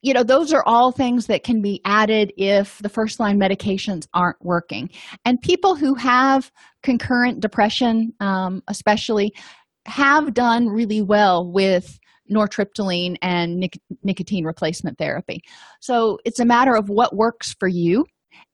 you 0.07 0.15
know 0.15 0.23
those 0.23 0.53
are 0.53 0.63
all 0.67 0.93
things 0.93 1.27
that 1.27 1.43
can 1.43 1.61
be 1.61 1.81
added 1.85 2.33
if 2.37 2.79
the 2.79 2.89
first 2.89 3.19
line 3.19 3.41
medications 3.41 4.07
aren't 4.15 4.37
working. 4.41 4.89
And 5.25 5.43
people 5.43 5.75
who 5.75 5.97
have 5.97 6.53
concurrent 6.85 7.41
depression 7.41 8.13
um, 8.21 8.63
especially 8.69 9.35
have 9.87 10.33
done 10.33 10.69
really 10.69 11.03
well 11.03 11.51
with 11.51 11.99
nortriptyline 12.33 13.17
and 13.21 13.57
nic- 13.57 13.81
nicotine 14.05 14.45
replacement 14.45 14.97
therapy. 14.97 15.41
So 15.81 16.19
it's 16.25 16.39
a 16.39 16.45
matter 16.45 16.77
of 16.77 16.89
what 16.89 17.17
works 17.17 17.57
for 17.59 17.67
you 17.67 18.05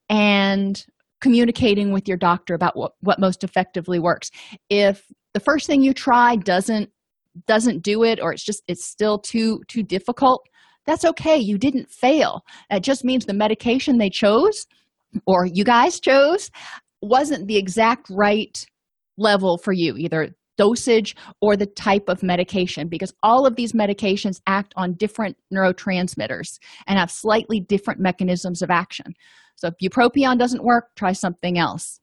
and 0.08 0.82
communicating 1.20 1.92
with 1.92 2.08
your 2.08 2.16
doctor 2.16 2.54
about 2.54 2.78
what, 2.78 2.92
what 3.00 3.20
most 3.20 3.44
effectively 3.44 3.98
works. 3.98 4.30
If 4.70 5.04
the 5.34 5.40
first 5.40 5.66
thing 5.66 5.82
you 5.82 5.92
try 5.92 6.36
doesn't 6.36 6.88
doesn't 7.46 7.82
do 7.82 8.04
it 8.04 8.20
or 8.20 8.32
it's 8.32 8.44
just 8.44 8.62
it's 8.68 8.84
still 8.84 9.18
too 9.18 9.62
too 9.68 9.82
difficult 9.82 10.46
that's 10.86 11.04
okay 11.04 11.36
you 11.36 11.58
didn't 11.58 11.90
fail. 11.90 12.44
That 12.70 12.82
just 12.82 13.04
means 13.04 13.24
the 13.24 13.34
medication 13.34 13.98
they 13.98 14.10
chose 14.10 14.66
or 15.26 15.46
you 15.46 15.64
guys 15.64 16.00
chose 16.00 16.50
wasn't 17.02 17.48
the 17.48 17.56
exact 17.56 18.08
right 18.10 18.64
level 19.18 19.58
for 19.58 19.72
you 19.72 19.96
either 19.96 20.34
dosage 20.58 21.16
or 21.40 21.56
the 21.56 21.66
type 21.66 22.08
of 22.08 22.22
medication 22.22 22.88
because 22.88 23.12
all 23.22 23.46
of 23.46 23.56
these 23.56 23.72
medications 23.72 24.40
act 24.46 24.72
on 24.76 24.94
different 24.94 25.36
neurotransmitters 25.52 26.58
and 26.86 26.98
have 26.98 27.10
slightly 27.10 27.60
different 27.60 28.00
mechanisms 28.00 28.62
of 28.62 28.70
action. 28.70 29.14
So 29.56 29.68
if 29.68 29.74
bupropion 29.82 30.38
doesn't 30.38 30.64
work 30.64 30.90
try 30.96 31.12
something 31.12 31.58
else. 31.58 31.98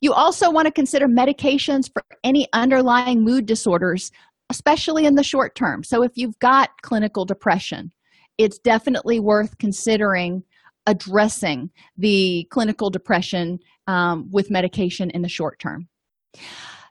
You 0.00 0.12
also 0.14 0.50
want 0.50 0.66
to 0.66 0.72
consider 0.72 1.06
medications 1.06 1.90
for 1.92 2.02
any 2.24 2.48
underlying 2.52 3.22
mood 3.22 3.46
disorders 3.46 4.10
especially 4.50 5.06
in 5.06 5.14
the 5.14 5.22
short 5.22 5.54
term 5.54 5.82
so 5.82 6.02
if 6.02 6.12
you've 6.14 6.38
got 6.38 6.70
clinical 6.82 7.24
depression 7.24 7.90
it's 8.38 8.58
definitely 8.58 9.20
worth 9.20 9.56
considering 9.58 10.42
addressing 10.86 11.70
the 11.96 12.46
clinical 12.50 12.90
depression 12.90 13.58
um, 13.86 14.28
with 14.30 14.50
medication 14.50 15.10
in 15.10 15.22
the 15.22 15.28
short 15.28 15.58
term 15.58 15.88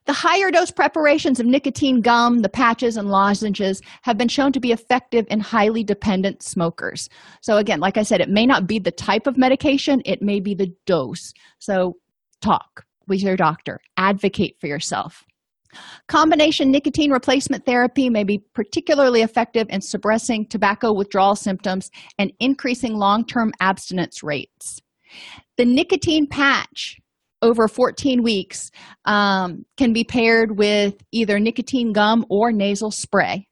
the 0.09 0.13
higher 0.13 0.49
dose 0.49 0.71
preparations 0.71 1.39
of 1.39 1.45
nicotine 1.45 2.01
gum, 2.01 2.39
the 2.39 2.49
patches, 2.49 2.97
and 2.97 3.11
lozenges 3.11 3.79
have 4.01 4.17
been 4.17 4.27
shown 4.27 4.51
to 4.53 4.59
be 4.59 4.71
effective 4.71 5.27
in 5.29 5.39
highly 5.39 5.83
dependent 5.83 6.41
smokers. 6.41 7.09
So, 7.41 7.57
again, 7.57 7.79
like 7.79 7.95
I 7.95 8.01
said, 8.01 8.19
it 8.19 8.27
may 8.27 8.47
not 8.47 8.65
be 8.65 8.79
the 8.79 8.89
type 8.89 9.27
of 9.27 9.37
medication, 9.37 10.01
it 10.05 10.23
may 10.23 10.39
be 10.39 10.55
the 10.55 10.73
dose. 10.87 11.31
So, 11.59 11.97
talk 12.41 12.85
with 13.07 13.21
your 13.21 13.35
doctor, 13.35 13.81
advocate 13.97 14.55
for 14.59 14.65
yourself. 14.65 15.23
Combination 16.07 16.71
nicotine 16.71 17.11
replacement 17.11 17.65
therapy 17.65 18.09
may 18.09 18.23
be 18.23 18.43
particularly 18.53 19.21
effective 19.21 19.67
in 19.69 19.81
suppressing 19.81 20.47
tobacco 20.47 20.93
withdrawal 20.93 21.35
symptoms 21.35 21.89
and 22.17 22.31
increasing 22.39 22.95
long 22.95 23.25
term 23.25 23.51
abstinence 23.59 24.23
rates. 24.23 24.79
The 25.57 25.65
nicotine 25.65 26.27
patch 26.27 26.97
over 27.41 27.67
14 27.67 28.21
weeks 28.21 28.71
um, 29.05 29.65
can 29.77 29.93
be 29.93 30.03
paired 30.03 30.57
with 30.57 30.95
either 31.11 31.39
nicotine 31.39 31.93
gum 31.93 32.25
or 32.29 32.51
nasal 32.51 32.91
spray. 32.91 33.47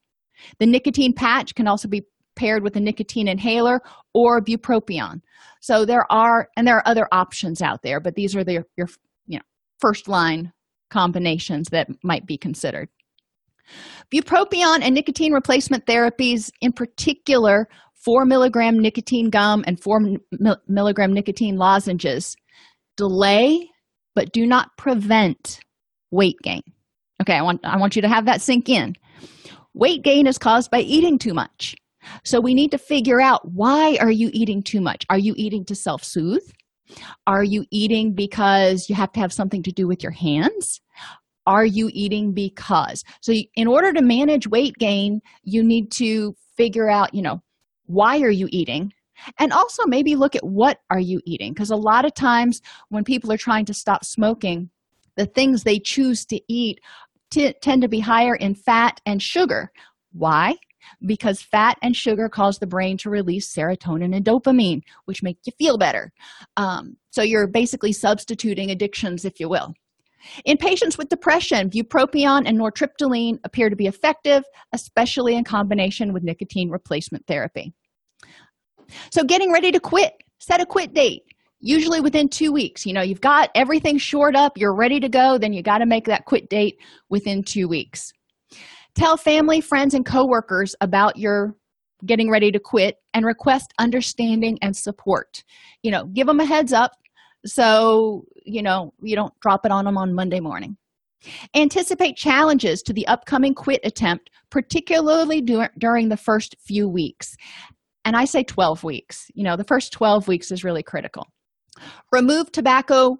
The 0.59 0.65
nicotine 0.65 1.13
patch 1.13 1.55
can 1.55 1.67
also 1.67 1.87
be 1.87 2.03
paired 2.35 2.63
with 2.63 2.75
a 2.75 2.79
nicotine 2.79 3.27
inhaler 3.27 3.81
or 4.13 4.41
bupropion. 4.41 5.21
So 5.61 5.85
there 5.85 6.05
are, 6.11 6.49
and 6.55 6.67
there 6.67 6.77
are 6.77 6.87
other 6.87 7.07
options 7.11 7.61
out 7.61 7.81
there, 7.81 7.99
but 7.99 8.15
these 8.15 8.35
are 8.35 8.43
the, 8.43 8.63
your 8.75 8.87
you 9.25 9.37
know, 9.37 9.45
first 9.79 10.07
line 10.07 10.51
combinations 10.89 11.69
that 11.71 11.87
might 12.03 12.25
be 12.25 12.37
considered. 12.37 12.89
Bupropion 14.13 14.79
and 14.81 14.95
nicotine 14.95 15.33
replacement 15.33 15.85
therapies, 15.85 16.51
in 16.61 16.71
particular, 16.71 17.67
4 18.05 18.25
milligram 18.25 18.79
nicotine 18.79 19.29
gum 19.29 19.63
and 19.67 19.81
4 19.81 19.99
milligram 20.67 21.13
nicotine 21.13 21.57
lozenges, 21.57 22.35
delay 22.95 23.69
but 24.15 24.31
do 24.31 24.47
not 24.47 24.75
prevent 24.77 25.59
weight 26.09 26.37
gain. 26.41 26.63
Okay, 27.21 27.35
I 27.35 27.41
want, 27.43 27.61
I 27.63 27.77
want 27.77 27.95
you 27.95 28.01
to 28.01 28.07
have 28.07 28.25
that 28.25 28.41
sink 28.41 28.67
in. 28.67 28.95
Weight 29.75 30.01
gain 30.03 30.25
is 30.25 30.39
caused 30.39 30.71
by 30.71 30.79
eating 30.79 31.19
too 31.19 31.35
much. 31.35 31.75
So 32.23 32.39
we 32.39 32.55
need 32.55 32.71
to 32.71 32.79
figure 32.79 33.21
out 33.21 33.41
why 33.43 33.97
are 33.99 34.09
you 34.09 34.29
eating 34.33 34.63
too 34.63 34.81
much? 34.81 35.05
Are 35.09 35.19
you 35.19 35.33
eating 35.37 35.65
to 35.65 35.75
self-soothe? 35.75 36.49
Are 37.25 37.43
you 37.43 37.65
eating 37.71 38.13
because 38.13 38.89
you 38.89 38.95
have 38.95 39.11
to 39.13 39.19
have 39.19 39.33
something 39.33 39.63
to 39.63 39.71
do 39.71 39.87
with 39.87 40.03
your 40.03 40.11
hands? 40.11 40.81
Are 41.45 41.65
you 41.65 41.89
eating 41.93 42.33
because? 42.33 43.03
So, 43.21 43.33
in 43.55 43.67
order 43.67 43.93
to 43.93 44.01
manage 44.01 44.47
weight 44.47 44.75
gain, 44.77 45.21
you 45.43 45.63
need 45.63 45.91
to 45.93 46.35
figure 46.57 46.89
out, 46.89 47.13
you 47.13 47.21
know, 47.21 47.41
why 47.85 48.19
are 48.19 48.29
you 48.29 48.49
eating? 48.51 48.91
And 49.39 49.51
also 49.53 49.85
maybe 49.85 50.15
look 50.15 50.35
at 50.35 50.45
what 50.45 50.79
are 50.89 50.99
you 50.99 51.21
eating? 51.25 51.53
Because 51.53 51.71
a 51.71 51.75
lot 51.75 52.05
of 52.05 52.13
times 52.13 52.61
when 52.89 53.03
people 53.03 53.31
are 53.31 53.37
trying 53.37 53.65
to 53.65 53.73
stop 53.73 54.05
smoking, 54.05 54.69
the 55.15 55.25
things 55.25 55.63
they 55.63 55.79
choose 55.79 56.25
to 56.25 56.39
eat 56.47 56.79
t- 57.31 57.55
tend 57.61 57.81
to 57.81 57.87
be 57.87 57.99
higher 57.99 58.35
in 58.35 58.53
fat 58.53 59.01
and 59.05 59.21
sugar. 59.21 59.71
Why? 60.11 60.55
Because 61.05 61.41
fat 61.41 61.77
and 61.81 61.95
sugar 61.95 62.29
cause 62.29 62.59
the 62.59 62.67
brain 62.67 62.97
to 62.97 63.09
release 63.09 63.53
serotonin 63.53 64.15
and 64.15 64.25
dopamine, 64.25 64.81
which 65.05 65.23
make 65.23 65.37
you 65.45 65.53
feel 65.57 65.77
better. 65.77 66.11
Um, 66.55 66.97
so 67.11 67.21
you're 67.21 67.47
basically 67.47 67.93
substituting 67.93 68.71
addictions, 68.71 69.25
if 69.25 69.39
you 69.39 69.49
will. 69.49 69.73
In 70.45 70.57
patients 70.57 70.97
with 70.97 71.09
depression, 71.09 71.69
bupropion 71.69 72.43
and 72.45 72.57
nortriptyline 72.57 73.39
appear 73.43 73.69
to 73.69 73.75
be 73.75 73.87
effective, 73.87 74.43
especially 74.73 75.35
in 75.35 75.43
combination 75.43 76.13
with 76.13 76.23
nicotine 76.23 76.69
replacement 76.69 77.25
therapy. 77.27 77.73
So, 79.11 79.23
getting 79.23 79.51
ready 79.51 79.71
to 79.71 79.79
quit, 79.79 80.13
set 80.39 80.61
a 80.61 80.65
quit 80.65 80.93
date, 80.93 81.23
usually 81.59 82.01
within 82.01 82.29
two 82.29 82.51
weeks. 82.51 82.85
You 82.85 82.93
know, 82.93 83.01
you've 83.01 83.21
got 83.21 83.49
everything 83.55 83.97
shored 83.97 84.35
up, 84.35 84.57
you're 84.57 84.75
ready 84.75 84.99
to 84.99 85.09
go, 85.09 85.37
then 85.37 85.53
you 85.53 85.61
got 85.61 85.79
to 85.79 85.85
make 85.85 86.05
that 86.05 86.25
quit 86.25 86.49
date 86.49 86.79
within 87.09 87.43
two 87.43 87.67
weeks. 87.67 88.13
Tell 88.97 89.15
family, 89.15 89.61
friends, 89.61 89.93
and 89.93 90.03
coworkers 90.03 90.75
about 90.81 91.17
your 91.17 91.55
getting 92.07 92.31
ready 92.31 92.51
to 92.51 92.59
quit 92.59 92.95
and 93.13 93.27
request 93.27 93.71
understanding 93.77 94.57
and 94.63 94.75
support. 94.75 95.43
You 95.83 95.91
know, 95.91 96.05
give 96.05 96.25
them 96.25 96.39
a 96.39 96.45
heads 96.45 96.73
up 96.73 96.93
so 97.45 98.23
you 98.43 98.63
know 98.63 98.93
you 98.99 99.15
don't 99.15 99.39
drop 99.39 99.67
it 99.67 99.71
on 99.71 99.85
them 99.85 99.99
on 99.99 100.15
monday 100.15 100.39
morning. 100.39 100.77
Anticipate 101.55 102.17
challenges 102.17 102.81
to 102.81 102.93
the 102.93 103.05
upcoming 103.05 103.53
quit 103.53 103.81
attempt 103.83 104.31
particularly 104.49 105.41
dur- 105.41 105.69
during 105.77 106.09
the 106.09 106.17
first 106.17 106.55
few 106.59 106.89
weeks. 106.89 107.35
And 108.03 108.15
i 108.15 108.25
say 108.25 108.43
12 108.43 108.83
weeks. 108.83 109.27
You 109.35 109.43
know 109.43 109.55
the 109.55 109.63
first 109.63 109.93
12 109.93 110.27
weeks 110.27 110.51
is 110.51 110.63
really 110.63 110.81
critical. 110.81 111.27
Remove 112.11 112.51
tobacco 112.51 113.17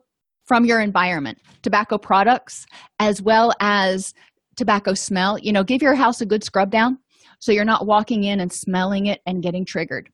from 0.47 0.65
your 0.65 0.79
environment 0.79 1.37
tobacco 1.61 1.97
products 1.99 2.65
as 2.99 3.21
well 3.21 3.51
as 3.59 4.13
tobacco 4.57 4.93
smell 4.93 5.37
you 5.39 5.53
know 5.53 5.63
give 5.63 5.81
your 5.81 5.95
house 5.95 6.19
a 6.19 6.25
good 6.25 6.43
scrub 6.43 6.69
down 6.69 6.97
so 7.39 7.51
you're 7.51 7.63
not 7.63 7.85
walking 7.85 8.25
in 8.25 8.39
and 8.39 8.51
smelling 8.51 9.05
it 9.05 9.21
and 9.25 9.43
getting 9.43 9.63
triggered 9.63 10.09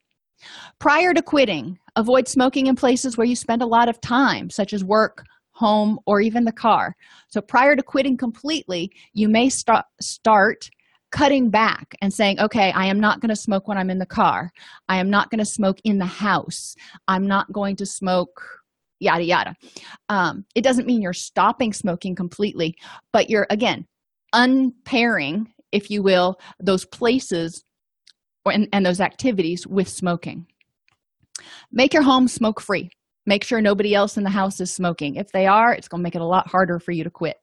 Prior 0.80 1.14
to 1.14 1.22
quitting, 1.22 1.78
avoid 1.96 2.28
smoking 2.28 2.68
in 2.68 2.76
places 2.76 3.18
where 3.18 3.28
you 3.28 3.36
spend 3.36 3.62
a 3.62 3.68
lot 3.68 3.90
of 3.90 4.02
time, 4.02 4.50
such 4.50 4.74
as 4.74 4.84
work, 4.84 5.24
home, 5.52 6.00
or 6.06 6.20
even 6.22 6.44
the 6.44 6.52
car. 6.52 6.96
So, 7.28 7.42
prior 7.42 7.76
to 7.76 7.84
quitting 7.84 8.18
completely, 8.18 8.92
you 9.14 9.30
may 9.30 9.50
start, 9.50 9.86
start 10.02 10.70
cutting 11.12 11.50
back 11.50 11.96
and 12.02 12.12
saying, 12.12 12.40
okay, 12.40 12.72
I 12.72 12.86
am 12.86 13.00
not 13.00 13.20
going 13.20 13.30
to 13.30 13.36
smoke 13.36 13.68
when 13.68 13.78
I'm 13.78 13.92
in 13.92 14.00
the 14.00 14.06
car. 14.06 14.52
I 14.90 14.98
am 14.98 15.10
not 15.10 15.30
going 15.30 15.40
to 15.40 15.46
smoke 15.46 15.78
in 15.84 16.00
the 16.00 16.06
house. 16.06 16.76
I'm 17.08 17.28
not 17.28 17.52
going 17.52 17.76
to 17.78 17.86
smoke, 17.86 18.42
yada, 19.00 19.24
yada. 19.24 19.56
Um, 20.10 20.46
it 20.56 20.64
doesn't 20.64 20.88
mean 20.88 21.04
you're 21.04 21.14
stopping 21.14 21.72
smoking 21.72 22.16
completely, 22.16 22.76
but 23.12 23.30
you're, 23.30 23.46
again, 23.52 23.86
unpairing, 24.34 25.54
if 25.72 25.90
you 25.90 26.04
will, 26.04 26.40
those 26.60 26.86
places 26.86 27.64
and, 28.46 28.68
and 28.74 28.86
those 28.86 29.00
activities 29.00 29.66
with 29.68 29.88
smoking. 29.88 30.46
Make 31.72 31.94
your 31.94 32.04
home 32.04 32.28
smoke 32.28 32.60
free. 32.60 32.90
Make 33.26 33.44
sure 33.44 33.62
nobody 33.62 33.96
else 33.96 34.18
in 34.18 34.24
the 34.24 34.30
house 34.30 34.60
is 34.60 34.74
smoking. 34.74 35.16
If 35.16 35.32
they 35.32 35.48
are, 35.48 35.74
it's 35.74 35.88
going 35.88 36.02
to 36.02 36.04
make 36.04 36.16
it 36.16 36.22
a 36.22 36.26
lot 36.26 36.48
harder 36.50 36.80
for 36.80 36.92
you 36.92 37.04
to 37.04 37.10
quit. 37.10 37.38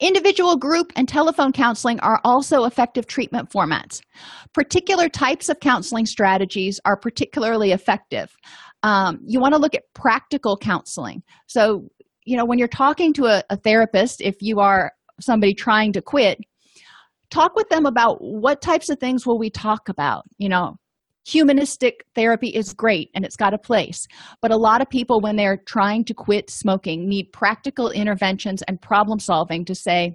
Individual 0.00 0.56
group 0.56 0.92
and 0.96 1.08
telephone 1.08 1.52
counseling 1.52 2.00
are 2.00 2.20
also 2.24 2.64
effective 2.64 3.06
treatment 3.06 3.50
formats. 3.50 4.00
Particular 4.52 5.08
types 5.08 5.48
of 5.48 5.60
counseling 5.60 6.06
strategies 6.06 6.80
are 6.84 6.96
particularly 6.96 7.72
effective. 7.72 8.34
Um, 8.82 9.20
you 9.24 9.40
want 9.40 9.54
to 9.54 9.60
look 9.60 9.74
at 9.74 9.84
practical 9.94 10.56
counseling. 10.56 11.22
So, 11.46 11.88
you 12.24 12.36
know, 12.36 12.44
when 12.44 12.58
you're 12.58 12.68
talking 12.68 13.12
to 13.14 13.26
a, 13.26 13.42
a 13.50 13.56
therapist, 13.56 14.20
if 14.20 14.36
you 14.40 14.60
are 14.60 14.92
somebody 15.20 15.54
trying 15.54 15.92
to 15.92 16.02
quit, 16.02 16.38
talk 17.30 17.54
with 17.54 17.68
them 17.68 17.86
about 17.86 18.18
what 18.20 18.62
types 18.62 18.90
of 18.90 18.98
things 18.98 19.26
will 19.26 19.38
we 19.38 19.50
talk 19.50 19.88
about. 19.88 20.24
You 20.38 20.48
know 20.48 20.76
humanistic 21.26 22.04
therapy 22.14 22.48
is 22.48 22.74
great 22.74 23.10
and 23.14 23.24
it's 23.24 23.36
got 23.36 23.54
a 23.54 23.58
place 23.58 24.06
but 24.42 24.50
a 24.50 24.56
lot 24.56 24.82
of 24.82 24.90
people 24.90 25.20
when 25.20 25.36
they're 25.36 25.56
trying 25.56 26.04
to 26.04 26.12
quit 26.12 26.50
smoking 26.50 27.08
need 27.08 27.32
practical 27.32 27.90
interventions 27.90 28.62
and 28.68 28.80
problem 28.80 29.18
solving 29.18 29.64
to 29.64 29.74
say 29.74 30.12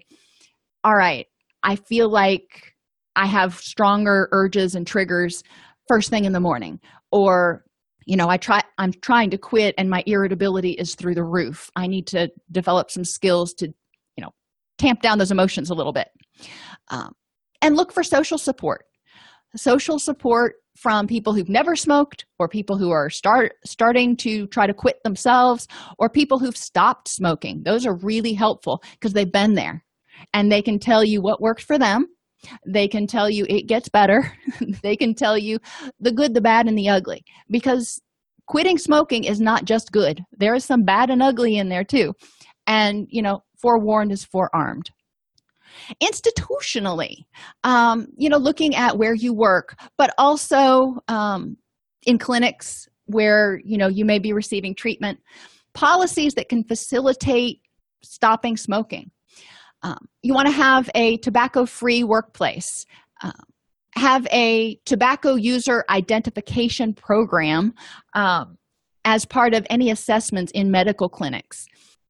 all 0.83 0.95
right 0.95 1.25
i 1.63 1.75
feel 1.75 2.09
like 2.09 2.75
i 3.15 3.25
have 3.25 3.55
stronger 3.55 4.29
urges 4.31 4.75
and 4.75 4.85
triggers 4.85 5.43
first 5.87 6.11
thing 6.11 6.25
in 6.25 6.31
the 6.31 6.39
morning 6.39 6.79
or 7.11 7.65
you 8.05 8.15
know 8.15 8.29
i 8.29 8.37
try 8.37 8.61
i'm 8.77 8.93
trying 9.01 9.29
to 9.29 9.37
quit 9.37 9.75
and 9.77 9.89
my 9.89 10.03
irritability 10.05 10.71
is 10.71 10.95
through 10.95 11.13
the 11.13 11.23
roof. 11.23 11.69
I 11.75 11.85
need 11.85 12.07
to 12.07 12.31
develop 12.51 12.89
some 12.89 13.03
skills 13.03 13.53
to 13.55 13.73
tamp 14.79 15.01
down 15.01 15.19
those 15.19 15.31
emotions 15.31 15.69
a 15.69 15.75
little 15.75 15.93
bit. 15.93 16.07
Um, 16.89 17.13
and 17.61 17.75
look 17.75 17.91
for 17.91 18.03
social 18.03 18.37
support. 18.37 18.85
Social 19.55 19.99
support 19.99 20.55
from 20.79 21.07
people 21.07 21.33
who've 21.33 21.49
never 21.49 21.75
smoked 21.75 22.25
or 22.39 22.47
people 22.47 22.77
who 22.77 22.89
are 22.89 23.09
start 23.09 23.53
starting 23.65 24.15
to 24.15 24.47
try 24.47 24.65
to 24.65 24.73
quit 24.73 24.95
themselves 25.03 25.67
or 25.97 26.09
people 26.09 26.39
who've 26.39 26.55
stopped 26.55 27.09
smoking. 27.09 27.63
Those 27.63 27.85
are 27.85 27.97
really 27.97 28.33
helpful 28.33 28.81
because 28.93 29.13
they've 29.13 29.31
been 29.31 29.55
there 29.55 29.83
and 30.33 30.51
they 30.51 30.61
can 30.61 30.79
tell 30.79 31.03
you 31.03 31.21
what 31.21 31.41
worked 31.41 31.63
for 31.63 31.77
them. 31.77 32.05
They 32.65 32.87
can 32.87 33.07
tell 33.07 33.29
you 33.29 33.45
it 33.49 33.67
gets 33.67 33.89
better. 33.89 34.31
They 34.81 34.95
can 34.95 35.13
tell 35.13 35.37
you 35.37 35.59
the 35.99 36.13
good 36.13 36.33
the 36.33 36.41
bad 36.41 36.67
and 36.67 36.77
the 36.77 36.89
ugly 36.89 37.23
because 37.49 37.99
quitting 38.47 38.77
smoking 38.77 39.25
is 39.25 39.41
not 39.41 39.65
just 39.65 39.91
good. 39.91 40.21
There 40.37 40.55
is 40.55 40.63
some 40.63 40.83
bad 40.83 41.09
and 41.09 41.21
ugly 41.21 41.57
in 41.57 41.67
there 41.67 41.83
too. 41.83 42.13
And 42.67 43.07
you 43.09 43.21
know 43.21 43.43
forewarned 43.61 44.11
is 44.11 44.23
forearmed. 44.23 44.91
Institutionally 46.01 47.25
um, 47.63 48.07
you 48.17 48.29
know 48.29 48.37
looking 48.37 48.75
at 48.75 48.97
where 48.97 49.13
you 49.13 49.33
work 49.33 49.75
but 49.97 50.13
also 50.17 50.99
um, 51.07 51.57
in 52.05 52.17
clinics 52.17 52.87
where 53.05 53.59
you 53.63 53.77
know 53.77 53.87
you 53.87 54.05
may 54.05 54.19
be 54.19 54.33
receiving 54.33 54.73
treatment 54.75 55.19
policies 55.73 56.33
that 56.33 56.49
can 56.49 56.63
facilitate 56.63 57.61
stopping 58.01 58.57
smoking. 58.57 59.11
Um, 59.83 60.09
you 60.21 60.33
want 60.33 60.47
to 60.47 60.53
have 60.53 60.89
a 60.95 61.17
tobacco 61.17 61.65
free 61.65 62.03
workplace. 62.03 62.85
Um, 63.23 63.43
have 63.95 64.27
a 64.31 64.79
tobacco 64.85 65.35
user 65.35 65.83
identification 65.89 66.93
program 66.93 67.73
um, 68.13 68.57
as 69.03 69.25
part 69.25 69.53
of 69.53 69.65
any 69.69 69.89
assessments 69.89 70.51
in 70.53 70.71
medical 70.71 71.09
clinics 71.09 71.65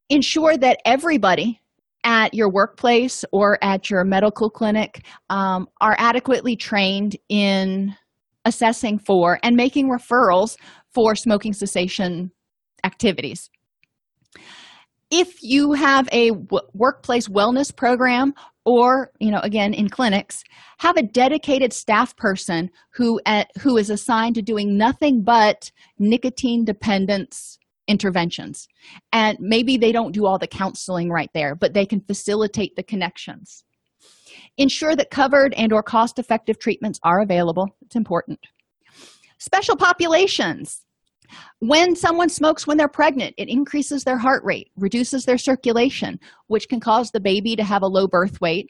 ensure 0.09 0.57
that 0.57 0.79
everybody 0.85 1.59
at 2.03 2.33
your 2.33 2.51
workplace 2.51 3.25
or 3.31 3.57
at 3.63 3.89
your 3.89 4.03
medical 4.03 4.49
clinic 4.49 5.05
um, 5.29 5.67
are 5.81 5.95
adequately 5.99 6.55
trained 6.55 7.17
in 7.27 7.93
assessing 8.45 8.97
for 8.97 9.39
and 9.43 9.55
making 9.55 9.89
referrals 9.89 10.55
for 10.93 11.15
smoking 11.15 11.53
cessation 11.53 12.31
activities. 12.83 13.49
If 15.11 15.41
you 15.41 15.73
have 15.73 16.07
a 16.11 16.29
w- 16.29 16.67
workplace 16.73 17.27
wellness 17.27 17.75
program, 17.75 18.33
or 18.65 19.11
you 19.19 19.31
know, 19.31 19.39
again 19.39 19.73
in 19.73 19.89
clinics, 19.89 20.43
have 20.77 20.97
a 20.97 21.03
dedicated 21.03 21.73
staff 21.73 22.15
person 22.15 22.69
who 22.93 23.19
at, 23.25 23.49
who 23.61 23.77
is 23.77 23.89
assigned 23.89 24.35
to 24.35 24.41
doing 24.41 24.77
nothing 24.77 25.23
but 25.23 25.71
nicotine 25.97 26.63
dependence 26.63 27.58
interventions. 27.89 28.67
And 29.11 29.37
maybe 29.41 29.75
they 29.75 29.91
don't 29.91 30.13
do 30.13 30.25
all 30.25 30.37
the 30.37 30.47
counseling 30.47 31.09
right 31.09 31.31
there 31.33 31.55
but 31.55 31.73
they 31.73 31.85
can 31.85 31.99
facilitate 31.99 32.75
the 32.75 32.83
connections. 32.83 33.63
Ensure 34.57 34.95
that 34.95 35.09
covered 35.09 35.53
and 35.55 35.73
or 35.73 35.83
cost 35.83 36.19
effective 36.19 36.59
treatments 36.59 36.99
are 37.03 37.19
available. 37.19 37.67
It's 37.81 37.95
important. 37.95 38.39
Special 39.39 39.75
populations. 39.75 40.85
When 41.59 41.95
someone 41.95 42.29
smokes 42.29 42.65
when 42.65 42.77
they're 42.77 42.87
pregnant 42.87 43.35
it 43.37 43.49
increases 43.49 44.03
their 44.03 44.17
heart 44.17 44.43
rate 44.43 44.69
reduces 44.77 45.25
their 45.25 45.37
circulation 45.37 46.19
which 46.47 46.69
can 46.69 46.79
cause 46.79 47.11
the 47.11 47.19
baby 47.19 47.55
to 47.55 47.63
have 47.63 47.83
a 47.83 47.87
low 47.87 48.07
birth 48.07 48.39
weight 48.41 48.69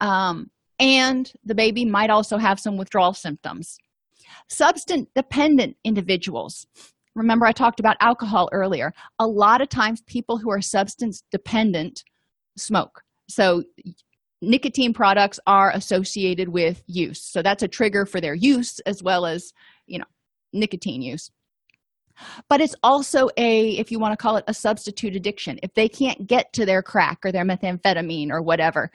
um, 0.00 0.50
and 0.78 1.32
the 1.44 1.54
baby 1.54 1.84
might 1.84 2.10
also 2.10 2.36
have 2.36 2.60
some 2.60 2.76
withdrawal 2.76 3.14
symptoms. 3.14 3.78
Substance 4.48 5.08
dependent 5.14 5.76
individuals 5.84 6.66
remember 7.16 7.46
i 7.46 7.52
talked 7.52 7.80
about 7.80 7.96
alcohol 8.00 8.48
earlier. 8.52 8.92
A 9.18 9.26
lot 9.26 9.60
of 9.60 9.68
times 9.68 10.02
people 10.02 10.38
who 10.38 10.50
are 10.50 10.60
substance 10.60 11.22
dependent 11.32 12.04
smoke. 12.56 13.02
So 13.28 13.64
nicotine 14.42 14.92
products 14.92 15.40
are 15.46 15.72
associated 15.72 16.50
with 16.50 16.82
use. 16.86 17.20
So 17.20 17.42
that's 17.42 17.62
a 17.62 17.68
trigger 17.68 18.06
for 18.06 18.20
their 18.20 18.34
use 18.34 18.78
as 18.80 19.02
well 19.02 19.26
as 19.26 19.52
you 19.86 19.98
know 19.98 20.04
nicotine 20.52 21.02
use. 21.02 21.30
But 22.48 22.60
it's 22.60 22.74
also 22.82 23.28
a 23.36 23.70
if 23.70 23.90
you 23.90 23.98
want 23.98 24.12
to 24.12 24.22
call 24.22 24.36
it 24.36 24.44
a 24.46 24.54
substitute 24.54 25.16
addiction. 25.16 25.58
If 25.62 25.74
they 25.74 25.88
can't 25.88 26.26
get 26.26 26.52
to 26.52 26.66
their 26.66 26.82
crack 26.82 27.18
or 27.24 27.32
their 27.32 27.44
methamphetamine 27.44 28.30
or 28.30 28.42
whatever 28.42 28.90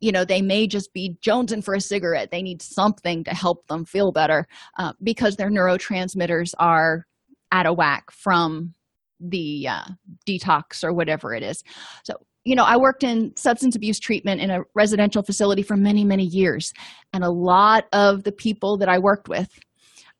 you 0.00 0.10
know 0.10 0.24
they 0.24 0.42
may 0.42 0.66
just 0.66 0.92
be 0.92 1.16
jonesing 1.24 1.64
for 1.64 1.74
a 1.74 1.80
cigarette. 1.80 2.30
They 2.30 2.42
need 2.42 2.60
something 2.60 3.22
to 3.24 3.30
help 3.30 3.66
them 3.68 3.84
feel 3.84 4.10
better 4.10 4.48
uh, 4.76 4.92
because 5.02 5.36
their 5.36 5.48
neurotransmitters 5.48 6.54
are 6.58 7.06
out 7.52 7.66
of 7.66 7.76
whack 7.76 8.10
from 8.10 8.74
the 9.20 9.68
uh, 9.68 9.84
detox 10.26 10.82
or 10.82 10.92
whatever 10.92 11.34
it 11.34 11.44
is. 11.44 11.62
So 12.04 12.14
you 12.44 12.56
know 12.56 12.64
i 12.64 12.76
worked 12.76 13.04
in 13.04 13.32
substance 13.36 13.76
abuse 13.76 14.00
treatment 14.00 14.40
in 14.40 14.50
a 14.50 14.62
residential 14.74 15.22
facility 15.22 15.62
for 15.62 15.76
many 15.76 16.02
many 16.02 16.24
years 16.24 16.72
and 17.12 17.22
a 17.22 17.30
lot 17.30 17.84
of 17.92 18.24
the 18.24 18.32
people 18.32 18.76
that 18.76 18.88
i 18.88 18.98
worked 18.98 19.28
with 19.28 19.60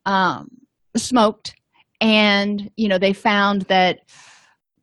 um, 0.07 0.47
smoked 0.97 1.53
and 2.01 2.71
you 2.77 2.87
know 2.87 2.97
they 2.97 3.13
found 3.13 3.63
that 3.63 4.09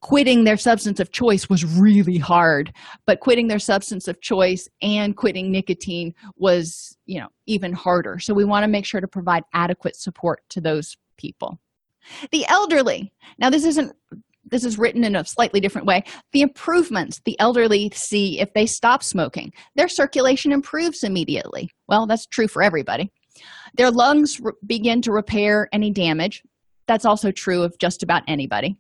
quitting 0.02 0.44
their 0.44 0.58
substance 0.58 1.00
of 1.00 1.14
choice 1.14 1.48
was 1.50 1.64
really 1.64 2.18
hard 2.18 2.74
but 3.06 3.22
quitting 3.22 3.48
their 3.48 3.58
substance 3.58 4.10
of 4.10 4.20
choice 4.20 4.68
and 4.82 5.16
quitting 5.16 5.50
nicotine 5.50 6.14
was 6.36 6.98
you 7.06 7.20
know 7.20 7.28
even 7.48 7.74
harder. 7.74 8.20
So 8.20 8.34
we 8.34 8.46
want 8.46 8.64
to 8.64 8.70
make 8.70 8.86
sure 8.86 9.02
to 9.02 9.08
provide 9.08 9.44
adequate 9.54 9.96
support 9.96 10.42
to 10.50 10.62
those 10.62 10.96
people 11.18 11.60
the 12.32 12.46
elderly. 12.48 13.12
Now 13.38 13.50
this 13.50 13.66
isn't 13.66 13.94
this 14.46 14.66
is 14.66 14.80
written 14.80 15.04
in 15.04 15.16
a 15.16 15.26
slightly 15.26 15.60
different 15.60 15.86
way. 15.86 16.04
The 16.32 16.42
improvements 16.42 17.22
the 17.26 17.40
elderly 17.40 17.92
see 17.94 18.40
if 18.40 18.54
they 18.54 18.66
stop 18.66 19.04
smoking. 19.04 19.54
Their 19.76 19.88
circulation 19.88 20.52
improves 20.52 21.04
immediately. 21.04 21.70
Well 21.88 22.08
that's 22.08 22.26
true 22.26 22.48
for 22.48 22.64
everybody. 22.64 23.12
Their 23.76 23.92
lungs 23.92 24.40
re- 24.40 24.54
begin 24.66 25.02
to 25.04 25.12
repair 25.12 25.70
any 25.72 25.92
damage. 25.92 26.44
That's 26.88 27.06
also 27.06 27.32
true 27.32 27.62
of 27.62 27.78
just 27.78 28.02
about 28.04 28.24
anybody. 28.28 28.78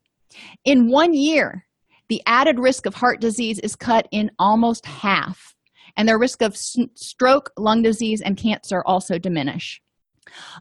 In 0.65 0.89
one 0.89 1.13
year, 1.13 1.65
the 2.07 2.22
added 2.26 2.59
risk 2.59 2.86
of 2.86 2.95
heart 2.95 3.22
disease 3.22 3.59
is 3.59 3.76
cut 3.76 4.07
in 4.11 4.32
almost 4.39 4.86
half, 4.86 5.55
and 5.95 6.07
their 6.07 6.17
risk 6.17 6.41
of 6.41 6.57
stroke, 6.57 7.51
lung 7.55 7.84
disease, 7.84 8.22
and 8.22 8.36
cancer 8.36 8.84
also 8.86 9.20
diminish. 9.20 9.82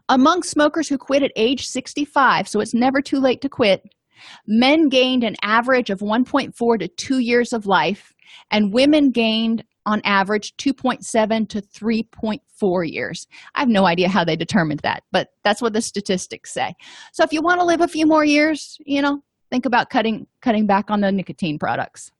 Among 0.09 0.43
smokers 0.43 0.87
who 0.87 0.97
quit 0.97 1.23
at 1.23 1.31
age 1.35 1.67
65, 1.67 2.47
so 2.47 2.59
it's 2.59 2.73
never 2.73 3.01
too 3.01 3.19
late 3.19 3.41
to 3.41 3.49
quit, 3.49 3.83
men 4.47 4.89
gained 4.89 5.23
an 5.23 5.35
average 5.41 5.89
of 5.89 5.99
1.4 5.99 6.79
to 6.79 6.87
2 6.87 7.19
years 7.19 7.53
of 7.53 7.65
life, 7.65 8.13
and 8.51 8.73
women 8.73 9.11
gained 9.11 9.63
on 9.85 10.01
average 10.03 10.55
2.7 10.57 11.49
to 11.49 11.61
3.4 11.61 12.91
years. 12.91 13.27
I 13.55 13.59
have 13.59 13.69
no 13.69 13.85
idea 13.85 14.09
how 14.09 14.23
they 14.23 14.35
determined 14.35 14.81
that, 14.81 15.03
but 15.11 15.29
that's 15.43 15.61
what 15.61 15.73
the 15.73 15.81
statistics 15.81 16.51
say. 16.51 16.75
So 17.11 17.23
if 17.23 17.33
you 17.33 17.41
want 17.41 17.59
to 17.59 17.65
live 17.65 17.81
a 17.81 17.87
few 17.87 18.05
more 18.05 18.25
years, 18.25 18.77
you 18.85 19.01
know, 19.01 19.23
think 19.49 19.65
about 19.65 19.89
cutting 19.89 20.27
cutting 20.41 20.67
back 20.67 20.91
on 20.91 21.01
the 21.01 21.11
nicotine 21.11 21.57
products 21.57 22.11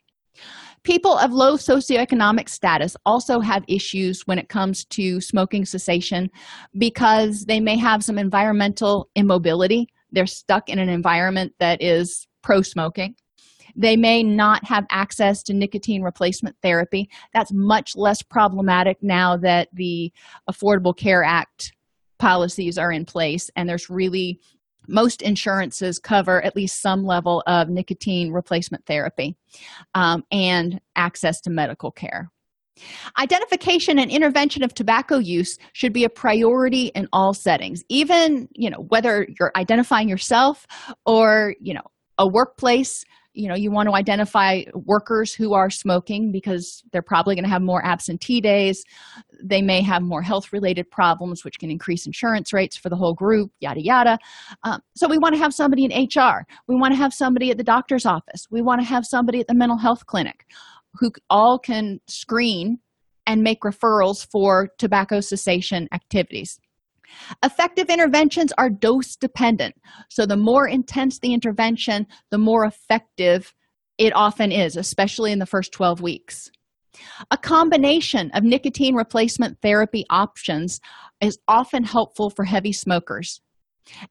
people 0.83 1.17
of 1.17 1.31
low 1.31 1.55
socioeconomic 1.55 2.49
status 2.49 2.95
also 3.05 3.39
have 3.39 3.63
issues 3.67 4.21
when 4.25 4.39
it 4.39 4.49
comes 4.49 4.85
to 4.85 5.19
smoking 5.21 5.65
cessation 5.65 6.29
because 6.77 7.45
they 7.45 7.59
may 7.59 7.77
have 7.77 8.03
some 8.03 8.17
environmental 8.17 9.09
immobility. 9.15 9.87
They're 10.11 10.27
stuck 10.27 10.69
in 10.69 10.79
an 10.79 10.89
environment 10.89 11.53
that 11.59 11.81
is 11.81 12.27
pro 12.41 12.61
smoking 12.61 13.15
they 13.75 13.95
may 13.95 14.23
not 14.23 14.65
have 14.65 14.85
access 14.89 15.43
to 15.43 15.53
nicotine 15.53 16.01
replacement 16.01 16.55
therapy. 16.61 17.09
That's 17.33 17.51
much 17.53 17.95
less 17.95 18.21
problematic 18.21 18.97
now 19.01 19.37
that 19.37 19.69
the 19.73 20.11
affordable 20.49 20.95
care 20.95 21.23
act 21.23 21.73
policies 22.17 22.77
are 22.77 22.91
in 22.91 23.05
place 23.05 23.49
and 23.55 23.67
there's 23.67 23.89
really 23.89 24.39
most 24.89 25.21
insurances 25.21 25.99
cover 25.99 26.41
at 26.41 26.55
least 26.55 26.81
some 26.81 27.05
level 27.05 27.43
of 27.47 27.69
nicotine 27.69 28.31
replacement 28.31 28.85
therapy 28.85 29.35
um, 29.95 30.23
and 30.31 30.81
access 30.95 31.39
to 31.41 31.49
medical 31.49 31.91
care. 31.91 32.31
Identification 33.17 33.99
and 33.99 34.09
intervention 34.09 34.63
of 34.63 34.73
tobacco 34.73 35.17
use 35.17 35.57
should 35.73 35.91
be 35.91 36.05
a 36.05 36.09
priority 36.09 36.87
in 36.95 37.07
all 37.11 37.33
settings, 37.33 37.83
even 37.89 38.47
you 38.53 38.69
know 38.69 38.85
whether 38.87 39.27
you're 39.37 39.51
identifying 39.55 40.07
yourself 40.07 40.65
or 41.05 41.55
you 41.59 41.73
know 41.73 41.83
a 42.17 42.27
workplace 42.27 43.03
you 43.39 43.47
know 43.47 43.55
you 43.55 43.71
want 43.71 43.87
to 43.87 43.95
identify 43.95 44.63
workers 44.73 45.33
who 45.33 45.53
are 45.53 45.69
smoking 45.69 46.31
because 46.31 46.83
they're 46.91 47.01
probably 47.01 47.35
going 47.35 47.45
to 47.45 47.49
have 47.49 47.61
more 47.61 47.83
absentee 47.85 48.41
days. 48.41 48.83
They 49.41 49.61
may 49.61 49.81
have 49.81 50.01
more 50.01 50.21
health 50.21 50.51
related 50.51 50.91
problems 50.91 51.45
which 51.45 51.57
can 51.57 51.71
increase 51.71 52.05
insurance 52.05 52.51
rates 52.51 52.75
for 52.77 52.89
the 52.89 52.97
whole 52.97 53.13
group 53.13 53.51
yada 53.61 53.81
yada. 53.81 54.19
Um, 54.63 54.81
so 54.95 55.07
we 55.07 55.17
want 55.17 55.35
to 55.35 55.39
have 55.39 55.53
somebody 55.53 55.85
in 55.85 55.91
hr 55.91 56.45
we 56.67 56.75
want 56.75 56.93
to 56.93 56.97
have 56.97 57.13
somebody 57.13 57.49
at 57.51 57.57
the 57.57 57.63
doctor's 57.63 58.05
office. 58.05 58.45
We 58.51 58.61
want 58.61 58.81
to 58.81 58.87
have 58.87 59.05
somebody 59.05 59.39
at 59.39 59.47
the 59.47 59.55
mental 59.55 59.77
health 59.77 60.05
clinic 60.05 60.45
who 60.95 61.11
all 61.29 61.59
can 61.59 61.99
screen 62.07 62.79
and 63.25 63.41
make 63.41 63.61
referrals 63.61 64.27
for 64.29 64.69
tobacco 64.77 65.21
cessation 65.21 65.87
activities 65.93 66.59
Effective 67.43 67.89
interventions 67.89 68.51
are 68.57 68.69
dose 68.69 69.15
dependent. 69.15 69.75
So, 70.09 70.25
the 70.25 70.37
more 70.37 70.67
intense 70.67 71.19
the 71.19 71.33
intervention, 71.33 72.07
the 72.31 72.37
more 72.37 72.65
effective 72.65 73.53
it 73.97 74.13
often 74.15 74.51
is, 74.51 74.77
especially 74.77 75.31
in 75.31 75.39
the 75.39 75.45
first 75.45 75.71
12 75.73 76.01
weeks. 76.01 76.49
A 77.31 77.37
combination 77.37 78.31
of 78.33 78.43
nicotine 78.43 78.95
replacement 78.95 79.61
therapy 79.61 80.05
options 80.09 80.79
is 81.21 81.37
often 81.47 81.83
helpful 81.83 82.29
for 82.29 82.45
heavy 82.45 82.73
smokers. 82.73 83.41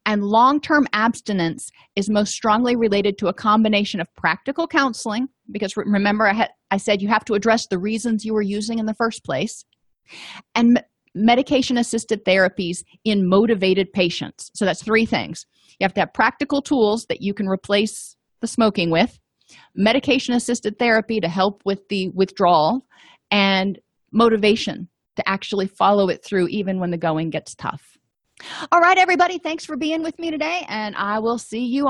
And 0.05 0.23
long 0.23 0.59
term 0.59 0.87
abstinence 0.93 1.69
is 1.95 2.09
most 2.09 2.33
strongly 2.33 2.75
related 2.75 3.17
to 3.19 3.27
a 3.27 3.33
combination 3.33 3.99
of 3.99 4.13
practical 4.15 4.67
counseling, 4.67 5.27
because 5.51 5.75
remember, 5.77 6.27
I, 6.27 6.49
I 6.69 6.77
said 6.77 7.01
you 7.01 7.07
have 7.07 7.25
to 7.25 7.33
address 7.33 7.67
the 7.67 7.79
reasons 7.79 8.25
you 8.25 8.33
were 8.33 8.41
using 8.41 8.79
in 8.79 8.85
the 8.85 8.93
first 8.93 9.23
place, 9.23 9.63
and 10.53 10.83
medication 11.15 11.77
assisted 11.77 12.25
therapies 12.25 12.83
in 13.03 13.27
motivated 13.27 13.91
patients. 13.93 14.51
So 14.53 14.65
that's 14.65 14.83
three 14.83 15.05
things. 15.05 15.45
You 15.79 15.85
have 15.85 15.93
to 15.93 16.01
have 16.01 16.13
practical 16.13 16.61
tools 16.61 17.05
that 17.07 17.21
you 17.21 17.33
can 17.33 17.47
replace 17.47 18.15
the 18.41 18.47
smoking 18.47 18.89
with, 18.89 19.19
medication 19.75 20.33
assisted 20.33 20.77
therapy 20.77 21.19
to 21.19 21.27
help 21.29 21.61
with 21.65 21.87
the 21.89 22.09
withdrawal, 22.09 22.85
and 23.31 23.79
motivation 24.11 24.87
to 25.15 25.29
actually 25.29 25.67
follow 25.67 26.09
it 26.09 26.23
through 26.23 26.47
even 26.47 26.79
when 26.79 26.91
the 26.91 26.97
going 26.97 27.29
gets 27.29 27.55
tough. 27.55 27.97
All 28.71 28.79
right, 28.79 28.97
everybody, 28.97 29.37
thanks 29.37 29.65
for 29.65 29.75
being 29.75 30.01
with 30.01 30.17
me 30.17 30.31
today, 30.31 30.65
and 30.69 30.95
I 30.95 31.19
will 31.19 31.37
see 31.37 31.65
you. 31.65 31.89